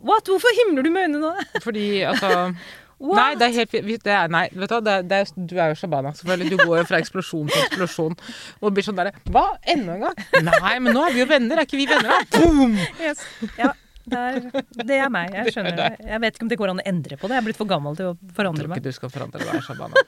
What? 0.05 0.29
Hvorfor 0.29 0.53
himler 0.61 0.85
du 0.85 0.91
med 0.93 1.09
øynene 1.09 1.21
nå? 1.25 1.61
Fordi 1.65 1.87
altså 2.07 2.31
What? 2.99 3.17
Nei, 3.19 3.31
det 3.41 3.47
er 3.49 3.55
helt. 3.59 3.73
Det 4.05 4.13
er, 4.15 4.29
nei, 4.33 4.45
vet 4.55 4.71
du 4.71 4.77
det 4.87 4.93
er, 4.95 5.03
det 5.11 5.17
er, 5.25 5.31
du 5.51 5.55
er 5.59 5.73
jo 5.73 5.79
Shabana, 5.81 6.13
selvfølgelig. 6.17 6.51
Du 6.55 6.61
går 6.63 6.77
jo 6.79 6.85
fra 6.89 7.01
eksplosjon 7.03 7.49
til 7.51 7.63
eksplosjon. 7.65 8.15
Og 8.63 8.75
blir 8.77 8.87
sånn 8.87 8.97
derre 9.01 9.13
Hva? 9.35 9.43
Enda 9.75 9.97
en 9.99 10.05
gang? 10.07 10.21
Nei, 10.47 10.75
men 10.85 10.95
nå 10.95 11.03
er 11.09 11.17
vi 11.17 11.25
jo 11.25 11.27
venner. 11.31 11.59
Er 11.61 11.67
ikke 11.69 11.81
vi 11.81 11.89
venner, 11.91 12.15
da? 12.15 12.39
Boom! 12.39 12.77
Yes. 13.03 13.25
Ja, 13.59 13.73
det 14.07 14.23
er, 14.23 14.41
det 14.85 14.99
er 15.01 15.11
meg. 15.13 15.35
Jeg 15.41 15.57
skjønner 15.57 15.77
det. 15.79 15.91
Jeg 16.07 16.23
vet 16.23 16.39
ikke 16.39 16.47
om 16.47 16.53
det 16.55 16.61
går 16.63 16.73
an 16.75 16.81
å 16.85 16.87
endre 16.95 17.19
på 17.21 17.29
det. 17.29 17.37
Jeg 17.37 17.43
er 17.43 17.49
blitt 17.51 17.61
for 17.61 17.71
gammel 17.75 17.99
til 17.99 18.13
å 18.13 18.15
Jeg 18.15 18.35
forandre 18.39 18.63
tror 18.65 18.73
meg. 18.75 18.81
ikke 18.83 18.95
du 18.95 18.99
skal 19.01 19.13
forandre 19.19 19.43
deg, 19.49 19.63
Shabana. 19.67 20.05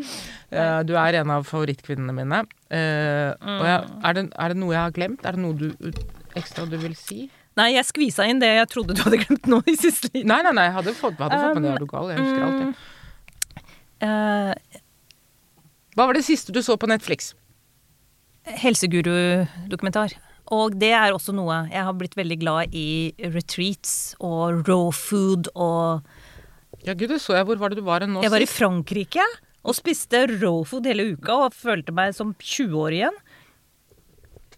uh, 0.00 0.82
Du 0.88 0.94
er 0.98 1.20
en 1.22 1.30
av 1.36 1.46
favorittkvinnene 1.48 2.14
mine. 2.16 2.42
Eh, 2.70 3.32
og 3.38 3.64
jeg, 3.66 3.80
er, 4.02 4.16
det, 4.18 4.24
er 4.34 4.52
det 4.54 4.58
noe 4.60 4.74
jeg 4.74 4.82
har 4.82 4.94
glemt? 4.96 5.24
Er 5.26 5.36
det 5.36 5.42
noe 5.44 5.56
du 5.58 5.90
ekstra 6.36 6.66
du 6.70 6.76
vil 6.80 6.96
si? 6.98 7.26
Nei, 7.56 7.70
jeg 7.72 7.86
skvisa 7.88 8.26
inn 8.28 8.40
det 8.42 8.50
jeg 8.52 8.68
trodde 8.68 8.92
du 8.96 9.00
hadde 9.00 9.18
glemt 9.22 9.46
nå 9.48 9.62
i 9.64 9.76
siste 9.80 10.10
liten. 10.12 10.28
Nei, 10.28 10.42
nei, 10.44 10.52
nei, 10.58 10.66
jeg 10.68 10.74
hadde 10.76 10.92
fått, 10.98 11.16
hadde 11.22 11.38
fått 11.40 11.56
med 11.56 11.64
det. 11.64 11.72
Er 11.72 11.80
du 11.80 11.88
gal? 11.88 12.10
Jeg 12.12 12.20
husker 12.20 12.44
alt, 12.44 12.60
jeg. 12.60 13.64
Eh, 14.04 14.80
Hva 15.96 16.04
var 16.10 16.18
det 16.18 16.24
siste 16.26 16.52
du 16.52 16.60
så 16.64 16.76
på 16.76 16.88
Netflix? 16.90 17.30
Helseguru-dokumentar. 18.60 20.12
Og 20.54 20.76
det 20.78 20.92
er 20.94 21.10
også 21.10 21.32
noe 21.34 21.64
Jeg 21.72 21.82
har 21.82 21.94
blitt 21.98 22.12
veldig 22.14 22.36
glad 22.38 22.74
i 22.76 23.10
retreats 23.34 24.12
og 24.22 24.68
raw 24.68 24.92
food 24.94 25.48
og 25.58 26.04
Ja, 26.86 26.92
gud, 26.94 27.08
det 27.10 27.18
så 27.24 27.34
jeg. 27.34 27.46
Hvor 27.48 27.58
var 27.58 27.72
det 27.72 27.80
du 27.80 27.86
var 27.86 28.04
nå 28.06 28.22
Jeg 28.22 28.30
var 28.30 28.44
i? 28.44 28.46
Frankrike 28.46 29.24
og 29.66 29.74
spiste 29.74 30.20
raw 30.36 30.60
food 30.68 30.86
hele 30.86 31.08
uka 31.16 31.40
og 31.48 31.56
følte 31.56 31.90
meg 31.96 32.12
som 32.14 32.36
20 32.38 32.76
år 32.78 32.94
igjen. 33.00 33.16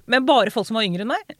Men 0.05 0.27
bare 0.29 0.53
folk 0.53 0.67
som 0.69 0.77
var 0.77 0.85
yngre 0.85 1.07
enn 1.07 1.15
meg. 1.15 1.33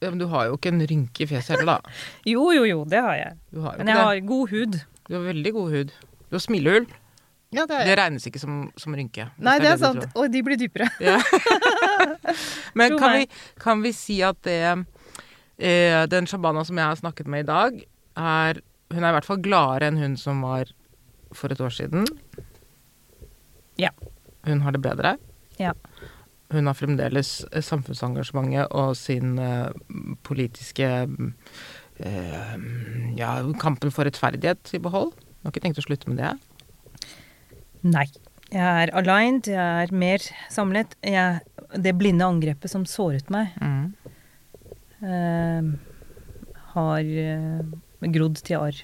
Ja, 0.00 0.08
men 0.10 0.18
du 0.18 0.26
har 0.32 0.46
jo 0.48 0.56
ikke 0.56 0.70
en 0.72 0.80
rynke 0.88 1.24
i 1.24 1.28
fjeset 1.28 1.58
heller, 1.58 1.76
da. 1.76 1.92
Jo, 2.32 2.46
jo, 2.56 2.64
jo, 2.68 2.84
det 2.88 3.02
har 3.04 3.16
jeg. 3.18 3.36
Du 3.52 3.60
har 3.64 3.74
jo 3.76 3.82
Men 3.84 3.90
jeg 3.92 3.98
det. 4.00 4.06
har 4.08 4.20
god 4.30 4.54
hud. 4.54 4.78
Du 5.10 5.14
har 5.18 5.26
veldig 5.28 5.52
god 5.56 5.70
hud. 5.76 5.92
Du 6.30 6.36
har 6.38 6.44
smilehull. 6.44 6.86
Ja, 7.50 7.64
det 7.66 7.80
Det 7.88 7.96
regnes 7.98 8.26
ikke 8.30 8.38
som, 8.38 8.58
som 8.78 8.94
rynke. 8.94 9.26
Nei, 9.42 9.56
det 9.58 9.72
er 9.72 9.76
du 9.76 9.82
sant. 9.82 10.04
Og 10.14 10.28
de 10.30 10.42
blir 10.46 10.56
dypere. 10.60 10.86
Ja. 11.02 11.18
Men 12.78 12.94
kan 12.98 13.16
vi, 13.18 13.26
kan 13.60 13.82
vi 13.82 13.90
si 13.92 14.20
at 14.24 14.38
det 14.46 14.56
eh, 15.58 16.06
Den 16.08 16.28
Shabana 16.30 16.62
som 16.64 16.78
jeg 16.78 16.86
har 16.86 17.00
snakket 17.00 17.26
med 17.28 17.42
i 17.44 17.48
dag, 17.50 17.80
er 18.16 18.60
Hun 18.94 19.02
er 19.04 19.10
i 19.10 19.16
hvert 19.18 19.26
fall 19.28 19.42
gladere 19.42 19.90
enn 19.90 19.98
hun 20.00 20.14
som 20.18 20.40
var 20.46 20.70
for 21.36 21.52
et 21.52 21.60
år 21.62 21.70
siden. 21.74 22.06
Ja. 23.78 23.90
Hun 24.46 24.62
har 24.64 24.72
det 24.74 24.80
bedre. 24.82 25.12
Ja. 25.60 25.74
Hun 26.50 26.66
har 26.66 26.74
fremdeles 26.74 27.44
eh, 27.52 27.62
samfunnsengasjementet 27.62 28.72
og 28.74 28.96
sin 28.98 29.38
eh, 29.38 29.70
politiske 30.26 30.88
eh, 31.06 32.54
Ja, 33.18 33.30
kampen 33.60 33.92
for 33.94 34.08
rettferdighet 34.08 34.72
i 34.74 34.82
behold. 34.82 35.12
Du 35.14 35.46
har 35.48 35.54
ikke 35.54 35.62
tenkt 35.66 35.80
å 35.82 35.86
slutte 35.86 36.10
med 36.10 36.20
det. 36.22 36.32
Nei. 37.86 38.08
Jeg 38.50 38.66
er 38.66 38.90
aligned, 38.98 39.46
jeg 39.46 39.84
er 39.86 39.92
mer 39.94 40.24
samlet. 40.50 40.96
Jeg, 41.06 41.44
det 41.78 41.92
blinde 42.00 42.26
angrepet 42.26 42.72
som 42.72 42.82
såret 42.88 43.30
meg, 43.30 43.52
eh, 45.06 45.68
har 46.72 47.12
grodd 48.16 48.42
til 48.42 48.58
arr. 48.58 48.82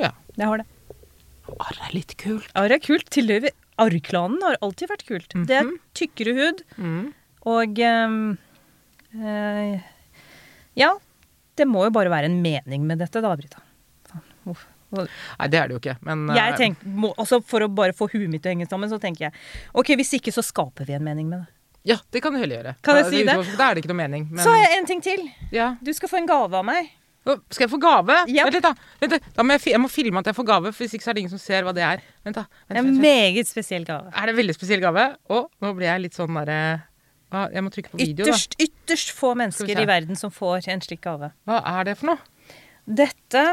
Ja. 0.00 0.10
Det 0.34 0.48
har 0.50 0.64
det. 0.64 0.66
Arr 1.52 1.78
er 1.86 1.94
litt 1.94 2.16
kult. 2.18 2.50
Arr 2.58 2.74
er 2.74 2.82
kult. 2.82 3.06
Tilhører 3.14 3.54
Arrklanen 3.80 4.42
har 4.44 4.58
alltid 4.62 4.88
vært 4.90 5.06
kult. 5.08 5.34
Det 5.48 5.56
er 5.62 5.70
tykkere 5.96 6.34
hud, 6.36 6.62
Mm. 6.76 7.12
og 7.46 7.78
um, 7.78 8.38
eh, 9.16 9.80
Ja, 10.76 10.92
det 11.56 11.66
må 11.68 11.84
jo 11.84 11.90
bare 11.94 12.10
være 12.12 12.28
en 12.30 12.40
mening 12.42 12.84
med 12.86 12.98
dette, 12.98 13.20
da, 13.24 13.34
Brita. 13.36 13.62
Uff. 14.46 14.66
Nei, 14.92 15.46
det 15.48 15.56
er 15.56 15.68
det 15.70 15.72
jo 15.76 15.80
ikke. 15.80 15.96
Men 16.04 16.26
eh, 16.30 16.36
Jeg 16.36 16.56
tenker, 16.58 16.84
må, 17.00 17.14
altså 17.16 17.38
For 17.44 17.64
å 17.64 17.68
bare 17.72 17.94
få 17.96 18.10
huet 18.12 18.28
mitt 18.28 18.42
til 18.44 18.50
å 18.52 18.54
henge 18.56 18.68
sammen, 18.68 18.90
så 18.92 18.98
tenker 19.00 19.30
jeg 19.30 19.32
ok, 19.72 19.94
hvis 19.96 20.12
ikke, 20.18 20.32
så 20.36 20.44
skaper 20.44 20.84
vi 20.88 20.92
en 20.98 21.04
mening 21.06 21.30
med 21.30 21.40
det. 21.46 21.48
Ja, 21.84 21.96
det 22.14 22.20
kan 22.22 22.34
du 22.34 22.38
heller 22.38 22.60
gjøre. 22.60 22.74
Kan 22.84 22.98
jeg 23.00 23.06
si 23.10 23.22
det? 23.26 23.34
Da 23.58 23.70
er 23.70 23.74
det 23.74 23.82
ikke 23.82 23.90
noe 23.90 23.98
mening. 24.04 24.28
Men, 24.30 24.44
Så 24.44 24.52
en 24.76 24.86
ting 24.86 25.00
til. 25.02 25.24
ja. 25.50 25.72
Du 25.82 25.90
skal 25.96 26.08
få 26.12 26.20
en 26.20 26.28
gave 26.30 26.54
av 26.54 26.64
meg. 26.68 26.92
Skal 27.22 27.66
jeg 27.66 27.70
få 27.70 27.78
gave? 27.82 28.16
Ja. 28.34 28.46
Vent 28.48 28.56
litt, 28.56 28.64
da. 28.66 28.72
Vent 29.02 29.26
da 29.36 29.44
må 29.46 29.54
jeg, 29.54 29.62
jeg 29.70 29.80
må 29.82 29.90
filme 29.92 30.22
at 30.22 30.30
jeg 30.30 30.36
får 30.38 30.46
gave, 30.48 30.72
for 30.74 30.84
hvis 30.84 30.96
ikke 30.96 31.06
så 31.06 31.12
er 31.12 31.18
det 31.18 31.22
ingen 31.22 31.34
som 31.34 31.42
ser 31.42 31.66
hva 31.66 31.74
det 31.76 31.84
er. 31.86 32.02
Vent 32.26 32.40
da. 32.40 32.46
Vent, 32.66 32.80
En 32.80 32.90
meget 33.02 33.50
spesiell 33.50 33.86
gave. 33.86 34.10
Er 34.10 34.26
det 34.26 34.34
en 34.34 34.40
veldig 34.40 34.56
spesiell 34.56 34.82
gave? 34.82 35.04
Å, 35.30 35.42
nå 35.62 35.74
blir 35.78 35.86
jeg 35.86 36.04
litt 36.08 36.18
sånn 36.18 36.34
derre 36.40 36.58
Jeg 37.54 37.64
må 37.64 37.72
trykke 37.72 37.92
på 37.94 38.00
video, 38.02 38.26
Ytterst, 38.26 38.58
ytterst 38.60 39.14
få 39.16 39.32
mennesker 39.38 39.78
i 39.78 39.86
verden 39.88 40.18
som 40.18 40.34
får 40.34 40.68
en 40.74 40.82
slik 40.84 41.04
gave. 41.06 41.30
Hva 41.48 41.62
er 41.78 41.88
det 41.88 41.96
for 42.00 42.12
noe? 42.12 42.58
Dette 42.82 43.44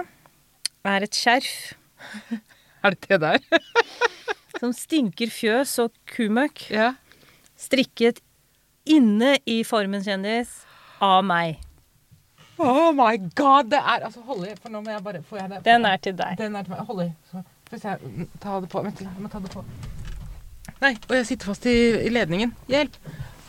er 0.90 1.06
et 1.06 1.16
skjerf 1.16 1.76
Er 2.84 2.96
det 2.96 3.06
det 3.12 3.22
der? 3.22 3.44
som 4.60 4.74
stinker 4.76 5.32
fjøs 5.32 5.78
og 5.84 5.94
kumøkk, 6.10 6.66
ja. 6.74 6.94
strikket 7.60 8.20
inne 8.90 9.38
i 9.48 9.62
Formen 9.68 10.04
kjendis 10.04 10.62
av 11.04 11.22
meg. 11.28 11.60
Oh 12.60 12.92
my 12.92 13.16
god, 13.36 13.70
det 13.72 13.80
er 13.80 14.06
Altså, 14.10 14.20
hold 14.28 14.44
i, 14.48 14.56
for 14.60 14.74
nå 14.74 14.82
må 14.84 14.92
jeg 14.92 15.04
bare 15.04 15.22
Får 15.30 15.38
jeg 15.40 15.50
det? 15.54 15.60
Den 15.66 15.86
er 15.88 16.02
til 16.04 16.18
deg. 16.20 16.36
Den 16.42 16.56
er 16.60 16.66
til 16.68 16.74
meg. 16.76 16.82
Hold 16.90 17.04
i. 17.06 17.10
Så 17.32 17.44
får 17.70 17.76
vi 17.78 17.80
se. 17.84 17.94
Ta 18.44 18.58
det 18.60 18.70
på. 18.74 18.82
Vent 18.84 19.04
jeg 19.06 19.24
må 19.24 19.32
ta 19.32 19.40
det 19.44 19.52
på. 19.54 19.64
Nei, 20.80 20.94
og 21.10 21.14
jeg 21.16 21.28
sitter 21.28 21.52
fast 21.52 21.68
i, 21.68 21.76
i 22.08 22.12
ledningen. 22.12 22.52
Hjelp! 22.72 22.98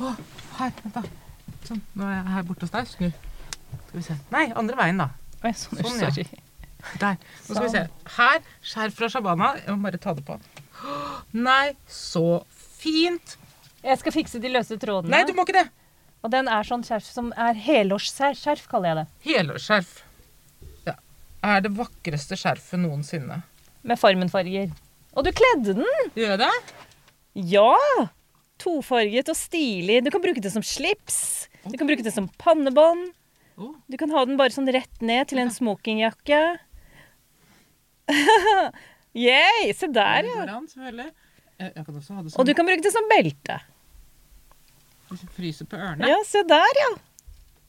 Å, 0.01 0.13
her, 0.59 0.73
vent 0.85 0.95
da. 0.99 1.03
Sånn, 1.67 1.83
nå 1.99 2.07
er 2.07 2.15
jeg 2.17 2.35
her 2.35 2.47
borte 2.49 2.67
hos 2.67 2.75
deg. 2.75 2.89
Snu. 2.91 3.11
Skal 3.89 3.99
vi 3.99 4.07
se. 4.07 4.17
Nei, 4.35 4.45
andre 4.63 4.79
veien 4.79 5.03
da. 5.03 5.11
Oi, 5.45 5.53
sånn, 5.57 5.83
Sånn, 5.83 6.01
ja. 6.03 6.11
Der. 7.01 7.19
Nå 7.47 7.55
skal 7.55 7.67
vi 7.67 7.73
se. 7.75 7.85
Her, 8.17 8.41
skjerf 8.73 8.97
fra 8.99 9.11
Shabana. 9.13 9.53
Jeg 9.61 9.77
må 9.77 9.87
bare 9.89 10.01
ta 10.03 10.15
det 10.17 10.25
på. 10.27 10.39
Nei, 11.37 11.75
så 11.91 12.43
fint. 12.81 13.37
Jeg 13.85 14.01
skal 14.01 14.15
fikse 14.15 14.41
de 14.43 14.51
løse 14.53 14.79
trådene. 14.81 15.13
Nei, 15.15 15.23
du 15.29 15.35
må 15.37 15.47
ikke 15.47 15.59
det. 15.61 15.69
Og 16.21 16.33
den 16.33 16.51
er 16.53 16.67
sånn 16.69 16.83
skjerf 16.85 17.07
som 17.09 17.31
er 17.41 17.57
helårsskjerf, 17.57 18.67
kaller 18.69 18.91
jeg 18.91 18.99
det. 18.99 19.05
Helårsskjerf. 19.29 19.93
Ja. 20.89 20.97
Er 21.47 21.63
det 21.65 21.73
vakreste 21.79 22.37
skjerfet 22.37 22.83
noensinne. 22.83 23.41
Med 23.89 24.01
Formen-farger. 24.01 24.69
Og 25.17 25.25
du 25.27 25.31
kledde 25.35 25.79
den! 25.81 26.11
Gjør 26.19 26.35
jeg 26.35 26.43
det? 26.43 26.53
Ja! 27.55 28.09
Tofarget 28.61 29.31
og 29.33 29.39
stilig. 29.39 30.03
Du 30.05 30.11
kan 30.13 30.21
bruke 30.21 30.43
det 30.45 30.53
som 30.53 30.65
slips. 30.67 31.49
Du 31.65 31.79
kan 31.81 31.89
bruke 31.89 32.05
det 32.05 32.13
som 32.13 32.29
pannebånd. 32.43 33.15
Du 33.89 33.97
kan 34.01 34.13
ha 34.13 34.25
den 34.29 34.37
bare 34.41 34.53
sånn 34.53 34.69
rett 34.73 35.01
ned 35.05 35.29
til 35.33 35.41
en 35.41 35.53
smokingjakke. 35.53 36.41
Yay! 39.27 39.73
Se 39.77 39.89
der, 39.93 40.29
ja. 40.29 40.61
Og 41.61 42.47
du 42.49 42.53
kan 42.57 42.69
bruke 42.69 42.85
det 42.85 42.93
som 42.93 43.09
belte. 43.11 43.59
Fryser 45.37 45.67
på 45.71 45.79
ørene. 45.79 46.09
Ja, 46.11 46.19
se 46.27 46.43
der, 46.49 46.73
ja. 46.81 46.91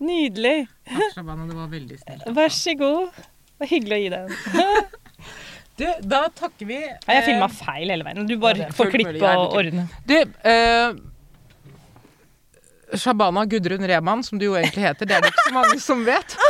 Nydelig. 0.02 0.68
Takk, 0.90 1.14
Shabana, 1.16 1.46
det 1.50 1.56
var 1.58 1.70
veldig 1.72 1.98
snilt. 2.02 2.26
Vær 2.38 2.54
så 2.54 2.74
god. 2.78 3.22
Det 3.22 3.64
var 3.64 3.70
hyggelig 3.70 3.96
å 3.98 4.02
gi 4.02 4.10
deg 4.16 4.20
en. 4.26 4.34
Du, 5.82 5.86
da 6.06 6.28
takker 6.36 6.68
vi 6.68 6.76
Har 6.84 7.16
jeg 7.16 7.24
filma 7.26 7.48
feil 7.50 7.90
hele 7.90 8.04
veien? 8.06 8.28
Du 8.30 8.36
bare 8.38 8.68
er 8.68 8.74
får 8.76 8.92
klippe 8.94 9.30
og 9.40 9.56
ordne. 9.58 9.88
Du, 10.06 10.14
eh, 10.46 10.92
Shabana 13.02 13.46
Gudrun 13.50 13.88
Reman, 13.90 14.22
som 14.28 14.38
du 14.38 14.46
jo 14.50 14.58
egentlig 14.60 14.84
heter, 14.84 15.06
det 15.10 15.16
er 15.16 15.22
det 15.26 15.32
ikke 15.32 15.48
så 15.48 15.54
mange 15.56 15.80
som 15.82 16.04
vet. 16.06 16.36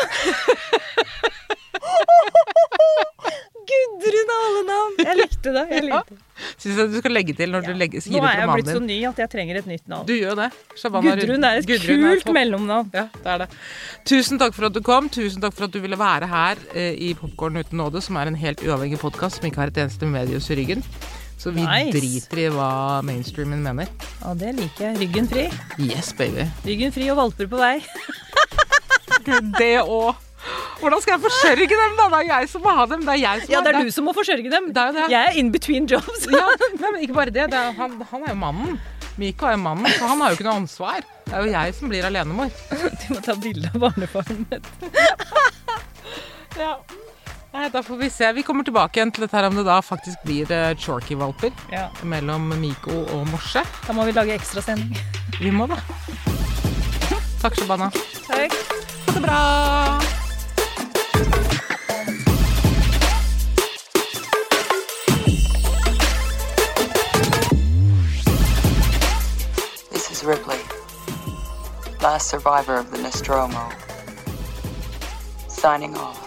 Gudrun 3.72 4.34
navn! 4.68 5.00
Jeg 5.06 5.16
likte 5.22 5.50
det. 5.56 5.66
jeg 5.78 5.84
likte 5.88 6.16
det. 6.18 6.22
Syns 6.62 6.78
jeg 6.78 6.92
du 6.92 6.98
skal 7.02 7.16
legge 7.16 7.34
til 7.34 7.50
når 7.50 7.64
du 7.66 7.72
legger, 7.74 8.04
sier 8.06 8.14
Nå 8.14 8.22
det 8.22 8.30
er 8.30 8.36
til 8.36 8.42
jeg 8.44 8.54
blitt 8.60 8.68
så 8.76 8.82
ny 8.86 8.98
at 9.10 9.22
jeg 9.24 9.30
trenger 9.34 9.58
et 9.64 9.70
nytt 9.72 9.88
navn. 9.90 10.06
Du 10.06 10.14
gjør 10.14 10.36
det. 10.38 10.50
Shabana 10.78 11.16
Gudrun 11.18 11.48
er 11.48 11.62
et 11.62 11.70
Gudrun 11.72 12.04
er 12.06 12.20
kult 12.20 12.30
er 12.30 12.36
mellomnavn. 12.38 12.92
Ja, 12.94 13.06
det 13.16 13.32
er 13.34 13.42
det. 13.44 13.48
Tusen 14.12 14.42
takk 14.42 14.54
for 14.54 14.70
at 14.70 14.76
du 14.78 14.82
kom. 14.86 15.10
Tusen 15.10 15.42
takk 15.42 15.58
for 15.58 15.66
at 15.66 15.74
du 15.74 15.80
ville 15.82 15.98
være 15.98 16.30
her 16.30 16.62
eh, 16.76 16.94
i 16.94 17.16
Popkorn 17.18 17.58
uten 17.58 17.82
nåde, 17.82 18.04
som 18.06 18.20
er 18.22 18.30
en 18.30 18.38
helt 18.38 18.62
uavhengig 18.62 19.02
podkast 19.02 19.42
som 19.42 19.50
ikke 19.50 19.64
har 19.64 19.74
et 19.74 19.82
eneste 19.82 20.06
medius 20.06 20.52
i 20.54 20.60
ryggen. 20.62 20.86
Så 21.42 21.50
vi 21.50 21.64
Nice. 21.66 21.90
driter 21.98 22.44
i 22.44 22.50
hva 22.54 22.70
mainstreamen 23.02 23.64
mener. 23.66 23.90
Ja, 24.22 24.36
det 24.38 24.54
liker 24.60 24.92
jeg. 24.92 25.00
Ryggen 25.02 25.30
fri. 25.32 25.48
Yes, 25.82 26.14
baby. 26.14 26.46
Ryggen 26.68 26.94
fri 26.94 27.10
og 27.10 27.18
valper 27.18 27.50
på 27.50 27.58
vei. 27.58 27.80
Det 29.58 29.76
òg. 29.82 30.16
Hvordan 30.82 31.02
skal 31.04 31.14
jeg 31.16 31.22
forsørge 31.26 31.68
dem, 31.70 31.98
da? 32.00 32.06
Det 32.14 32.20
er 32.22 32.28
jeg 32.32 32.50
som 32.50 32.64
må 32.66 32.72
ha 32.78 32.86
dem. 32.90 33.04
Det 33.06 33.14
er 33.14 33.20
jeg 33.22 33.44
som 33.44 33.54
Ja, 33.54 33.60
det 33.66 33.74
er 33.76 33.86
du 33.86 33.92
som 33.94 34.08
må 34.10 34.14
forsørge 34.18 34.50
dem. 34.54 34.72
Det 34.74 34.82
er 34.88 34.96
det. 34.98 35.06
Jeg 35.14 35.28
er 35.34 35.38
in 35.42 35.52
between 35.54 35.86
jobs. 35.92 36.26
Ja, 36.32 36.48
men 36.82 36.98
ikke 37.04 37.14
bare 37.20 37.34
det. 37.36 37.50
det 37.54 37.60
er, 37.60 37.76
han, 37.78 38.00
han 38.12 38.26
er 38.26 38.34
jo 38.34 38.40
mannen. 38.42 38.80
Miko 39.22 39.46
er 39.46 39.58
jo 39.58 39.62
mannen, 39.62 39.86
så 40.00 40.08
han 40.08 40.22
har 40.24 40.32
jo 40.32 40.40
ikke 40.40 40.48
noe 40.48 40.58
ansvar. 40.64 41.04
Det 41.28 41.36
er 41.38 41.46
jo 41.46 41.52
jeg 41.54 41.74
som 41.78 41.92
blir 41.92 42.08
alenemor. 42.08 42.50
Du 42.72 43.08
må 43.14 43.20
ta 43.26 43.36
bilde 43.38 43.70
av 43.74 43.80
barnefaren 43.90 44.46
min. 44.50 44.70
Ja. 46.60 46.74
Nei, 47.54 47.70
da 47.72 47.82
får 47.84 47.98
vi 48.00 48.10
se. 48.12 48.28
Vi 48.36 48.44
kommer 48.48 48.64
tilbake 48.68 49.00
igjen 49.00 49.12
til 49.16 49.24
dette 49.26 49.36
her 49.38 49.48
om 49.48 49.56
det 49.56 49.64
da 49.68 49.78
faktisk 49.84 50.20
blir 50.28 50.52
uh, 50.52 50.72
Chorky-valper 50.80 51.52
Ja, 51.72 51.86
mellom 52.08 52.50
Miko 52.60 53.02
og 53.16 53.26
Morse. 53.32 53.64
da 53.88 53.96
må 53.96 54.06
vi 54.08 54.16
lage 54.16 54.36
ekstrasending. 54.36 54.96
Vi 55.40 55.52
må 55.56 55.68
det. 55.72 55.80
Takk, 57.42 57.56
Shabana. 57.60 57.92
Takk. 58.28 58.56
Ha 59.08 59.16
det 59.16 59.24
bra. 59.28 60.21
This 69.92 70.10
is 70.12 70.24
Ripley, 70.24 70.58
last 72.02 72.28
survivor 72.28 72.76
of 72.78 72.90
the 72.90 72.98
Nostromo. 72.98 73.70
Signing 75.48 75.96
off. 75.96 76.18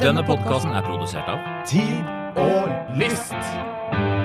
Denne 0.00 0.22
podkasten 0.26 0.72
er 0.72 0.82
produsert 0.82 1.28
av 1.28 1.38
Tid 1.64 2.04
og 2.36 2.68
lyst. 3.00 4.19